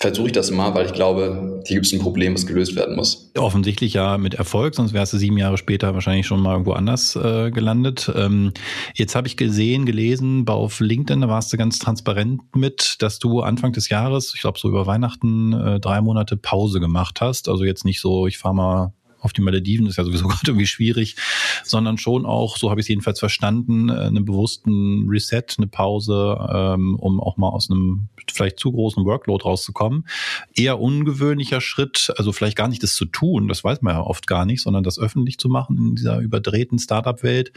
versuche 0.00 0.28
ich 0.28 0.32
das 0.32 0.50
mal, 0.50 0.74
weil 0.74 0.86
ich 0.86 0.92
glaube, 0.92 1.60
hier 1.66 1.76
gibt 1.76 1.86
es 1.86 1.92
ein 1.92 1.98
Problem, 1.98 2.34
was 2.34 2.46
gelöst 2.46 2.76
werden 2.76 2.94
muss. 2.94 3.32
Offensichtlich 3.36 3.94
ja 3.94 4.16
mit 4.16 4.34
Erfolg, 4.34 4.74
sonst 4.74 4.92
wärst 4.92 5.12
du 5.12 5.18
sieben 5.18 5.36
Jahre 5.38 5.58
später 5.58 5.92
wahrscheinlich 5.92 6.26
schon 6.26 6.40
mal 6.40 6.52
irgendwo 6.52 6.72
anders 6.72 7.16
äh, 7.16 7.50
gelandet. 7.50 8.10
Ähm, 8.14 8.52
jetzt 8.94 9.16
habe 9.16 9.26
ich 9.26 9.36
gesehen, 9.36 9.86
gelesen, 9.86 10.46
auf 10.48 10.80
LinkedIn, 10.80 11.20
da 11.20 11.28
warst 11.28 11.52
du 11.52 11.56
ganz 11.56 11.78
transparent 11.78 12.42
mit, 12.54 12.96
dass 13.00 13.18
du 13.18 13.40
Anfang 13.40 13.72
des 13.72 13.88
Jahres, 13.88 14.32
ich 14.34 14.40
glaube 14.40 14.58
so 14.58 14.68
über 14.68 14.86
Weihnachten, 14.86 15.52
äh, 15.52 15.80
drei 15.80 16.00
Monate 16.00 16.36
Pause 16.36 16.78
gemacht 16.78 17.20
hast. 17.20 17.48
Also 17.48 17.64
jetzt 17.64 17.84
nicht 17.84 18.00
so, 18.00 18.26
ich 18.28 18.38
fahre 18.38 18.54
mal 18.54 18.92
auf 19.20 19.32
die 19.32 19.40
Malediven, 19.40 19.86
ist 19.86 19.96
ja 19.96 20.04
sowieso 20.04 20.28
gerade 20.28 20.50
irgendwie 20.50 20.66
schwierig, 20.66 21.16
sondern 21.64 21.98
schon 21.98 22.26
auch, 22.26 22.56
so 22.56 22.70
habe 22.70 22.80
ich 22.80 22.84
es 22.84 22.88
jedenfalls 22.88 23.18
verstanden, 23.18 23.88
äh, 23.88 23.92
einen 23.92 24.24
bewussten 24.24 25.08
Reset, 25.08 25.44
eine 25.56 25.66
Pause, 25.66 26.38
ähm, 26.52 26.96
um 26.96 27.20
auch 27.20 27.36
mal 27.36 27.48
aus 27.48 27.70
einem 27.70 28.08
vielleicht 28.30 28.58
zu 28.58 28.72
großen 28.72 29.04
Workload 29.04 29.44
rauszukommen. 29.44 30.06
Eher 30.54 30.80
ungewöhnlicher 30.80 31.60
Schritt, 31.60 32.12
also 32.16 32.32
vielleicht 32.32 32.56
gar 32.56 32.68
nicht 32.68 32.82
das 32.82 32.94
zu 32.94 33.04
tun, 33.04 33.48
das 33.48 33.64
weiß 33.64 33.82
man 33.82 33.94
ja 33.94 34.02
oft 34.02 34.26
gar 34.26 34.44
nicht, 34.44 34.62
sondern 34.62 34.84
das 34.84 34.98
öffentlich 34.98 35.38
zu 35.38 35.48
machen 35.48 35.76
in 35.76 35.94
dieser 35.96 36.18
überdrehten 36.18 36.78
Startup-Welt. 36.78 37.52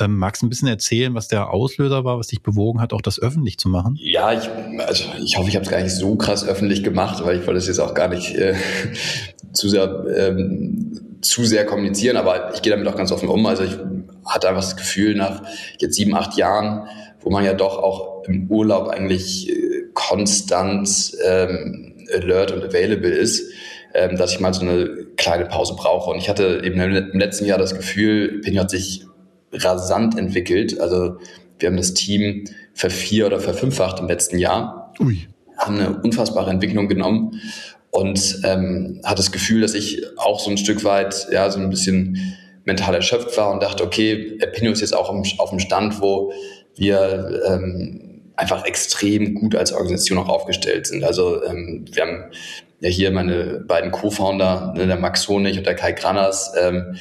Ähm, 0.00 0.18
magst 0.18 0.42
du 0.42 0.46
ein 0.46 0.50
bisschen 0.50 0.68
erzählen, 0.68 1.14
was 1.14 1.28
der 1.28 1.50
Auslöser 1.50 2.04
war, 2.04 2.18
was 2.18 2.28
dich 2.28 2.42
bewogen 2.42 2.80
hat, 2.80 2.92
auch 2.92 3.02
das 3.02 3.18
öffentlich 3.18 3.58
zu 3.58 3.68
machen? 3.68 3.96
Ja, 4.00 4.32
ich, 4.32 4.48
also 4.80 5.04
ich 5.22 5.36
hoffe, 5.36 5.48
ich 5.48 5.56
habe 5.56 5.64
es 5.64 5.70
gar 5.70 5.82
nicht 5.82 5.94
so 5.94 6.16
krass 6.16 6.46
öffentlich 6.46 6.82
gemacht, 6.82 7.24
weil 7.24 7.40
ich 7.40 7.46
wollte 7.46 7.58
es 7.58 7.66
jetzt 7.66 7.80
auch 7.80 7.94
gar 7.94 8.08
nicht 8.08 8.34
äh, 8.34 8.54
zu 9.52 9.68
sehr 9.68 10.04
ähm, 10.16 10.83
zu 11.24 11.44
sehr 11.44 11.64
kommunizieren, 11.64 12.16
aber 12.16 12.52
ich 12.54 12.62
gehe 12.62 12.70
damit 12.70 12.86
auch 12.86 12.96
ganz 12.96 13.10
offen 13.10 13.28
um. 13.28 13.46
Also 13.46 13.64
ich 13.64 13.76
hatte 14.26 14.48
einfach 14.48 14.62
das 14.62 14.76
Gefühl, 14.76 15.14
nach 15.14 15.42
jetzt 15.78 15.96
sieben, 15.96 16.14
acht 16.14 16.36
Jahren, 16.36 16.86
wo 17.20 17.30
man 17.30 17.44
ja 17.44 17.54
doch 17.54 17.78
auch 17.78 18.24
im 18.24 18.50
Urlaub 18.50 18.88
eigentlich 18.88 19.48
äh, 19.50 19.84
konstant 19.94 21.12
ähm, 21.24 21.94
alert 22.12 22.52
und 22.52 22.62
available 22.62 23.10
ist, 23.10 23.50
ähm, 23.94 24.16
dass 24.16 24.32
ich 24.32 24.40
mal 24.40 24.52
so 24.52 24.62
eine 24.62 25.06
kleine 25.16 25.46
Pause 25.46 25.74
brauche. 25.76 26.10
Und 26.10 26.18
ich 26.18 26.28
hatte 26.28 26.62
eben 26.64 26.78
im 26.80 27.18
letzten 27.18 27.46
Jahr 27.46 27.58
das 27.58 27.74
Gefühl, 27.74 28.40
Ping 28.42 28.58
hat 28.58 28.70
sich 28.70 29.06
rasant 29.52 30.18
entwickelt. 30.18 30.80
Also 30.80 31.16
wir 31.58 31.68
haben 31.68 31.76
das 31.76 31.94
Team 31.94 32.44
vervier- 32.74 33.26
oder 33.26 33.40
verfünffacht 33.40 34.00
im 34.00 34.08
letzten 34.08 34.38
Jahr. 34.38 34.92
Ui. 35.00 35.26
Haben 35.56 35.76
eine 35.76 36.02
unfassbare 36.02 36.50
Entwicklung 36.50 36.88
genommen 36.88 37.40
und 37.94 38.40
ähm, 38.42 39.00
hatte 39.04 39.18
das 39.18 39.30
Gefühl, 39.30 39.60
dass 39.60 39.72
ich 39.72 40.02
auch 40.18 40.40
so 40.40 40.50
ein 40.50 40.58
Stück 40.58 40.82
weit 40.82 41.28
ja 41.30 41.48
so 41.48 41.60
ein 41.60 41.70
bisschen 41.70 42.36
mental 42.64 42.92
erschöpft 42.92 43.36
war 43.38 43.52
und 43.52 43.62
dachte, 43.62 43.84
okay, 43.84 44.36
Pino 44.52 44.72
ist 44.72 44.80
jetzt 44.80 44.96
auch 44.96 45.10
auf 45.38 45.50
dem 45.50 45.60
Stand, 45.60 46.00
wo 46.00 46.32
wir 46.74 47.40
ähm, 47.46 48.32
einfach 48.34 48.64
extrem 48.64 49.36
gut 49.36 49.54
als 49.54 49.72
Organisation 49.72 50.18
auch 50.18 50.28
aufgestellt 50.28 50.88
sind. 50.88 51.04
Also 51.04 51.44
ähm, 51.44 51.84
wir 51.92 52.02
haben 52.02 52.24
ja 52.80 52.88
hier 52.88 53.12
meine 53.12 53.60
beiden 53.60 53.92
Co-Founder, 53.92 54.74
ne, 54.76 54.88
der 54.88 54.98
Max 54.98 55.28
Honig 55.28 55.56
und 55.56 55.66
der 55.66 55.76
Kai 55.76 55.92
Granas, 55.92 56.52
ähm, 56.60 56.96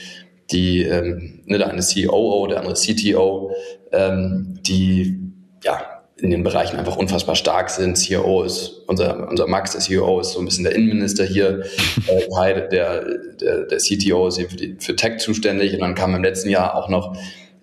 die 0.52 0.84
ähm, 0.84 1.42
ne, 1.46 1.58
der 1.58 1.72
eine 1.72 1.82
COO, 1.82 2.46
der 2.46 2.60
andere 2.60 2.76
CTO, 2.76 3.52
ähm, 3.92 4.60
die 4.62 5.20
ja 5.64 5.93
in 6.24 6.30
den 6.30 6.42
Bereichen 6.42 6.78
einfach 6.78 6.96
unfassbar 6.96 7.36
stark 7.36 7.70
sind. 7.70 7.98
CEO 7.98 8.44
ist 8.44 8.84
unser, 8.88 9.28
unser 9.30 9.46
Max, 9.46 9.74
der 9.74 9.82
CEO 9.82 10.22
ist 10.22 10.32
so 10.32 10.40
ein 10.40 10.46
bisschen 10.46 10.64
der 10.64 10.74
Innenminister 10.74 11.26
hier. 11.26 11.64
äh, 12.08 12.70
der, 12.70 13.04
der, 13.42 13.66
der 13.66 13.78
CTO 13.78 14.30
ist 14.30 14.38
eben 14.38 14.50
für, 14.50 14.56
die, 14.56 14.76
für 14.80 14.96
Tech 14.96 15.18
zuständig. 15.18 15.74
Und 15.74 15.82
dann 15.82 15.96
kam 15.96 16.16
im 16.16 16.24
letzten 16.24 16.50
Jahr 16.50 16.76
auch 16.76 16.88
noch 16.88 17.18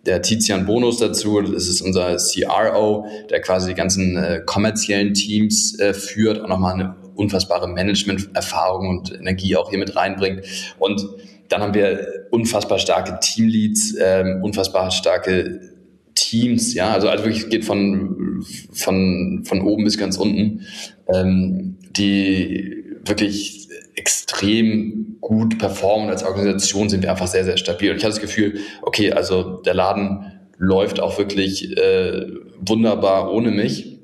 der 0.04 0.20
Tizian 0.20 0.66
Bonus 0.66 0.98
dazu. 0.98 1.40
Das 1.40 1.68
ist 1.68 1.80
unser 1.80 2.16
CRO, 2.18 3.06
der 3.30 3.40
quasi 3.40 3.68
die 3.68 3.74
ganzen 3.74 4.18
äh, 4.18 4.42
kommerziellen 4.44 5.14
Teams 5.14 5.78
äh, 5.78 5.94
führt, 5.94 6.38
auch 6.42 6.48
nochmal 6.48 6.74
eine 6.74 6.96
unfassbare 7.14 7.66
Management-Erfahrung 7.66 8.90
und 8.90 9.14
Energie 9.14 9.56
auch 9.56 9.70
hier 9.70 9.78
mit 9.78 9.96
reinbringt. 9.96 10.42
Und 10.78 11.02
dann 11.48 11.62
haben 11.62 11.72
wir 11.72 12.26
unfassbar 12.30 12.78
starke 12.78 13.18
Teamleads, 13.22 13.94
ähm, 13.98 14.42
unfassbar 14.42 14.90
starke 14.90 15.79
Teams, 16.14 16.74
ja, 16.74 16.92
also, 16.92 17.08
also 17.08 17.24
wirklich 17.24 17.48
geht 17.48 17.64
von, 17.64 18.44
von, 18.72 19.42
von 19.44 19.62
oben 19.62 19.84
bis 19.84 19.98
ganz 19.98 20.16
unten, 20.16 20.66
ähm, 21.12 21.76
die 21.96 22.84
wirklich 23.04 23.68
extrem 23.94 25.16
gut 25.20 25.58
performen. 25.58 26.08
Als 26.08 26.24
Organisation 26.24 26.88
sind 26.88 27.02
wir 27.02 27.10
einfach 27.10 27.26
sehr, 27.26 27.44
sehr 27.44 27.56
stabil. 27.56 27.90
Und 27.90 27.96
ich 27.96 28.04
hatte 28.04 28.14
das 28.14 28.20
Gefühl, 28.20 28.60
okay, 28.82 29.12
also 29.12 29.60
der 29.60 29.74
Laden 29.74 30.32
läuft 30.56 31.00
auch 31.00 31.18
wirklich 31.18 31.76
äh, 31.76 32.26
wunderbar 32.60 33.32
ohne 33.32 33.50
mich, 33.50 33.98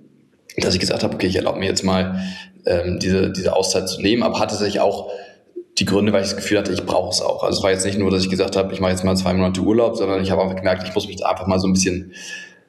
dass 0.57 0.75
ich 0.75 0.81
gesagt 0.81 1.03
habe, 1.03 1.15
okay, 1.15 1.27
ich 1.27 1.37
erlaube 1.37 1.59
mir 1.59 1.67
jetzt 1.67 1.85
mal 1.85 2.23
ähm, 2.65 2.99
diese, 2.99 3.31
diese 3.31 3.55
Auszeit 3.55 3.89
zu 3.89 4.01
nehmen, 4.01 4.23
aber 4.23 4.41
hatte 4.41 4.57
sich 4.57 4.81
auch 4.81 5.11
die 5.79 5.85
Gründe, 5.85 6.13
weil 6.13 6.23
ich 6.23 6.29
das 6.29 6.37
Gefühl 6.37 6.59
hatte, 6.59 6.73
ich 6.73 6.85
brauche 6.85 7.11
es 7.11 7.21
auch. 7.21 7.43
Also 7.43 7.59
es 7.59 7.63
war 7.63 7.71
jetzt 7.71 7.85
nicht 7.85 7.99
nur, 7.99 8.11
dass 8.11 8.23
ich 8.23 8.31
gesagt 8.31 8.57
habe, 8.57 8.73
ich 8.73 8.81
mache 8.81 8.93
jetzt 8.93 9.05
mal 9.05 9.17
zwei 9.17 9.35
Monate 9.35 9.61
Urlaub, 9.61 9.97
sondern 9.97 10.23
ich 10.23 10.31
habe 10.31 10.43
einfach 10.43 10.57
gemerkt, 10.57 10.89
ich 10.89 10.95
muss 10.95 11.07
mich 11.07 11.25
einfach 11.25 11.47
mal 11.47 11.59
so 11.59 11.67
ein 11.67 11.75
bisschen 11.75 12.13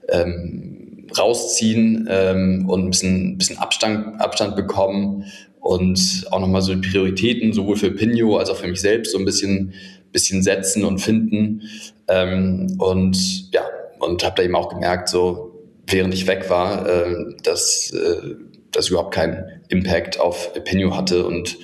ähm, 0.09 1.07
rausziehen 1.17 2.07
ähm, 2.09 2.65
und 2.67 2.85
ein 2.85 2.89
bisschen, 2.89 3.33
ein 3.33 3.37
bisschen 3.37 3.57
Abstand, 3.59 4.19
Abstand 4.19 4.55
bekommen 4.55 5.25
und 5.61 6.25
auch 6.31 6.39
nochmal 6.39 6.61
so 6.61 6.75
die 6.75 6.87
Prioritäten 6.87 7.53
sowohl 7.53 7.77
für 7.77 7.91
Pinio 7.91 8.37
als 8.37 8.49
auch 8.49 8.57
für 8.57 8.67
mich 8.67 8.81
selbst 8.81 9.13
so 9.13 9.19
ein 9.19 9.25
bisschen, 9.25 9.73
bisschen 10.11 10.43
setzen 10.43 10.83
und 10.83 10.99
finden. 10.99 11.61
Ähm, 12.09 12.75
und 12.79 13.51
ja, 13.53 13.61
und 13.99 14.23
habe 14.23 14.35
da 14.35 14.43
eben 14.43 14.55
auch 14.55 14.69
gemerkt, 14.69 15.07
so 15.07 15.53
während 15.87 16.13
ich 16.13 16.27
weg 16.27 16.49
war, 16.49 16.87
äh, 16.87 17.15
dass 17.43 17.91
äh, 17.91 18.35
das 18.71 18.89
überhaupt 18.89 19.13
keinen 19.13 19.61
Impact 19.69 20.19
auf 20.19 20.53
Pinio 20.65 20.95
hatte 20.95 21.25
und 21.25 21.57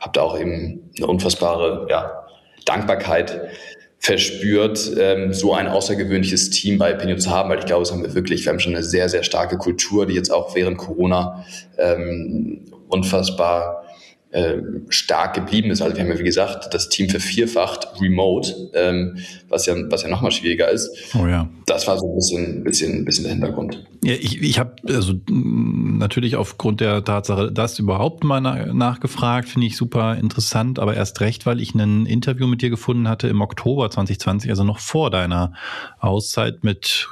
habe 0.00 0.12
da 0.14 0.22
auch 0.22 0.38
eben 0.38 0.90
eine 0.96 1.06
unfassbare 1.06 1.86
ja, 1.90 2.24
Dankbarkeit 2.64 3.50
verspürt, 3.98 4.92
ähm, 4.98 5.34
so 5.34 5.52
ein 5.52 5.68
außergewöhnliches 5.68 6.48
Team 6.50 6.78
bei 6.78 6.94
Pinio 6.94 7.16
zu 7.16 7.30
haben, 7.30 7.50
weil 7.50 7.58
ich 7.58 7.66
glaube, 7.66 7.82
es 7.82 7.92
haben 7.92 8.02
wir 8.02 8.14
wirklich, 8.14 8.44
wir 8.44 8.52
haben 8.52 8.58
schon 8.58 8.74
eine 8.74 8.82
sehr, 8.82 9.10
sehr 9.10 9.22
starke 9.22 9.58
Kultur, 9.58 10.06
die 10.06 10.14
jetzt 10.14 10.32
auch 10.32 10.54
während 10.54 10.78
Corona 10.78 11.44
ähm, 11.76 12.64
unfassbar 12.88 13.84
ähm, 14.32 14.86
stark 14.90 15.34
geblieben 15.34 15.70
ist. 15.70 15.82
Also 15.82 15.96
wir 15.96 16.04
haben 16.04 16.10
ja, 16.10 16.18
wie 16.18 16.24
gesagt, 16.24 16.72
das 16.72 16.88
Team 16.88 17.08
vervierfacht 17.08 18.00
remote, 18.00 18.70
ähm, 18.74 19.18
was 19.48 19.66
ja, 19.66 19.74
was 19.90 20.02
ja 20.02 20.08
nochmal 20.08 20.30
schwieriger 20.30 20.68
ist. 20.70 20.88
Oh 21.20 21.26
ja. 21.26 21.48
Das 21.66 21.86
war 21.88 21.98
so 21.98 22.06
ein 22.06 22.14
bisschen, 22.14 22.64
bisschen, 22.64 23.04
bisschen 23.04 23.24
der 23.24 23.32
Hintergrund. 23.32 23.84
Ja, 24.04 24.14
ich, 24.14 24.40
ich 24.40 24.58
habe 24.58 24.76
also 24.88 25.14
natürlich 25.26 26.36
aufgrund 26.36 26.80
der 26.80 27.04
Tatsache, 27.04 27.50
das 27.50 27.78
überhaupt 27.78 28.22
mal 28.22 28.40
nachgefragt, 28.40 29.48
finde 29.48 29.66
ich 29.66 29.76
super 29.76 30.16
interessant, 30.16 30.78
aber 30.78 30.94
erst 30.94 31.20
recht, 31.20 31.44
weil 31.44 31.60
ich 31.60 31.74
ein 31.74 32.06
Interview 32.06 32.46
mit 32.46 32.62
dir 32.62 32.70
gefunden 32.70 33.08
hatte 33.08 33.28
im 33.28 33.40
Oktober 33.40 33.90
2020, 33.90 34.48
also 34.50 34.64
noch 34.64 34.78
vor 34.78 35.10
deiner 35.10 35.52
Auszeit 35.98 36.62
mit 36.62 37.08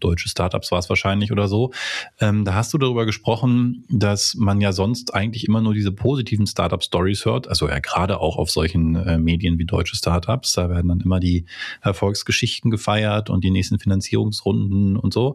deutsche 0.00 0.28
Startups 0.28 0.70
war 0.70 0.78
es 0.78 0.88
wahrscheinlich 0.88 1.32
oder 1.32 1.48
so. 1.48 1.72
Ähm, 2.20 2.44
da 2.44 2.54
hast 2.54 2.72
du 2.74 2.78
darüber 2.78 3.06
gesprochen, 3.06 3.84
dass 3.88 4.34
man 4.34 4.60
ja 4.60 4.72
sonst 4.72 5.14
eigentlich 5.14 5.46
immer 5.46 5.60
nur 5.60 5.74
diese 5.74 5.92
positiven 5.92 6.46
Startup-Stories 6.46 7.24
hört. 7.24 7.48
Also 7.48 7.68
ja, 7.68 7.78
gerade 7.78 8.20
auch 8.20 8.36
auf 8.36 8.50
solchen 8.50 8.96
äh, 8.96 9.18
Medien 9.18 9.58
wie 9.58 9.64
deutsche 9.64 9.96
Startups. 9.96 10.54
Da 10.54 10.70
werden 10.70 10.88
dann 10.88 11.00
immer 11.00 11.20
die 11.20 11.44
Erfolgsgeschichten 11.82 12.70
gefeiert 12.70 13.30
und 13.30 13.44
die 13.44 13.50
nächsten 13.50 13.78
Finanzierungsrunden 13.78 14.96
und 14.96 15.12
so. 15.12 15.34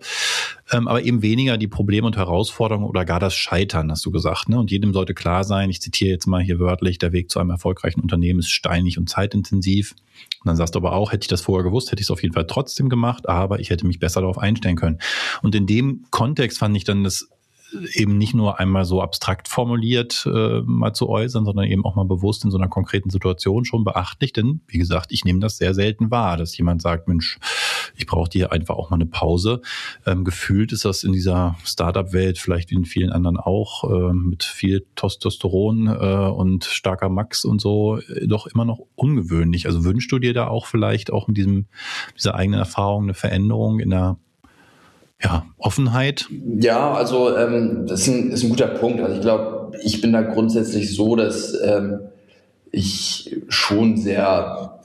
Ähm, 0.72 0.88
aber 0.88 1.04
eben 1.04 1.22
weniger 1.22 1.58
die 1.58 1.68
Probleme 1.68 2.08
und 2.08 2.16
Herausforderungen 2.16 2.88
oder 2.88 3.06
gar 3.06 3.20
das 3.20 3.36
Scheitern, 3.36 3.92
hast 3.92 4.06
du 4.06 4.12
gesagt. 4.12 4.50
Ne? 4.50 4.58
Und 4.58 4.72
jedem 4.72 4.94
sollte 4.94 5.14
klar 5.14 5.44
sein, 5.44 5.70
ich 5.70 5.82
zitiere 5.82 6.12
jetzt 6.12 6.26
mal 6.26 6.42
hier 6.42 6.60
wörtlich, 6.60 6.98
der 6.98 7.12
Weg 7.12 7.30
zu 7.30 7.40
einem 7.40 7.50
erfolgreichen 7.50 8.00
Unternehmen 8.00 8.40
ist 8.40 8.50
steinig 8.50 8.98
und 8.98 9.10
zeitintensiv. 9.10 9.96
Und 10.40 10.48
dann 10.48 10.56
sagst 10.56 10.76
du 10.76 10.80
aber 10.80 10.94
auch, 10.94 11.12
hätte 11.12 11.24
ich 11.24 11.30
das 11.30 11.42
vorher 11.42 11.64
gewusst, 11.64 11.92
hätte 11.92 12.02
ich 12.02 12.08
es 12.08 12.12
auf 12.12 12.22
jeden 12.22 12.34
Fall 12.34 12.48
trotzdem 12.48 12.88
gemacht, 12.90 13.28
aber 13.28 13.60
ich 13.60 13.70
hätte 13.70 13.86
mich 13.86 14.00
besser 14.00 14.22
darauf 14.22 14.38
einstellen 14.38 14.76
können. 14.76 15.00
Und 15.42 15.56
in 15.56 15.68
dem 15.68 16.06
Kontext 16.12 16.60
fand 16.60 16.78
ich 16.78 16.84
dann 16.84 17.04
das 17.04 17.28
eben 17.94 18.18
nicht 18.18 18.34
nur 18.34 18.60
einmal 18.60 18.86
so 18.86 19.02
abstrakt 19.02 19.48
formuliert 19.48 20.28
äh, 20.32 20.62
mal 20.66 20.94
zu 20.94 21.10
äußern, 21.10 21.46
sondern 21.46 21.66
eben 21.66 21.86
auch 21.86 21.96
mal 21.96 22.06
bewusst 22.06 22.44
in 22.46 22.52
so 22.52 22.58
einer 22.58 22.68
konkreten 22.68 23.10
Situation 23.10 23.66
schon 23.66 23.84
beachtlich. 23.84 24.34
Denn 24.34 24.62
wie 24.68 24.78
gesagt, 24.78 25.12
ich 25.12 25.26
nehme 25.26 25.40
das 25.40 25.58
sehr 25.58 25.74
selten 25.74 26.12
wahr, 26.12 26.38
dass 26.38 26.58
jemand 26.58 26.82
sagt, 26.82 27.08
Mensch, 27.08 27.40
ich 27.96 28.08
brauche 28.08 28.30
hier 28.32 28.52
einfach 28.52 28.76
auch 28.76 28.90
mal 28.90 28.98
eine 28.98 29.06
Pause. 29.06 29.62
Ähm, 30.06 30.24
gefühlt 30.24 30.72
ist 30.72 30.86
das 30.86 31.04
in 31.04 31.14
dieser 31.14 31.56
Startup-Welt, 31.64 32.38
vielleicht 32.38 32.72
in 32.72 32.86
vielen 32.86 33.12
anderen 33.12 33.38
auch, 33.38 33.84
äh, 33.90 34.14
mit 34.14 34.44
viel 34.44 34.86
Testosteron 34.96 35.88
äh, 35.88 36.30
und 36.30 36.66
starker 36.66 37.10
Max 37.10 37.46
und 37.46 37.62
so, 37.62 38.00
äh, 38.00 38.28
doch 38.28 38.48
immer 38.48 38.66
noch 38.66 38.80
ungewöhnlich. 38.96 39.66
Also 39.66 39.84
wünschst 39.84 40.12
du 40.12 40.20
dir 40.20 40.34
da 40.34 40.48
auch 40.48 40.66
vielleicht 40.66 41.12
auch 41.12 41.28
mit 41.28 41.38
diesem, 41.38 41.68
dieser 42.18 42.36
eigenen 42.36 42.60
Erfahrung 42.60 43.04
eine 43.04 43.14
Veränderung 43.14 43.80
in 43.80 43.90
der 43.92 44.18
ja, 45.24 45.46
Offenheit? 45.58 46.28
Ja, 46.60 46.94
also 46.94 47.36
ähm, 47.36 47.86
das 47.88 48.02
ist 48.02 48.08
ein, 48.08 48.32
ist 48.32 48.44
ein 48.44 48.50
guter 48.50 48.68
Punkt. 48.68 49.02
Also 49.02 49.16
ich 49.16 49.22
glaube, 49.22 49.72
ich 49.84 50.02
bin 50.02 50.12
da 50.12 50.22
grundsätzlich 50.22 50.94
so, 50.96 51.16
dass 51.16 51.54
ähm, 51.64 52.00
ich 52.72 53.40
schon 53.48 53.98
sehr 53.98 54.80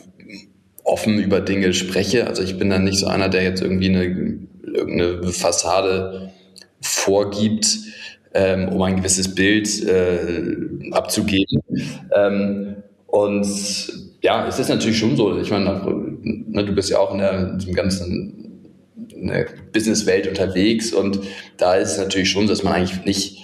offen 0.88 1.18
über 1.18 1.40
Dinge 1.40 1.72
spreche. 1.72 2.26
Also 2.26 2.42
ich 2.42 2.58
bin 2.58 2.70
dann 2.70 2.84
nicht 2.84 2.98
so 2.98 3.06
einer, 3.06 3.28
der 3.28 3.42
jetzt 3.42 3.62
irgendwie 3.62 3.88
eine, 3.88 4.04
irgendeine 4.64 5.32
Fassade 5.32 6.32
vorgibt. 6.80 7.78
ähm, 8.34 8.68
um 8.68 8.82
ein 8.82 8.96
gewisses 8.96 9.34
Bild 9.34 9.82
äh, 9.84 10.54
abzugeben. 10.92 11.62
Ähm, 12.14 12.76
und 13.06 13.46
ja, 14.22 14.46
es 14.46 14.58
ist 14.58 14.68
natürlich 14.68 14.98
schon 14.98 15.16
so. 15.16 15.38
Ich 15.38 15.50
meine, 15.50 15.80
ne, 16.22 16.64
du 16.64 16.72
bist 16.74 16.90
ja 16.90 16.98
auch 16.98 17.12
in 17.12 17.18
der, 17.18 17.50
in 17.50 17.58
diesem 17.58 17.74
ganzen 17.74 18.34
Businesswelt 19.72 20.28
unterwegs 20.28 20.92
und 20.92 21.20
da 21.56 21.74
ist 21.74 21.92
es 21.92 21.98
natürlich 21.98 22.30
schon 22.30 22.46
so, 22.46 22.52
dass 22.52 22.62
man 22.62 22.74
eigentlich 22.74 23.04
nicht 23.04 23.42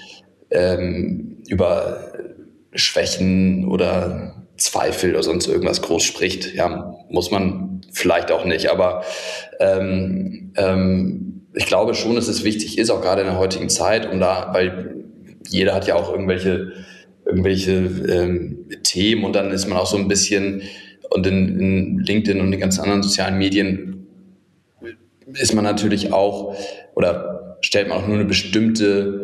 ähm, 0.50 1.38
über 1.48 2.12
Schwächen 2.74 3.66
oder 3.66 4.43
Zweifel 4.64 5.10
oder 5.10 5.22
sonst 5.22 5.46
irgendwas 5.46 5.82
groß 5.82 6.02
spricht. 6.02 6.54
Ja, 6.54 6.94
muss 7.08 7.30
man 7.30 7.82
vielleicht 7.92 8.32
auch 8.32 8.44
nicht, 8.44 8.68
aber 8.68 9.04
ähm, 9.60 10.52
ähm, 10.56 11.42
ich 11.54 11.66
glaube 11.66 11.94
schon, 11.94 12.16
dass 12.16 12.28
es 12.28 12.44
wichtig 12.44 12.78
ist, 12.78 12.90
auch 12.90 13.02
gerade 13.02 13.20
in 13.20 13.28
der 13.28 13.38
heutigen 13.38 13.68
Zeit, 13.68 14.10
um 14.10 14.18
da, 14.18 14.50
weil 14.52 15.04
jeder 15.48 15.74
hat 15.74 15.86
ja 15.86 15.94
auch 15.94 16.10
irgendwelche 16.10 16.72
irgendwelche 17.26 17.72
ähm, 18.08 18.66
Themen 18.82 19.24
und 19.24 19.34
dann 19.34 19.50
ist 19.50 19.66
man 19.66 19.78
auch 19.78 19.86
so 19.86 19.96
ein 19.96 20.08
bisschen 20.08 20.62
und 21.10 21.26
in, 21.26 21.58
in 21.58 21.98
LinkedIn 22.00 22.40
und 22.40 22.50
den 22.50 22.60
ganzen 22.60 22.82
anderen 22.82 23.02
sozialen 23.02 23.38
Medien 23.38 24.06
ist 25.32 25.54
man 25.54 25.64
natürlich 25.64 26.12
auch 26.12 26.56
oder 26.94 27.56
stellt 27.60 27.88
man 27.88 27.98
auch 27.98 28.06
nur 28.06 28.16
eine 28.16 28.26
bestimmte 28.26 29.23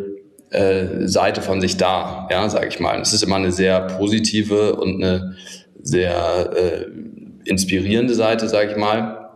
äh, 0.51 1.07
Seite 1.07 1.43
von 1.43 1.61
sich 1.61 1.77
dar, 1.77 2.29
ja, 2.31 2.49
sage 2.49 2.69
ich 2.69 2.81
mal. 2.81 3.01
Es 3.01 3.13
ist 3.13 3.23
immer 3.23 3.37
eine 3.37 3.53
sehr 3.53 3.81
positive 3.83 4.77
und 4.77 5.03
eine 5.03 5.37
sehr 5.83 6.51
äh, 6.57 6.87
inspirierende 7.45 8.15
Seite, 8.15 8.49
sage 8.49 8.73
ich 8.73 8.77
mal. 8.77 9.31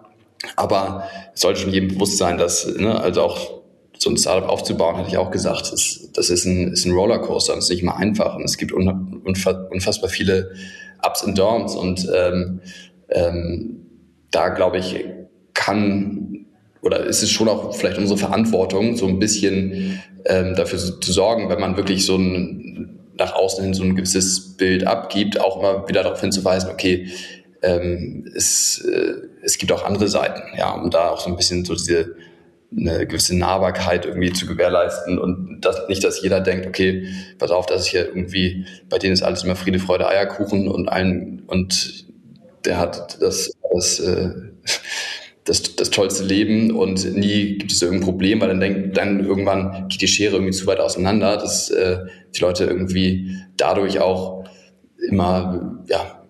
Aber 0.57 1.09
es 1.35 1.40
sollte 1.40 1.61
schon 1.61 1.72
jedem 1.72 1.88
bewusst 1.88 2.18
sein, 2.18 2.37
dass, 2.37 2.66
ne, 2.77 3.00
also 3.00 3.22
auch 3.22 3.62
so 3.96 4.11
ein 4.11 4.16
Startup 4.16 4.48
aufzubauen, 4.48 4.96
hatte 4.96 5.09
ich 5.09 5.16
auch 5.16 5.31
gesagt, 5.31 5.72
das, 5.72 6.11
das 6.12 6.31
ist, 6.31 6.44
ein, 6.44 6.72
ist 6.72 6.85
ein 6.85 6.92
Rollercoaster 6.92 7.53
und 7.53 7.61
es 7.61 7.66
ist 7.66 7.70
nicht 7.70 7.85
mal 7.85 7.96
einfach. 7.96 8.37
Und 8.37 8.44
es 8.44 8.59
gibt 8.59 8.72
unfassbar 8.72 10.11
viele 10.11 10.53
Ups 11.07 11.22
und 11.22 11.38
Downs. 11.38 11.74
Und 11.74 12.09
ähm, 12.14 12.61
ähm, 13.09 13.87
da 14.31 14.48
glaube 14.48 14.79
ich, 14.79 15.05
kann 15.55 16.44
oder 16.85 17.00
ist 17.00 17.22
es 17.22 17.31
schon 17.31 17.48
auch 17.48 17.74
vielleicht 17.74 17.96
unsere 17.96 18.18
Verantwortung, 18.18 18.94
so 18.96 19.07
ein 19.07 19.18
bisschen 19.18 20.03
ähm, 20.26 20.54
dafür 20.54 20.78
zu 20.78 21.12
sorgen, 21.12 21.48
wenn 21.48 21.60
man 21.60 21.76
wirklich 21.76 22.06
so 22.06 22.16
ein 22.16 23.00
nach 23.16 23.34
außen 23.34 23.62
hin 23.62 23.74
so 23.74 23.84
ein 23.84 23.94
gewisses 23.94 24.56
Bild 24.56 24.87
abgibt, 24.87 25.40
auch 25.40 25.58
immer 25.58 25.88
wieder 25.88 26.02
darauf 26.02 26.20
hinzuweisen, 26.20 26.70
okay, 26.70 27.08
ähm, 27.62 28.30
es, 28.34 28.84
äh, 28.84 29.14
es 29.42 29.58
gibt 29.58 29.72
auch 29.72 29.84
andere 29.84 30.08
Seiten, 30.08 30.42
ja, 30.56 30.72
um 30.72 30.90
da 30.90 31.10
auch 31.10 31.20
so 31.20 31.30
ein 31.30 31.37
bisschen 31.37 31.64
so 31.64 31.74
diese 31.74 32.16
eine 32.76 33.06
gewisse 33.06 33.37
Nahbarkeit 33.37 34.04
irgendwie 34.04 34.32
zu 34.32 34.46
gewährleisten 34.46 35.18
und 35.18 35.60
das, 35.60 35.88
nicht, 35.88 36.02
dass 36.02 36.22
jeder 36.22 36.40
denkt, 36.40 36.66
okay, 36.66 37.06
pass 37.38 37.52
auf, 37.52 37.66
dass 37.66 37.84
ich 37.87 37.92
hier 37.92 38.08
irgendwie, 38.08 38.66
bei 38.90 38.98
denen 38.98 39.12
ist 39.12 39.22
alles 39.22 39.44
immer 39.44 39.54
Friede, 39.54 39.78
Freude, 39.78 40.08
Eierkuchen 40.08 40.68
und 40.68 40.88
allen 40.88 41.44
und 41.46 42.06
der 42.64 42.78
hat 42.78 43.22
das, 43.22 43.52
das, 43.72 44.00
äh, 44.00 44.30
das, 45.44 45.76
das 45.76 45.90
tollste 45.90 46.24
Leben 46.24 46.70
und 46.70 47.14
nie 47.14 47.59
gibt 47.59 47.70
es 47.70 47.83
irgendein 47.83 48.04
Problem, 48.04 48.40
weil 48.40 48.48
dann 48.48 48.61
denkt, 48.61 48.96
dann 48.96 49.24
irgendwann 49.24 49.88
geht 49.88 50.00
die 50.00 50.09
Schere 50.09 50.37
irgendwie 50.37 50.52
zu 50.52 50.66
weit 50.66 50.80
auseinander, 50.80 51.37
dass 51.37 51.70
äh, 51.70 51.98
die 52.35 52.40
Leute 52.40 52.64
irgendwie 52.64 53.37
dadurch 53.57 54.00
auch 54.00 54.44
immer 55.11 55.85
ja, 55.88 56.24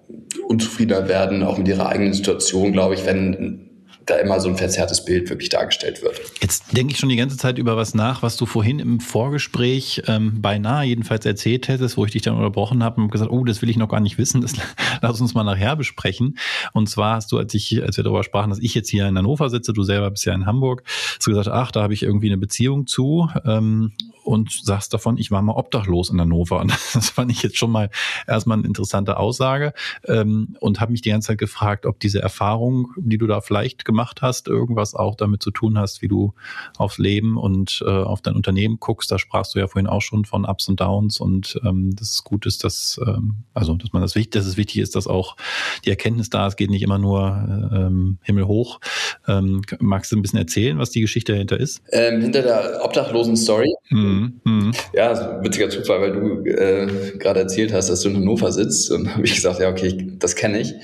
unzufriedener 0.48 1.08
werden, 1.08 1.44
auch 1.44 1.58
mit 1.58 1.68
ihrer 1.68 1.88
eigenen 1.88 2.12
Situation, 2.12 2.72
glaube 2.72 2.94
ich, 2.94 3.06
wenn 3.06 3.63
da 4.06 4.16
immer 4.16 4.40
so 4.40 4.48
ein 4.48 4.56
verzerrtes 4.56 5.04
Bild 5.04 5.30
wirklich 5.30 5.48
dargestellt 5.48 6.02
wird. 6.02 6.20
Jetzt 6.40 6.76
denke 6.76 6.92
ich 6.92 6.98
schon 6.98 7.08
die 7.08 7.16
ganze 7.16 7.36
Zeit 7.36 7.58
über 7.58 7.76
was 7.76 7.94
nach, 7.94 8.22
was 8.22 8.36
du 8.36 8.46
vorhin 8.46 8.78
im 8.78 9.00
Vorgespräch 9.00 10.02
ähm, 10.06 10.42
beinahe 10.42 10.86
jedenfalls 10.86 11.24
erzählt 11.24 11.68
hättest, 11.68 11.96
wo 11.96 12.04
ich 12.04 12.12
dich 12.12 12.22
dann 12.22 12.36
unterbrochen 12.36 12.82
habe 12.82 13.00
und 13.00 13.10
gesagt, 13.10 13.30
oh, 13.30 13.44
das 13.44 13.62
will 13.62 13.70
ich 13.70 13.76
noch 13.76 13.88
gar 13.88 14.00
nicht 14.00 14.18
wissen, 14.18 14.40
das 14.40 14.54
lass 15.02 15.20
uns 15.20 15.34
mal 15.34 15.44
nachher 15.44 15.76
besprechen. 15.76 16.38
Und 16.72 16.88
zwar 16.88 17.16
hast 17.16 17.32
du, 17.32 17.38
als 17.38 17.54
ich, 17.54 17.82
als 17.82 17.96
wir 17.96 18.04
darüber 18.04 18.24
sprachen, 18.24 18.50
dass 18.50 18.58
ich 18.58 18.74
jetzt 18.74 18.90
hier 18.90 19.06
in 19.06 19.16
Hannover 19.16 19.50
sitze, 19.50 19.72
du 19.72 19.82
selber 19.82 20.10
bist 20.10 20.24
ja 20.24 20.34
in 20.34 20.46
Hamburg, 20.46 20.82
hast 20.86 21.26
du 21.26 21.30
gesagt, 21.30 21.48
ach, 21.48 21.70
da 21.70 21.82
habe 21.82 21.94
ich 21.94 22.02
irgendwie 22.02 22.28
eine 22.28 22.38
Beziehung 22.38 22.86
zu. 22.86 23.28
Ähm, 23.44 23.92
und 24.24 24.50
sagst 24.50 24.94
davon, 24.94 25.18
ich 25.18 25.30
war 25.30 25.42
mal 25.42 25.54
obdachlos 25.54 26.10
in 26.10 26.20
Hannover. 26.20 26.60
Und 26.64 26.72
das 26.94 27.10
fand 27.10 27.30
ich 27.30 27.42
jetzt 27.42 27.58
schon 27.58 27.70
mal 27.70 27.90
erstmal 28.26 28.58
eine 28.58 28.66
interessante 28.66 29.18
Aussage 29.18 29.74
ähm, 30.06 30.56
und 30.60 30.80
habe 30.80 30.92
mich 30.92 31.02
die 31.02 31.10
ganze 31.10 31.28
Zeit 31.28 31.38
gefragt, 31.38 31.84
ob 31.84 32.00
diese 32.00 32.20
Erfahrung, 32.20 32.92
die 32.96 33.18
du 33.18 33.26
da 33.26 33.40
vielleicht 33.40 33.84
gemacht 33.84 34.22
hast, 34.22 34.48
irgendwas 34.48 34.94
auch 34.94 35.14
damit 35.14 35.42
zu 35.42 35.50
tun 35.50 35.78
hast, 35.78 36.00
wie 36.00 36.08
du 36.08 36.32
aufs 36.78 36.98
Leben 36.98 37.36
und 37.36 37.82
äh, 37.86 37.90
auf 37.90 38.22
dein 38.22 38.34
Unternehmen 38.34 38.78
guckst. 38.80 39.10
Da 39.10 39.18
sprachst 39.18 39.54
du 39.54 39.58
ja 39.58 39.66
vorhin 39.66 39.86
auch 39.86 40.00
schon 40.00 40.24
von 40.24 40.44
Ups 40.46 40.68
und 40.68 40.80
Downs 40.80 41.20
und 41.20 41.60
ähm, 41.64 41.94
das 41.94 42.10
ist 42.10 42.24
gut 42.24 42.46
ist, 42.46 42.64
dass 42.64 42.98
ähm, 43.06 43.36
also 43.52 43.74
dass 43.74 43.92
man 43.92 44.00
das 44.00 44.14
wichtig, 44.14 44.32
dass 44.32 44.46
es 44.46 44.56
wichtig 44.56 44.78
ist, 44.78 44.96
dass 44.96 45.06
auch 45.06 45.36
die 45.84 45.90
Erkenntnis 45.90 46.30
da 46.30 46.46
ist, 46.46 46.56
geht 46.56 46.70
nicht 46.70 46.82
immer 46.82 46.98
nur 46.98 47.70
ähm, 47.72 48.18
Himmel 48.22 48.46
hoch. 48.46 48.80
Ähm, 49.28 49.62
magst 49.80 50.12
du 50.12 50.16
ein 50.16 50.22
bisschen 50.22 50.38
erzählen, 50.38 50.78
was 50.78 50.90
die 50.90 51.00
Geschichte 51.00 51.32
dahinter 51.32 51.58
ist? 51.58 51.82
Ähm, 51.92 52.22
hinter 52.22 52.42
der 52.42 52.80
obdachlosen 52.82 53.36
Story. 53.36 53.72
Hm 53.88 54.13
Mhm. 54.14 54.40
Mhm. 54.44 54.72
Ja, 54.94 55.42
witziger 55.42 55.70
Zufall, 55.70 56.00
weil 56.00 56.12
du 56.12 56.44
äh, 56.48 57.18
gerade 57.18 57.40
erzählt 57.40 57.72
hast, 57.72 57.88
dass 57.90 58.00
du 58.00 58.10
in 58.10 58.16
Hannover 58.16 58.52
sitzt 58.52 58.90
und 58.90 59.08
habe 59.14 59.24
ich 59.24 59.34
gesagt, 59.34 59.60
ja, 59.60 59.68
okay, 59.68 60.12
das 60.18 60.36
kenne 60.36 60.60
ich. 60.60 60.74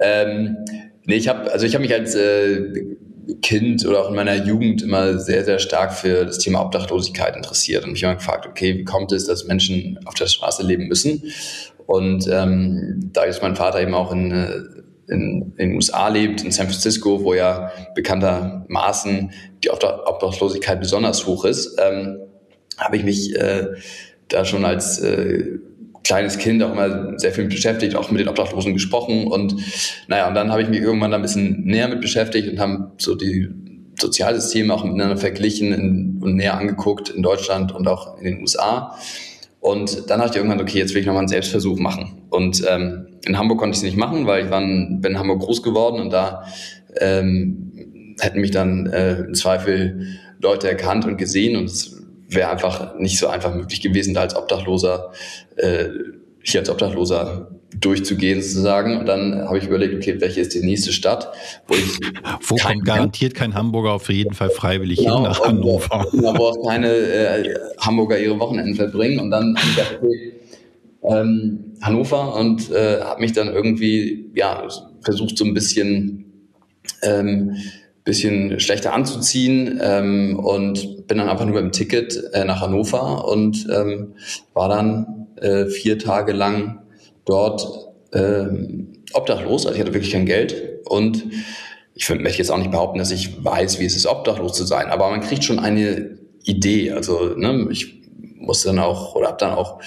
Ähm, 0.00 0.56
nee, 1.04 1.16
ich 1.16 1.28
habe 1.28 1.52
also 1.52 1.66
ich 1.66 1.78
mich 1.78 1.92
als 1.92 2.14
äh, 2.14 2.96
Kind 3.42 3.86
oder 3.86 4.04
auch 4.04 4.08
in 4.08 4.16
meiner 4.16 4.34
Jugend 4.34 4.82
immer 4.82 5.18
sehr, 5.18 5.44
sehr 5.44 5.58
stark 5.58 5.92
für 5.94 6.24
das 6.24 6.38
Thema 6.38 6.62
Obdachlosigkeit 6.62 7.36
interessiert 7.36 7.84
und 7.84 7.92
mich 7.92 8.02
immer 8.02 8.14
gefragt, 8.14 8.46
okay, 8.46 8.78
wie 8.78 8.84
kommt 8.84 9.12
es, 9.12 9.26
dass 9.26 9.46
Menschen 9.46 9.98
auf 10.06 10.14
der 10.14 10.26
Straße 10.26 10.64
leben 10.64 10.88
müssen? 10.88 11.22
Und 11.86 12.28
ähm, 12.30 13.10
da 13.12 13.24
ist 13.24 13.42
mein 13.42 13.56
Vater 13.56 13.80
eben 13.80 13.94
auch 13.94 14.12
in, 14.12 14.30
äh, 14.30 14.60
in, 15.08 15.52
in 15.56 15.70
den 15.70 15.74
USA 15.74 16.08
lebt, 16.08 16.42
in 16.42 16.52
San 16.52 16.68
Francisco, 16.68 17.22
wo 17.24 17.34
ja 17.34 17.72
bekanntermaßen 17.94 19.32
die 19.62 19.70
Obdachlosigkeit 19.70 20.80
besonders 20.80 21.26
hoch 21.26 21.44
ist, 21.44 21.76
ähm, 21.80 22.18
habe 22.78 22.96
ich 22.96 23.04
mich 23.04 23.36
äh, 23.36 23.66
da 24.28 24.44
schon 24.44 24.64
als 24.64 24.98
äh, 25.00 25.58
kleines 26.02 26.38
Kind 26.38 26.62
auch 26.62 26.72
immer 26.72 27.18
sehr 27.18 27.32
viel 27.32 27.44
mit 27.44 27.54
beschäftigt, 27.54 27.94
auch 27.94 28.10
mit 28.10 28.20
den 28.20 28.28
Obdachlosen 28.28 28.72
gesprochen 28.72 29.26
und 29.26 29.56
naja, 30.08 30.28
und 30.28 30.34
dann 30.34 30.50
habe 30.50 30.62
ich 30.62 30.68
mich 30.68 30.80
irgendwann 30.80 31.10
da 31.10 31.18
ein 31.18 31.22
bisschen 31.22 31.64
näher 31.64 31.88
mit 31.88 32.00
beschäftigt 32.00 32.48
und 32.48 32.58
haben 32.58 32.92
so 32.98 33.14
die 33.14 33.48
Sozialsysteme 34.00 34.72
auch 34.72 34.84
miteinander 34.84 35.16
verglichen 35.16 35.72
in, 35.72 36.20
und 36.22 36.36
näher 36.36 36.56
angeguckt 36.56 37.10
in 37.10 37.22
Deutschland 37.22 37.72
und 37.72 37.86
auch 37.86 38.18
in 38.18 38.24
den 38.24 38.40
USA. 38.40 38.96
Und 39.60 40.08
dann 40.08 40.20
dachte 40.20 40.32
ich 40.32 40.36
irgendwann, 40.36 40.60
okay, 40.60 40.78
jetzt 40.78 40.94
will 40.94 41.02
ich 41.02 41.06
nochmal 41.06 41.20
einen 41.20 41.28
Selbstversuch 41.28 41.78
machen. 41.78 42.22
Und 42.30 42.64
ähm, 42.66 43.08
in 43.26 43.36
Hamburg 43.36 43.58
konnte 43.58 43.72
ich 43.74 43.78
es 43.78 43.82
nicht 43.82 43.96
machen, 43.96 44.26
weil 44.26 44.44
ich 44.46 44.50
war 44.50 44.62
in, 44.62 45.00
bin 45.02 45.12
in 45.12 45.18
Hamburg 45.18 45.40
groß 45.40 45.62
geworden 45.62 46.00
und 46.00 46.10
da 46.10 46.44
ähm, 46.98 48.14
hätten 48.18 48.40
mich 48.40 48.50
dann 48.50 48.86
äh, 48.86 49.20
im 49.20 49.34
Zweifel 49.34 50.18
Leute 50.40 50.68
erkannt 50.68 51.04
und 51.04 51.18
gesehen 51.18 51.56
und 51.56 51.66
es 51.66 51.99
wäre 52.30 52.50
einfach 52.50 52.96
nicht 52.98 53.18
so 53.18 53.28
einfach 53.28 53.54
möglich 53.54 53.80
gewesen, 53.80 54.14
da 54.14 54.20
als 54.22 54.36
Obdachloser, 54.36 55.12
äh, 55.56 55.88
hier 56.42 56.60
als 56.60 56.70
Obdachloser 56.70 57.50
durchzugehen 57.78 58.42
sozusagen. 58.42 58.98
Und 58.98 59.06
dann 59.06 59.46
habe 59.46 59.58
ich 59.58 59.64
überlegt, 59.64 59.94
okay, 59.94 60.20
welche 60.20 60.40
ist 60.40 60.54
die 60.54 60.60
nächste 60.60 60.92
Stadt, 60.92 61.32
wo 61.66 61.74
ich 61.74 61.98
wo 62.46 62.56
kommt 62.56 62.84
garantiert 62.84 63.34
kein 63.34 63.54
Hamburger 63.54 63.92
auf 63.92 64.08
jeden 64.08 64.34
Fall 64.34 64.50
freiwillig 64.50 64.98
genau, 64.98 65.16
hin 65.16 65.22
nach 65.24 65.40
Hannover. 65.40 66.06
Wo, 66.12 66.38
wo 66.38 66.44
auch 66.46 66.68
keine 66.68 66.88
äh, 66.88 67.54
Hamburger 67.78 68.18
ihre 68.18 68.38
Wochenenden 68.38 68.74
verbringen. 68.74 69.20
Und 69.20 69.30
dann 69.30 69.56
habe 69.56 69.68
ich 69.68 69.76
gedacht, 69.76 69.98
okay, 70.02 70.32
ähm, 71.02 71.74
Hannover 71.82 72.36
und 72.36 72.70
äh, 72.70 73.00
habe 73.00 73.20
mich 73.20 73.32
dann 73.32 73.48
irgendwie 73.48 74.30
ja 74.34 74.66
versucht 75.02 75.38
so 75.38 75.44
ein 75.44 75.54
bisschen 75.54 76.24
ähm, 77.02 77.56
bisschen 78.04 78.60
schlechter 78.60 78.92
anzuziehen 78.92 79.78
ähm, 79.82 80.38
und 80.38 81.06
bin 81.06 81.18
dann 81.18 81.28
einfach 81.28 81.44
nur 81.44 81.54
mit 81.54 81.64
dem 81.64 81.72
Ticket 81.72 82.18
äh, 82.32 82.44
nach 82.44 82.60
Hannover 82.60 83.28
und 83.28 83.66
ähm, 83.70 84.14
war 84.54 84.68
dann 84.68 85.26
äh, 85.36 85.66
vier 85.66 85.98
Tage 85.98 86.32
lang 86.32 86.82
dort 87.24 87.66
äh, 88.12 88.46
obdachlos. 89.12 89.66
Also 89.66 89.76
ich 89.76 89.80
hatte 89.80 89.94
wirklich 89.94 90.12
kein 90.12 90.26
Geld 90.26 90.80
und 90.86 91.24
ich 91.94 92.08
möchte 92.08 92.38
jetzt 92.38 92.50
auch 92.50 92.58
nicht 92.58 92.70
behaupten, 92.70 92.98
dass 92.98 93.10
ich 93.10 93.44
weiß, 93.44 93.78
wie 93.80 93.84
es 93.84 93.96
ist, 93.96 94.06
obdachlos 94.06 94.54
zu 94.54 94.64
sein, 94.64 94.86
aber 94.86 95.10
man 95.10 95.20
kriegt 95.20 95.44
schon 95.44 95.58
eine 95.58 96.18
Idee. 96.42 96.92
Also 96.92 97.34
ne, 97.36 97.68
ich 97.70 98.00
musste 98.36 98.68
dann 98.68 98.78
auch 98.78 99.14
oder 99.14 99.28
habe 99.28 99.36
dann 99.38 99.52
auch 99.52 99.80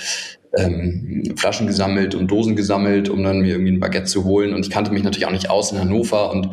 ähm, 0.56 1.34
Flaschen 1.36 1.68
gesammelt 1.68 2.14
und 2.14 2.30
Dosen 2.30 2.56
gesammelt, 2.56 3.10
um 3.10 3.24
dann 3.24 3.40
mir 3.40 3.54
irgendwie 3.54 3.72
ein 3.72 3.80
Baguette 3.80 4.06
zu 4.06 4.24
holen. 4.24 4.54
Und 4.54 4.66
ich 4.66 4.70
kannte 4.70 4.92
mich 4.92 5.04
natürlich 5.04 5.26
auch 5.26 5.32
nicht 5.32 5.50
aus 5.50 5.72
in 5.72 5.80
Hannover 5.80 6.32
und 6.32 6.50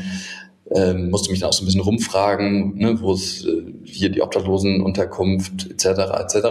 ähm, 0.75 1.11
musste 1.11 1.31
mich 1.31 1.41
dann 1.41 1.49
auch 1.49 1.53
so 1.53 1.63
ein 1.63 1.67
bisschen 1.67 1.81
rumfragen, 1.81 2.77
ne, 2.77 3.01
wo 3.01 3.13
es 3.13 3.45
äh, 3.45 3.63
hier 3.85 4.11
die 4.11 4.23
Obdachlosenunterkunft 4.23 5.71
etc. 5.71 5.87
etc. 6.21 6.47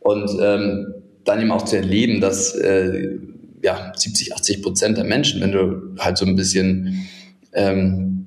Und 0.00 0.30
ähm, 0.40 0.94
dann 1.24 1.40
eben 1.40 1.50
auch 1.50 1.64
zu 1.64 1.76
erleben, 1.76 2.20
dass 2.20 2.54
äh, 2.54 3.18
ja 3.62 3.92
70, 3.94 4.34
80 4.34 4.62
Prozent 4.62 4.96
der 4.96 5.04
Menschen, 5.04 5.40
wenn 5.40 5.52
du 5.52 5.94
halt 5.98 6.16
so 6.18 6.26
ein 6.26 6.36
bisschen 6.36 7.08
ähm, 7.52 8.26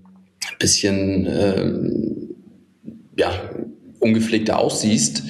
bisschen 0.59 1.27
ähm, 1.29 2.35
ja 3.17 3.31
ungepflegter 3.99 4.59
aussiehst, 4.59 5.23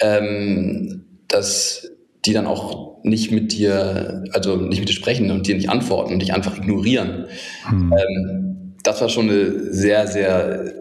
ähm, 0.00 1.04
dass 1.28 1.90
die 2.24 2.32
dann 2.32 2.46
auch 2.46 3.02
nicht 3.02 3.30
mit 3.30 3.52
dir, 3.52 4.24
also 4.32 4.56
nicht 4.56 4.80
mit 4.80 4.88
dir 4.88 4.94
sprechen 4.94 5.30
und 5.30 5.46
dir 5.46 5.54
nicht 5.54 5.68
antworten 5.68 6.14
und 6.14 6.20
dich 6.20 6.32
einfach 6.32 6.56
ignorieren. 6.56 7.26
Hm. 7.68 7.92
Ähm, 7.92 8.53
das 8.84 9.00
war 9.00 9.08
schon 9.08 9.28
eine 9.28 9.72
sehr, 9.72 10.06
sehr 10.06 10.72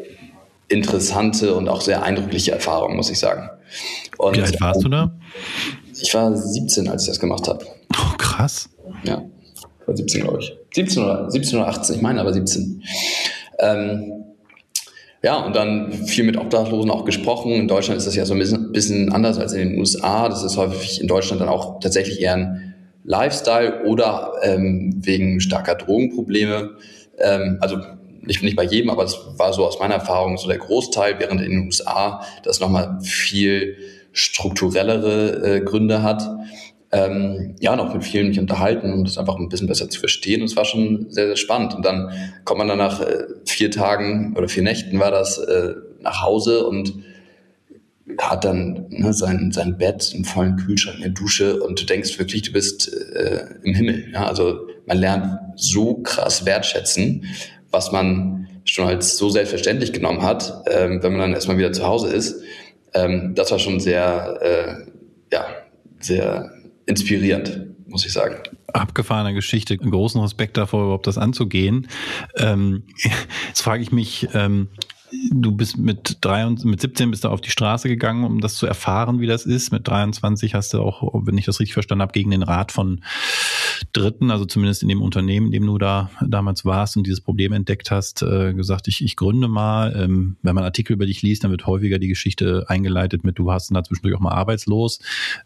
interessante 0.67 1.55
und 1.55 1.67
auch 1.67 1.81
sehr 1.81 2.03
eindrückliche 2.03 2.51
Erfahrung, 2.51 2.95
muss 2.95 3.09
ich 3.09 3.17
sagen. 3.17 3.49
Und, 4.17 4.37
Wie 4.37 4.41
alt 4.41 4.61
warst 4.61 4.83
du 4.83 4.89
da? 4.89 5.11
Ich 5.99 6.13
war 6.13 6.35
17, 6.35 6.87
als 6.87 7.03
ich 7.03 7.09
das 7.09 7.19
gemacht 7.19 7.47
habe. 7.47 7.65
Oh, 7.93 8.17
krass. 8.17 8.69
Ja, 9.03 9.23
war 9.85 9.97
17, 9.97 10.21
glaube 10.21 10.39
ich. 10.41 10.53
17 10.73 11.03
oder, 11.03 11.31
17 11.31 11.59
oder 11.59 11.67
18, 11.69 11.95
ich 11.95 12.01
meine 12.01 12.19
aber 12.21 12.33
17. 12.33 12.83
Ähm, 13.59 14.23
ja, 15.21 15.37
und 15.37 15.55
dann 15.55 15.93
viel 15.93 16.25
mit 16.25 16.37
Obdachlosen 16.37 16.91
auch 16.91 17.05
gesprochen. 17.05 17.53
In 17.53 17.67
Deutschland 17.69 17.97
ist 17.97 18.05
das 18.05 18.15
ja 18.15 18.25
so 18.25 18.33
ein 18.33 18.39
bisschen, 18.39 18.73
bisschen 18.73 19.13
anders 19.13 19.37
als 19.37 19.53
in 19.53 19.69
den 19.69 19.79
USA. 19.79 20.27
Das 20.27 20.43
ist 20.43 20.57
häufig 20.57 20.99
in 20.99 21.07
Deutschland 21.07 21.41
dann 21.41 21.47
auch 21.47 21.79
tatsächlich 21.79 22.19
eher 22.19 22.33
ein 22.33 22.73
Lifestyle 23.05 23.83
oder 23.85 24.33
ähm, 24.41 24.99
wegen 25.01 25.39
starker 25.39 25.75
Drogenprobleme. 25.75 26.71
Ähm, 27.19 27.57
also 27.61 27.77
nicht, 28.21 28.41
nicht 28.41 28.55
bei 28.55 28.63
jedem, 28.63 28.89
aber 28.89 29.03
das 29.03 29.17
war 29.37 29.53
so 29.53 29.65
aus 29.65 29.79
meiner 29.79 29.95
Erfahrung 29.95 30.37
so 30.37 30.47
der 30.47 30.57
Großteil, 30.57 31.19
während 31.19 31.41
in 31.41 31.51
den 31.51 31.65
USA 31.65 32.21
das 32.43 32.59
nochmal 32.59 32.99
viel 33.01 33.77
strukturellere 34.13 35.57
äh, 35.57 35.61
Gründe 35.61 36.03
hat. 36.03 36.23
Ähm, 36.91 37.55
ja, 37.59 37.75
noch 37.75 37.91
mit 37.93 38.03
vielen 38.03 38.27
mich 38.27 38.39
unterhalten, 38.39 38.93
um 38.93 39.03
das 39.03 39.17
einfach 39.17 39.37
ein 39.37 39.49
bisschen 39.49 39.67
besser 39.67 39.89
zu 39.89 39.99
verstehen. 39.99 40.41
Und 40.41 40.45
es 40.47 40.55
war 40.55 40.65
schon 40.65 41.07
sehr, 41.09 41.25
sehr 41.25 41.35
spannend. 41.35 41.73
Und 41.73 41.83
dann 41.83 42.11
kommt 42.45 42.59
man 42.59 42.67
dann 42.67 42.77
nach 42.77 43.01
äh, 43.01 43.25
vier 43.45 43.71
Tagen 43.71 44.35
oder 44.37 44.47
vier 44.47 44.63
Nächten 44.63 44.99
war 44.99 45.09
das 45.09 45.39
äh, 45.39 45.73
nach 46.01 46.21
Hause 46.21 46.67
und 46.67 46.93
hat 48.19 48.43
dann 48.43 48.85
ne, 48.89 49.13
sein, 49.13 49.51
sein 49.51 49.77
Bett, 49.77 50.11
einen 50.13 50.25
vollen 50.25 50.57
Kühlschrank, 50.57 50.97
eine 50.97 51.11
Dusche 51.11 51.61
und 51.61 51.81
du 51.81 51.85
denkst 51.85 52.19
wirklich, 52.19 52.41
du 52.43 52.51
bist 52.51 52.93
äh, 52.93 53.45
im 53.63 53.73
Himmel. 53.73 54.11
Ja? 54.13 54.27
Also 54.27 54.67
man 54.85 54.97
lernt 54.97 55.39
so 55.55 55.95
krass 55.95 56.45
wertschätzen, 56.45 57.25
was 57.71 57.91
man 57.91 58.47
schon 58.65 58.87
als 58.87 59.17
so 59.17 59.29
selbstverständlich 59.29 59.93
genommen 59.93 60.21
hat, 60.21 60.63
ähm, 60.69 61.01
wenn 61.01 61.11
man 61.13 61.21
dann 61.21 61.33
erstmal 61.33 61.57
wieder 61.57 61.73
zu 61.73 61.85
Hause 61.85 62.13
ist. 62.13 62.41
Ähm, 62.93 63.33
das 63.35 63.51
war 63.51 63.59
schon 63.59 63.79
sehr, 63.79 64.39
äh, 64.41 64.91
ja, 65.31 65.45
sehr 65.99 66.51
inspirierend, 66.85 67.87
muss 67.87 68.05
ich 68.05 68.13
sagen. 68.13 68.35
Abgefahrene 68.67 69.33
Geschichte. 69.33 69.77
Großen 69.77 70.19
Respekt 70.21 70.57
davor, 70.57 70.83
überhaupt 70.83 71.07
das 71.07 71.17
anzugehen. 71.17 71.87
Ähm, 72.37 72.83
jetzt 73.47 73.61
frage 73.61 73.81
ich 73.81 73.91
mich, 73.91 74.27
ähm, 74.33 74.69
du 75.31 75.51
bist 75.51 75.77
mit, 75.77 76.17
drei 76.21 76.45
und, 76.45 76.63
mit 76.65 76.81
17 76.81 77.11
bist 77.11 77.23
du 77.23 77.29
auf 77.29 77.41
die 77.41 77.51
Straße 77.51 77.87
gegangen, 77.87 78.23
um 78.23 78.41
das 78.41 78.55
zu 78.55 78.65
erfahren, 78.65 79.19
wie 79.19 79.27
das 79.27 79.45
ist. 79.45 79.71
Mit 79.71 79.87
23 79.87 80.55
hast 80.55 80.73
du 80.73 80.81
auch, 80.81 81.25
wenn 81.25 81.37
ich 81.37 81.45
das 81.45 81.59
richtig 81.59 81.73
verstanden 81.73 82.01
habe, 82.01 82.13
gegen 82.13 82.31
den 82.31 82.43
Rat 82.43 82.71
von 82.71 83.03
Dritten, 83.91 84.31
also 84.31 84.45
zumindest 84.45 84.81
in 84.81 84.89
dem 84.89 85.01
Unternehmen, 85.01 85.47
in 85.47 85.51
dem 85.51 85.65
du 85.65 85.77
da 85.77 86.09
damals 86.25 86.65
warst 86.65 86.97
und 86.97 87.05
dieses 87.05 87.21
Problem 87.21 87.53
entdeckt 87.53 87.91
hast, 87.91 88.21
äh, 88.21 88.53
gesagt, 88.53 88.87
ich, 88.87 89.03
ich 89.03 89.15
gründe 89.15 89.47
mal. 89.47 89.95
Ähm, 89.95 90.37
wenn 90.41 90.55
man 90.55 90.63
Artikel 90.63 90.93
über 90.93 91.05
dich 91.05 91.21
liest, 91.21 91.43
dann 91.43 91.51
wird 91.51 91.67
häufiger 91.67 91.99
die 91.99 92.07
Geschichte 92.07 92.65
eingeleitet 92.67 93.23
mit, 93.23 93.37
du 93.37 93.45
warst 93.45 93.73
da 93.73 93.83
zwischendurch 93.83 94.15
auch 94.15 94.21
mal 94.21 94.33
arbeitslos. 94.33 94.99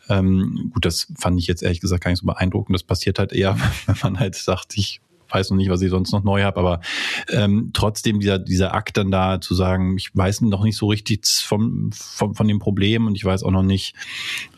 Ähm, 0.10 0.72
gut, 0.74 0.86
das 0.86 1.08
fand 1.18 1.40
ich 1.40 1.48
jetzt 1.48 1.64
ehrlich 1.64 1.82
gesagt 1.82 2.04
gar 2.04 2.12
nicht 2.12 2.20
so 2.20 2.26
beeindruckend. 2.26 2.76
Das 2.76 2.84
passiert 2.84 3.20
halt 3.20 3.34
eher, 3.34 3.58
wenn 3.86 3.96
man 4.04 4.20
halt 4.20 4.36
sagt, 4.36 4.78
ich 4.78 5.02
weiß 5.30 5.50
noch 5.50 5.58
nicht, 5.58 5.70
was 5.70 5.82
ich 5.82 5.90
sonst 5.90 6.12
noch 6.12 6.24
neu 6.24 6.44
habe, 6.44 6.60
aber 6.60 6.82
ähm, 7.30 7.72
trotzdem 7.74 8.20
dieser, 8.20 8.40
dieser 8.40 8.74
Akt 8.74 8.98
dann 8.98 9.12
da 9.12 9.42
zu 9.42 9.56
sagen, 9.56 9.98
ich 9.98 10.16
weiß 10.16 10.42
noch 10.42 10.64
nicht 10.64 10.78
so 10.78 10.88
richtig 10.88 11.26
vom, 11.26 11.92
vom, 11.94 12.36
von 12.36 12.48
dem 12.48 12.60
Problem 12.60 13.08
und 13.08 13.16
ich 13.16 13.26
weiß 13.26 13.44
auch 13.44 13.52
noch 13.52 13.64
nicht, 13.64 13.96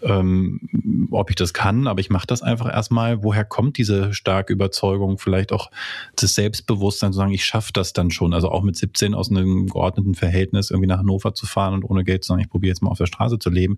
ähm, 0.01 1.07
ob 1.11 1.29
ich 1.29 1.35
das 1.35 1.53
kann, 1.53 1.87
aber 1.87 1.99
ich 1.99 2.09
mache 2.09 2.27
das 2.27 2.41
einfach 2.41 2.71
erstmal. 2.71 3.23
Woher 3.23 3.45
kommt 3.45 3.77
diese 3.77 4.13
starke 4.13 4.53
Überzeugung, 4.53 5.17
vielleicht 5.17 5.51
auch 5.51 5.71
das 6.15 6.35
Selbstbewusstsein 6.35 7.13
zu 7.13 7.17
sagen, 7.17 7.31
ich 7.31 7.45
schaffe 7.45 7.71
das 7.73 7.93
dann 7.93 8.11
schon, 8.11 8.33
also 8.33 8.49
auch 8.49 8.63
mit 8.63 8.75
17 8.75 9.13
aus 9.13 9.29
einem 9.29 9.67
geordneten 9.67 10.15
Verhältnis 10.15 10.71
irgendwie 10.71 10.87
nach 10.87 10.99
Hannover 10.99 11.33
zu 11.33 11.45
fahren 11.45 11.73
und 11.73 11.83
ohne 11.83 12.03
Geld 12.03 12.23
zu 12.23 12.29
sagen, 12.29 12.41
ich 12.41 12.49
probiere 12.49 12.69
jetzt 12.69 12.81
mal 12.81 12.91
auf 12.91 12.97
der 12.97 13.07
Straße 13.07 13.39
zu 13.39 13.49
leben. 13.49 13.77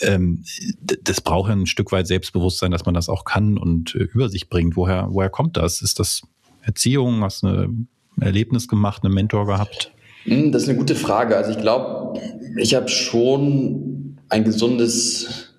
Ähm, 0.00 0.44
das 0.80 1.20
braucht 1.20 1.50
ein 1.50 1.66
Stück 1.66 1.92
weit 1.92 2.06
Selbstbewusstsein, 2.06 2.70
dass 2.70 2.84
man 2.84 2.94
das 2.94 3.08
auch 3.08 3.24
kann 3.24 3.58
und 3.58 3.94
äh, 3.94 4.04
über 4.04 4.28
sich 4.28 4.48
bringt. 4.48 4.76
Woher, 4.76 5.08
woher 5.10 5.30
kommt 5.30 5.56
das? 5.56 5.82
Ist 5.82 5.98
das 5.98 6.19
Erziehung? 6.62 7.22
Hast 7.22 7.42
du 7.42 7.48
ein 7.48 7.88
Erlebnis 8.20 8.68
gemacht, 8.68 9.04
einen 9.04 9.14
Mentor 9.14 9.46
gehabt? 9.46 9.92
Hm, 10.24 10.52
das 10.52 10.62
ist 10.62 10.68
eine 10.68 10.78
gute 10.78 10.94
Frage. 10.94 11.36
Also 11.36 11.50
ich 11.52 11.58
glaube, 11.58 12.20
ich 12.56 12.74
habe 12.74 12.88
schon 12.88 14.18
ein 14.28 14.44
gesundes 14.44 15.54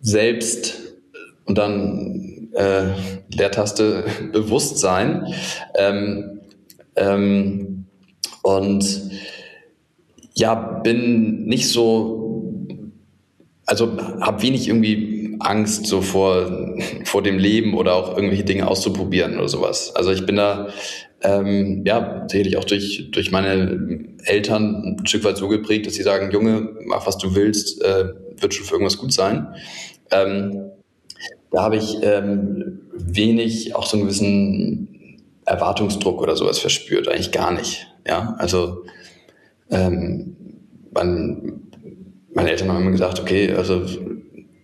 Selbst 0.00 0.80
und 1.44 1.58
dann 1.58 2.48
äh, 2.54 2.92
Leertaste 3.28 4.04
Bewusstsein. 4.32 5.26
Ähm, 5.74 6.40
ähm, 6.96 7.84
und 8.42 9.10
ja, 10.34 10.54
bin 10.54 11.44
nicht 11.44 11.68
so, 11.68 12.64
also 13.66 13.96
habe 14.20 14.42
wenig 14.42 14.68
irgendwie 14.68 15.19
Angst 15.40 15.86
so 15.86 16.02
vor, 16.02 16.76
vor 17.04 17.22
dem 17.22 17.38
Leben 17.38 17.74
oder 17.74 17.94
auch 17.94 18.16
irgendwelche 18.16 18.44
Dinge 18.44 18.68
auszuprobieren 18.68 19.36
oder 19.38 19.48
sowas. 19.48 19.94
Also 19.94 20.12
ich 20.12 20.26
bin 20.26 20.36
da, 20.36 20.68
ähm, 21.22 21.82
ja, 21.84 22.26
sicherlich 22.28 22.56
auch 22.56 22.64
durch, 22.64 23.10
durch 23.10 23.30
meine 23.30 24.16
Eltern 24.24 24.96
ein 25.00 25.06
Stück 25.06 25.24
weit 25.24 25.36
so 25.36 25.48
geprägt, 25.48 25.86
dass 25.86 25.94
sie 25.94 26.02
sagen, 26.02 26.30
Junge, 26.30 26.76
mach 26.86 27.06
was 27.06 27.18
du 27.18 27.34
willst, 27.34 27.82
äh, 27.82 28.10
wird 28.38 28.54
schon 28.54 28.66
für 28.66 28.74
irgendwas 28.74 28.98
gut 28.98 29.12
sein. 29.12 29.48
Ähm, 30.10 30.70
da 31.50 31.62
habe 31.62 31.76
ich 31.76 31.96
ähm, 32.02 32.80
wenig 32.92 33.74
auch 33.74 33.86
so 33.86 33.96
einen 33.96 34.06
gewissen 34.06 35.20
Erwartungsdruck 35.44 36.20
oder 36.22 36.36
sowas 36.36 36.58
verspürt, 36.58 37.08
eigentlich 37.08 37.32
gar 37.32 37.52
nicht. 37.52 37.88
Ja, 38.06 38.34
also 38.38 38.84
ähm, 39.70 40.36
man, 40.92 41.62
meine 42.32 42.50
Eltern 42.50 42.68
haben 42.68 42.82
immer 42.82 42.90
gesagt, 42.92 43.20
okay, 43.20 43.52
also 43.52 43.82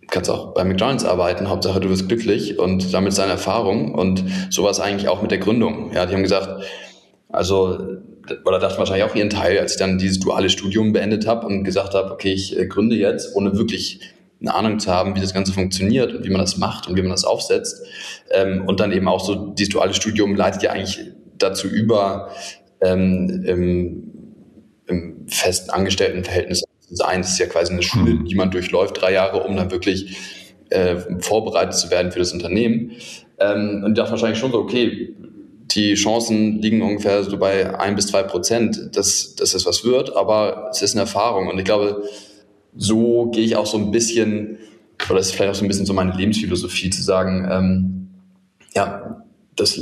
kannst 0.09 0.31
auch 0.31 0.55
bei 0.55 0.64
McDonalds 0.64 1.05
arbeiten, 1.05 1.49
Hauptsache 1.49 1.81
du 1.81 1.88
wirst 1.88 2.09
glücklich 2.09 2.59
und 2.59 2.83
sammelst 2.83 3.19
deine 3.19 3.33
Erfahrung 3.33 3.95
und 3.95 4.25
sowas 4.51 4.81
eigentlich 4.81 5.09
auch 5.09 5.23
mit 5.23 5.31
der 5.31 5.38
Gründung. 5.38 5.92
Ja, 5.92 6.07
die 6.07 6.14
haben 6.14 6.23
gesagt, 6.23 6.64
also 7.29 7.79
oder 8.45 8.59
dachten 8.59 8.79
wahrscheinlich 8.79 9.05
auch 9.05 9.14
ihren 9.14 9.31
Teil, 9.31 9.59
als 9.59 9.73
ich 9.73 9.79
dann 9.79 9.99
dieses 9.99 10.21
duale 10.21 10.51
Studium 10.51 10.92
beendet 10.92 11.27
habe 11.27 11.47
und 11.47 11.64
gesagt 11.64 11.95
habe, 11.95 12.11
okay, 12.11 12.33
ich 12.33 12.59
äh, 12.59 12.66
gründe 12.66 12.97
jetzt, 12.97 13.35
ohne 13.37 13.57
wirklich 13.57 14.01
eine 14.40 14.55
Ahnung 14.55 14.79
zu 14.79 14.90
haben, 14.90 15.16
wie 15.16 15.21
das 15.21 15.33
Ganze 15.33 15.53
funktioniert 15.53 16.14
und 16.14 16.25
wie 16.25 16.31
man 16.31 16.40
das 16.40 16.59
macht 16.59 16.88
und 16.88 16.97
wie 16.97 17.03
man 17.03 17.11
das 17.11 17.25
aufsetzt. 17.25 17.87
Ähm, 18.31 18.64
und 18.66 18.81
dann 18.81 18.92
eben 18.92 19.09
auch 19.09 19.25
so, 19.25 19.35
dieses 19.35 19.73
duale 19.73 19.95
Studium 19.95 20.35
leitet 20.35 20.62
ja 20.62 20.73
eigentlich 20.73 21.01
dazu 21.38 21.69
über, 21.69 22.31
ähm, 22.81 23.45
im, 23.47 24.12
im 24.87 25.29
festen 25.29 25.71
Angestelltenverhältnis 25.71 26.64
sein. 26.90 27.22
Das 27.22 27.33
ist 27.33 27.38
ja 27.38 27.46
quasi 27.46 27.72
eine 27.72 27.83
Schule, 27.83 28.14
mhm. 28.14 28.25
die 28.27 28.35
man 28.35 28.51
durchläuft, 28.51 29.01
drei 29.01 29.12
Jahre, 29.12 29.42
um 29.42 29.57
dann 29.57 29.70
wirklich 29.70 30.16
äh, 30.70 30.96
vorbereitet 31.20 31.75
zu 31.75 31.90
werden 31.90 32.12
für 32.12 32.18
das 32.18 32.33
Unternehmen. 32.33 32.92
Ähm, 33.38 33.83
und 33.85 33.92
ich 33.92 33.96
dachte 33.96 34.12
wahrscheinlich 34.12 34.38
schon 34.38 34.53
so, 34.53 34.59
okay, 34.59 35.14
die 35.70 35.94
Chancen 35.94 36.62
liegen 36.62 36.83
ungefähr 36.83 37.25
so 37.25 37.37
bei 37.38 37.79
ein 37.79 37.96
bis 37.96 38.07
zwei 38.07 38.22
Prozent, 38.22 38.96
dass, 38.96 39.35
dass 39.35 39.55
es 39.55 39.66
was 39.66 39.85
wird, 39.85 40.14
aber 40.16 40.68
es 40.70 40.81
ist 40.81 40.94
eine 40.94 41.03
Erfahrung. 41.03 41.49
Und 41.49 41.59
ich 41.59 41.64
glaube, 41.64 42.05
so 42.77 43.27
gehe 43.27 43.44
ich 43.44 43.57
auch 43.57 43.66
so 43.66 43.79
ein 43.79 43.90
bisschen, 43.90 44.59
oder 45.09 45.18
das 45.18 45.27
ist 45.27 45.35
vielleicht 45.35 45.51
auch 45.51 45.57
so 45.57 45.64
ein 45.64 45.68
bisschen 45.68 45.87
so 45.87 45.92
meine 45.92 46.12
Lebensphilosophie, 46.12 46.90
zu 46.90 47.03
sagen, 47.03 47.49
ähm, 47.51 48.09
ja, 48.75 49.25
das, 49.57 49.81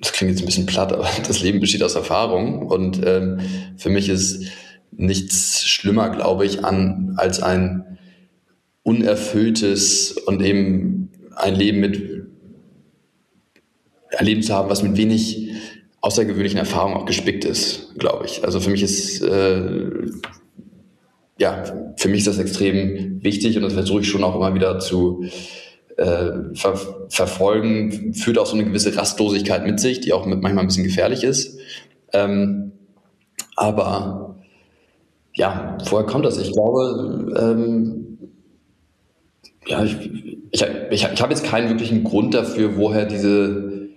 das 0.00 0.12
klingt 0.12 0.32
jetzt 0.32 0.42
ein 0.42 0.46
bisschen 0.46 0.66
platt, 0.66 0.92
aber 0.92 1.08
das 1.26 1.42
Leben 1.42 1.60
besteht 1.60 1.82
aus 1.82 1.94
Erfahrung. 1.94 2.66
Und 2.68 3.00
ähm, 3.04 3.40
für 3.76 3.90
mich 3.90 4.08
ist 4.08 4.44
nichts 4.92 5.66
schlimmer, 5.66 6.10
glaube 6.10 6.44
ich, 6.46 6.64
an 6.64 7.14
als 7.16 7.42
ein 7.42 7.98
unerfülltes 8.82 10.12
und 10.26 10.42
eben 10.42 11.10
ein 11.36 11.54
Leben 11.54 11.80
mit 11.80 12.26
ein 14.16 14.26
Leben 14.26 14.42
zu 14.42 14.54
haben, 14.54 14.68
was 14.68 14.82
mit 14.82 14.96
wenig 14.96 15.50
außergewöhnlichen 16.00 16.58
Erfahrungen 16.58 16.96
auch 16.96 17.06
gespickt 17.06 17.44
ist, 17.44 17.94
glaube 17.98 18.26
ich. 18.26 18.44
Also 18.44 18.60
für 18.60 18.70
mich 18.70 18.82
ist 18.82 19.22
äh, 19.22 19.90
ja 21.38 21.64
für 21.96 22.08
mich 22.08 22.18
ist 22.18 22.26
das 22.26 22.38
extrem 22.38 23.22
wichtig 23.22 23.56
und 23.56 23.62
das 23.62 23.72
versuche 23.72 24.00
ich 24.00 24.08
schon 24.08 24.24
auch 24.24 24.34
immer 24.34 24.54
wieder 24.54 24.78
zu 24.80 25.24
äh, 25.96 26.54
ver 26.54 26.76
verfolgen. 27.08 28.14
Führt 28.14 28.38
auch 28.38 28.46
so 28.46 28.54
eine 28.54 28.64
gewisse 28.64 28.94
Rastlosigkeit 28.96 29.64
mit 29.64 29.80
sich, 29.80 30.00
die 30.00 30.12
auch 30.12 30.26
mit 30.26 30.42
manchmal 30.42 30.64
ein 30.64 30.68
bisschen 30.68 30.84
gefährlich 30.84 31.24
ist. 31.24 31.58
Ähm, 32.12 32.72
aber 33.56 34.31
ja, 35.34 35.78
woher 35.88 36.04
kommt 36.04 36.24
das? 36.24 36.38
Ich 36.38 36.52
glaube, 36.52 37.34
ähm, 37.38 38.18
ja, 39.66 39.84
ich, 39.84 39.96
ich, 40.50 40.62
ich, 40.90 41.08
ich 41.12 41.22
habe 41.22 41.32
jetzt 41.32 41.44
keinen 41.44 41.68
wirklichen 41.68 42.04
Grund 42.04 42.34
dafür, 42.34 42.76
woher 42.76 43.06
diese, 43.06 43.88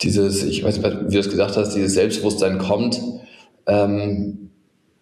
dieses, 0.00 0.44
ich 0.44 0.62
weiß 0.62 0.78
nicht, 0.78 1.00
wie 1.08 1.12
du 1.12 1.18
es 1.18 1.30
gesagt 1.30 1.56
hast, 1.56 1.74
dieses 1.74 1.94
Selbstbewusstsein 1.94 2.58
kommt. 2.58 3.00
Ähm, 3.66 4.50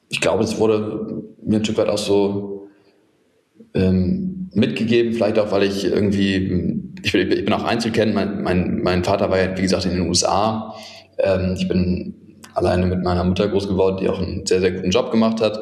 ich 0.08 0.20
glaube, 0.20 0.44
es 0.44 0.58
wurde 0.58 1.24
mir 1.42 1.58
ein 1.58 1.64
Stück 1.64 1.78
weit 1.78 1.88
auch 1.88 1.98
so 1.98 2.68
ähm, 3.74 4.50
mitgegeben, 4.54 5.12
vielleicht 5.12 5.38
auch, 5.38 5.52
weil 5.52 5.64
ich 5.64 5.84
irgendwie, 5.84 6.82
ich 7.02 7.12
bin, 7.12 7.30
ich 7.30 7.44
bin 7.44 7.52
auch 7.52 7.64
Einzelkind, 7.64 8.14
mein, 8.14 8.42
mein, 8.42 8.82
mein 8.82 9.04
Vater 9.04 9.30
war 9.30 9.38
ja, 9.38 9.56
wie 9.56 9.62
gesagt, 9.62 9.84
in 9.84 9.92
den 9.92 10.08
USA. 10.08 10.74
Ähm, 11.18 11.54
ich 11.56 11.68
bin 11.68 12.25
alleine 12.56 12.86
mit 12.86 13.02
meiner 13.02 13.24
Mutter 13.24 13.48
groß 13.48 13.68
geworden, 13.68 13.98
die 14.00 14.08
auch 14.08 14.18
einen 14.18 14.46
sehr, 14.46 14.60
sehr 14.60 14.72
guten 14.72 14.90
Job 14.90 15.10
gemacht 15.10 15.40
hat. 15.40 15.60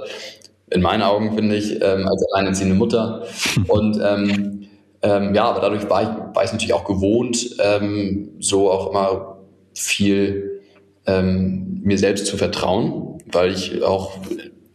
In 0.71 0.81
meinen 0.81 1.03
Augen, 1.03 1.35
finde 1.35 1.57
ich, 1.57 1.73
ähm, 1.83 2.09
als 2.09 2.25
alleinerziehende 2.33 2.75
Mutter. 2.75 3.25
Und 3.69 4.01
ähm, 4.03 4.69
ähm, 5.03 5.35
ja, 5.35 5.45
aber 5.45 5.61
dadurch 5.61 5.89
war 5.91 6.03
ich, 6.03 6.09
war 6.35 6.45
ich 6.45 6.53
natürlich 6.53 6.73
auch 6.73 6.85
gewohnt, 6.85 7.57
ähm, 7.59 8.31
so 8.39 8.71
auch 8.71 8.91
immer 8.91 9.39
viel 9.75 10.63
ähm, 11.07 11.81
mir 11.83 11.99
selbst 11.99 12.27
zu 12.27 12.37
vertrauen, 12.37 13.19
weil 13.31 13.53
ich 13.53 13.83
auch 13.83 14.17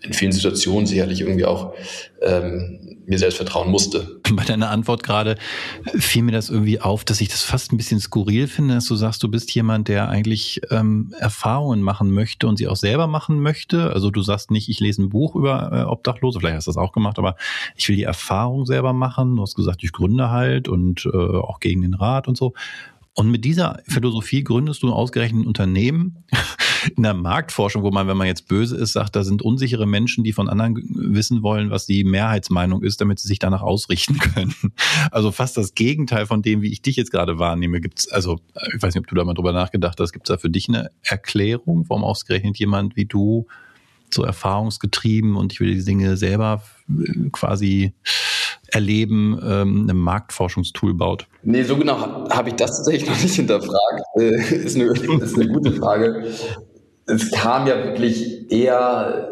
in 0.02 0.14
vielen 0.14 0.32
Situationen 0.32 0.86
sicherlich 0.86 1.22
irgendwie 1.22 1.46
auch 1.46 1.74
ähm, 2.22 3.00
mir 3.06 3.18
selbst 3.18 3.38
vertrauen 3.38 3.70
musste. 3.70 4.22
Bei 4.34 4.44
deiner 4.44 4.70
Antwort 4.70 5.04
gerade 5.04 5.36
fiel 5.98 6.24
mir 6.24 6.32
das 6.32 6.50
irgendwie 6.50 6.80
auf, 6.80 7.04
dass 7.04 7.20
ich 7.22 7.28
das 7.28 7.42
fast 7.42 7.74
ein 7.74 7.78
bisschen 7.78 8.00
skurril 8.00 8.48
finde, 8.48 8.76
dass 8.76 8.86
du 8.86 8.96
sagst, 8.96 9.24
du 9.24 9.28
bist 9.28 9.54
jemand, 9.54 9.88
der 9.88 10.08
eigentlich 10.08 10.62
ähm, 10.70 11.14
Erfahrungen 11.20 11.82
machen 11.82 12.12
möchte 12.12 12.48
und 12.48 12.58
sie 12.58 12.68
auch 12.68 12.76
selber 12.76 13.08
machen 13.08 13.42
möchte. 13.42 13.92
Also 13.92 14.12
du 14.12 14.22
sagst 14.22 14.52
nicht, 14.52 14.70
ich 14.70 14.80
lese 14.80 15.02
ein 15.02 15.10
Buch 15.10 15.36
über 15.36 15.72
äh, 15.74 15.82
Obdachlose, 15.84 16.40
vielleicht 16.40 16.56
hast 16.56 16.68
du 16.68 16.72
das 16.72 16.78
auch 16.78 16.92
gemacht, 16.92 17.18
aber 17.18 17.36
ich 17.76 17.90
will 17.90 17.96
die 17.96 18.04
Erfahrung 18.04 18.66
selber 18.66 18.94
machen. 18.94 19.36
Du 19.36 19.42
hast 19.42 19.56
gesagt, 19.56 19.84
ich 19.84 19.92
gründe 19.92 20.30
halt 20.30 20.68
und 20.68 21.06
äh, 21.12 21.18
auch 21.18 21.60
gegen 21.60 21.82
den 21.82 21.96
Rat 21.96 22.28
und 22.28 22.38
so. 22.38 22.54
Und 23.20 23.32
mit 23.32 23.44
dieser 23.44 23.82
Philosophie 23.86 24.46
gründest 24.46 24.82
du 24.82 24.94
ausgerechnet 24.94 25.44
ein 25.44 25.48
Unternehmen 25.48 26.24
in 26.96 27.04
der 27.04 27.14
Marktforschung, 27.14 27.84
wo 27.84 27.92
man, 27.92 28.08
wenn 28.08 28.16
man 28.16 28.28
jetzt 28.28 28.48
böse 28.48 28.78
ist, 28.78 28.94
sagt, 28.94 29.14
da 29.14 29.26
sind 29.26 29.42
unsichere 29.42 29.86
Menschen, 29.86 30.24
die 30.24 30.32
von 30.32 30.48
anderen 30.48 30.82
wissen 30.96 31.44
wollen, 31.44 31.70
was 31.70 31.86
die 31.86 32.06
Mehrheitsmeinung 32.06 32.82
ist, 32.82 33.02
damit 33.02 33.20
sie 33.20 33.28
sich 33.28 33.38
danach 33.38 33.62
ausrichten 33.62 34.18
können. 34.20 34.56
Also 35.12 35.34
fast 35.34 35.58
das 35.58 35.76
Gegenteil 35.76 36.28
von 36.28 36.42
dem, 36.42 36.62
wie 36.62 36.72
ich 36.72 36.82
dich 36.82 36.96
jetzt 36.96 37.12
gerade 37.12 37.40
wahrnehme. 37.40 37.82
Gibt's, 37.82 38.08
also 38.08 38.40
ich 38.74 38.82
weiß 38.82 38.96
nicht, 38.96 39.04
ob 39.04 39.08
du 39.08 39.16
da 39.16 39.26
mal 39.26 39.34
drüber 39.34 39.52
nachgedacht 39.52 40.00
hast, 40.00 40.14
gibt 40.14 40.30
es 40.30 40.34
da 40.34 40.40
für 40.40 40.50
dich 40.50 40.70
eine 40.70 40.90
Erklärung, 41.04 41.90
warum 41.90 42.06
ausgerechnet 42.06 42.58
jemand 42.58 42.96
wie 42.96 43.06
du 43.06 43.48
so 44.14 44.24
erfahrungsgetrieben 44.24 45.36
und 45.36 45.52
ich 45.52 45.60
will 45.60 45.74
diese 45.74 45.88
Dinge 45.88 46.16
selber 46.16 46.64
äh, 46.90 47.30
quasi 47.34 47.92
erleben, 48.72 49.40
ähm, 49.44 49.90
ein 49.90 49.98
Marktforschungstool 49.98 50.94
baut? 50.94 51.28
Nee, 51.44 51.64
so 51.64 51.78
genau 51.78 52.30
habe 52.30 52.50
ich 52.50 52.56
das 52.56 52.78
tatsächlich 52.78 53.10
noch 53.10 53.22
nicht 53.22 53.36
hinterfragt. 53.36 54.02
Äh, 54.16 54.56
ist, 54.56 54.76
eine, 54.76 54.86
ist 55.24 55.36
eine 55.36 55.48
gute 55.48 55.72
Frage. 55.74 56.28
Es 57.06 57.32
kam 57.32 57.68
ja 57.68 57.84
wirklich 57.84 58.52
eher 58.52 59.30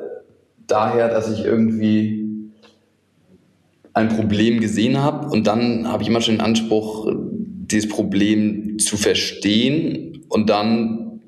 daher, 0.68 1.10
dass 1.10 1.32
ich 1.32 1.46
irgendwie 1.46 2.28
ein 3.94 4.10
Problem 4.10 4.60
gesehen 4.60 5.02
habe 5.02 5.28
und 5.30 5.48
dann 5.48 5.88
habe 5.88 6.04
ich 6.04 6.10
immer 6.10 6.22
schon 6.22 6.36
den 6.36 6.42
Anspruch, 6.42 7.12
dieses 7.72 7.90
Problem 7.90 8.78
zu 8.80 8.96
verstehen 8.96 10.24
und 10.30 10.50
dann 10.50 11.22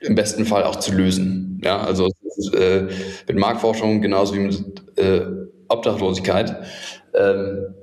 im 0.00 0.14
besten 0.14 0.44
Fall 0.44 0.64
auch 0.64 0.76
zu 0.76 0.94
lösen. 0.94 1.60
Ja, 1.62 1.80
also 1.80 2.08
äh, 2.54 2.82
mit 3.26 3.36
Marktforschung 3.36 4.00
genauso 4.00 4.34
wie 4.34 4.38
mit 4.38 4.64
äh, 4.96 5.22
Obdachlosigkeit 5.68 6.56
ähm, 7.14 7.74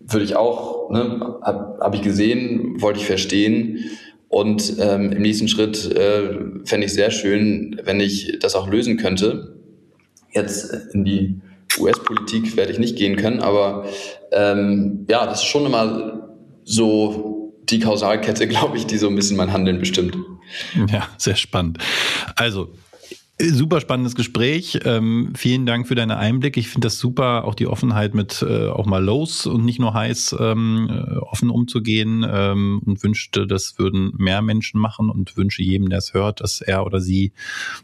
würde 0.00 0.24
ich 0.24 0.36
auch, 0.36 0.90
ne, 0.90 1.38
habe 1.42 1.78
hab 1.80 1.94
ich 1.94 2.02
gesehen, 2.02 2.80
wollte 2.80 3.00
ich 3.00 3.06
verstehen. 3.06 3.78
Und 4.28 4.74
ähm, 4.78 5.12
im 5.12 5.22
nächsten 5.22 5.48
Schritt 5.48 5.90
äh, 5.90 6.34
fände 6.64 6.86
ich 6.86 6.92
sehr 6.92 7.10
schön, 7.10 7.80
wenn 7.84 8.00
ich 8.00 8.38
das 8.40 8.54
auch 8.54 8.68
lösen 8.68 8.98
könnte. 8.98 9.56
Jetzt 10.32 10.70
in 10.92 11.04
die 11.04 11.40
US-Politik 11.78 12.56
werde 12.56 12.72
ich 12.72 12.78
nicht 12.78 12.96
gehen 12.96 13.16
können, 13.16 13.40
aber 13.40 13.86
ähm, 14.32 15.06
ja, 15.08 15.24
das 15.24 15.40
ist 15.40 15.46
schon 15.46 15.66
immer 15.66 16.36
so 16.64 17.54
die 17.64 17.80
Kausalkette, 17.80 18.46
glaube 18.48 18.76
ich, 18.76 18.86
die 18.86 18.98
so 18.98 19.08
ein 19.08 19.16
bisschen 19.16 19.36
mein 19.36 19.52
Handeln 19.52 19.78
bestimmt. 19.78 20.16
Ja, 20.90 21.08
sehr 21.16 21.36
spannend. 21.36 21.78
Also 22.36 22.70
Super 23.40 23.80
spannendes 23.80 24.16
Gespräch. 24.16 24.80
Ähm, 24.84 25.32
vielen 25.36 25.64
Dank 25.64 25.86
für 25.86 25.94
deine 25.94 26.16
Einblicke. 26.16 26.58
Ich 26.58 26.70
finde 26.70 26.86
das 26.86 26.98
super, 26.98 27.44
auch 27.44 27.54
die 27.54 27.68
Offenheit 27.68 28.12
mit 28.12 28.42
äh, 28.42 28.66
auch 28.66 28.84
mal 28.84 29.04
Lows 29.04 29.46
und 29.46 29.64
nicht 29.64 29.78
nur 29.78 29.94
heiß 29.94 30.34
ähm, 30.40 30.88
äh, 30.90 31.16
offen 31.18 31.48
umzugehen 31.48 32.26
ähm, 32.28 32.82
und 32.84 33.00
wünschte, 33.04 33.46
das 33.46 33.78
würden 33.78 34.12
mehr 34.16 34.42
Menschen 34.42 34.80
machen 34.80 35.08
und 35.08 35.36
wünsche 35.36 35.62
jedem, 35.62 35.88
der 35.88 35.98
es 35.98 36.14
hört, 36.14 36.40
dass 36.40 36.60
er 36.60 36.84
oder 36.84 37.00
sie 37.00 37.30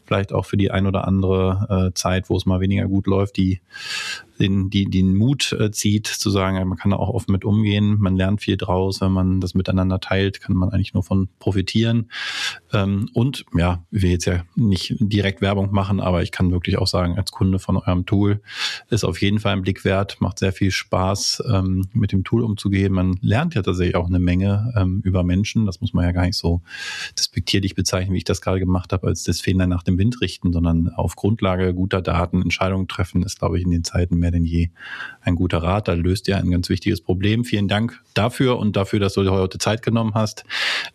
vielleicht 0.04 0.32
auch 0.32 0.44
für 0.44 0.56
die 0.56 0.72
ein 0.72 0.88
oder 0.88 1.06
andere 1.06 1.90
äh, 1.90 1.94
Zeit, 1.94 2.30
wo 2.30 2.36
es 2.36 2.46
mal 2.46 2.58
weniger 2.58 2.88
gut 2.88 3.06
läuft, 3.06 3.36
die 3.36 3.60
den, 4.38 4.70
die, 4.70 4.86
den 4.86 5.14
Mut 5.14 5.52
äh, 5.52 5.70
zieht, 5.70 6.06
zu 6.06 6.30
sagen, 6.30 6.56
man 6.68 6.78
kann 6.78 6.90
da 6.90 6.96
auch 6.96 7.08
offen 7.08 7.32
mit 7.32 7.44
umgehen, 7.44 7.96
man 7.98 8.16
lernt 8.16 8.40
viel 8.40 8.56
draus, 8.56 9.00
wenn 9.00 9.12
man 9.12 9.40
das 9.40 9.54
miteinander 9.54 10.00
teilt, 10.00 10.40
kann 10.40 10.56
man 10.56 10.70
eigentlich 10.70 10.94
nur 10.94 11.02
von 11.02 11.28
profitieren. 11.38 12.10
Ähm, 12.72 13.08
und 13.12 13.44
ja, 13.56 13.84
ich 13.90 14.02
will 14.02 14.10
jetzt 14.10 14.24
ja 14.26 14.44
nicht 14.56 14.96
direkt 14.98 15.40
Werbung 15.40 15.72
machen, 15.72 16.00
aber 16.00 16.22
ich 16.22 16.32
kann 16.32 16.50
wirklich 16.50 16.78
auch 16.78 16.86
sagen, 16.86 17.16
als 17.16 17.32
Kunde 17.32 17.58
von 17.58 17.76
eurem 17.76 18.06
Tool 18.06 18.40
ist 18.90 19.04
auf 19.04 19.20
jeden 19.20 19.38
Fall 19.38 19.52
ein 19.52 19.62
Blick 19.62 19.84
wert, 19.84 20.20
macht 20.20 20.38
sehr 20.38 20.52
viel 20.52 20.70
Spaß, 20.70 21.42
ähm, 21.50 21.88
mit 21.92 22.12
dem 22.12 22.24
Tool 22.24 22.42
umzugehen. 22.42 22.92
Man 22.92 23.16
lernt 23.20 23.54
ja 23.54 23.62
tatsächlich 23.62 23.96
auch 23.96 24.06
eine 24.06 24.18
Menge 24.18 24.72
ähm, 24.76 25.00
über 25.04 25.22
Menschen. 25.22 25.66
Das 25.66 25.80
muss 25.80 25.92
man 25.92 26.04
ja 26.04 26.12
gar 26.12 26.26
nicht 26.26 26.36
so 26.36 26.62
despektierlich 27.18 27.74
bezeichnen, 27.74 28.14
wie 28.14 28.18
ich 28.18 28.24
das 28.24 28.40
gerade 28.40 28.60
gemacht 28.60 28.92
habe, 28.92 29.06
als 29.06 29.24
das 29.24 29.40
Fehler 29.40 29.66
nach 29.66 29.82
dem 29.82 29.98
Wind 29.98 30.20
richten, 30.20 30.52
sondern 30.52 30.90
auf 30.90 31.16
Grundlage 31.16 31.74
guter 31.74 32.02
Daten 32.02 32.42
Entscheidungen 32.42 32.88
treffen, 32.88 33.22
ist, 33.22 33.38
glaube 33.38 33.58
ich, 33.58 33.64
in 33.64 33.70
den 33.70 33.84
Zeiten 33.84 34.18
mehr 34.24 34.30
denn 34.30 34.44
je 34.44 34.70
ein 35.20 35.34
guter 35.36 35.58
Rat. 35.62 35.88
Da 35.88 35.92
löst 35.92 36.28
ihr 36.28 36.38
ein 36.38 36.50
ganz 36.50 36.68
wichtiges 36.68 37.00
Problem. 37.00 37.44
Vielen 37.44 37.68
Dank 37.68 38.00
dafür 38.14 38.58
und 38.58 38.76
dafür, 38.76 39.00
dass 39.00 39.14
du 39.14 39.22
dir 39.22 39.32
heute 39.32 39.58
Zeit 39.58 39.82
genommen 39.82 40.12
hast, 40.14 40.44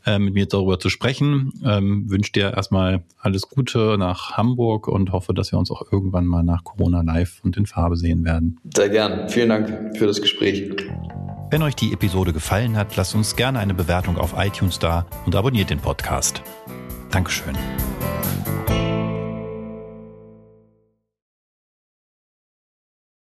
äh, 0.05 0.17
mit 0.17 0.33
mir 0.33 0.47
darüber 0.47 0.79
zu 0.79 0.89
sprechen. 0.89 1.53
Ähm, 1.63 2.09
wünsche 2.09 2.31
dir 2.31 2.53
erstmal 2.55 3.03
alles 3.19 3.43
Gute 3.43 3.97
nach 3.99 4.31
Hamburg 4.31 4.87
und 4.87 5.11
hoffe, 5.11 5.33
dass 5.33 5.51
wir 5.51 5.59
uns 5.59 5.69
auch 5.69 5.91
irgendwann 5.91 6.25
mal 6.25 6.43
nach 6.43 6.63
Corona 6.63 7.01
live 7.01 7.39
und 7.43 7.55
in 7.57 7.65
Farbe 7.65 7.97
sehen 7.97 8.25
werden. 8.25 8.57
Sehr 8.75 8.89
gern. 8.89 9.29
Vielen 9.29 9.49
Dank 9.49 9.97
für 9.97 10.07
das 10.07 10.21
Gespräch. 10.21 10.69
Wenn 11.51 11.61
euch 11.63 11.75
die 11.75 11.93
Episode 11.93 12.33
gefallen 12.33 12.75
hat, 12.75 12.95
lasst 12.95 13.15
uns 13.15 13.35
gerne 13.35 13.59
eine 13.59 13.73
Bewertung 13.73 14.17
auf 14.17 14.33
iTunes 14.37 14.79
da 14.79 15.05
und 15.25 15.35
abonniert 15.35 15.69
den 15.69 15.79
Podcast. 15.79 16.41
Dankeschön. 17.11 17.55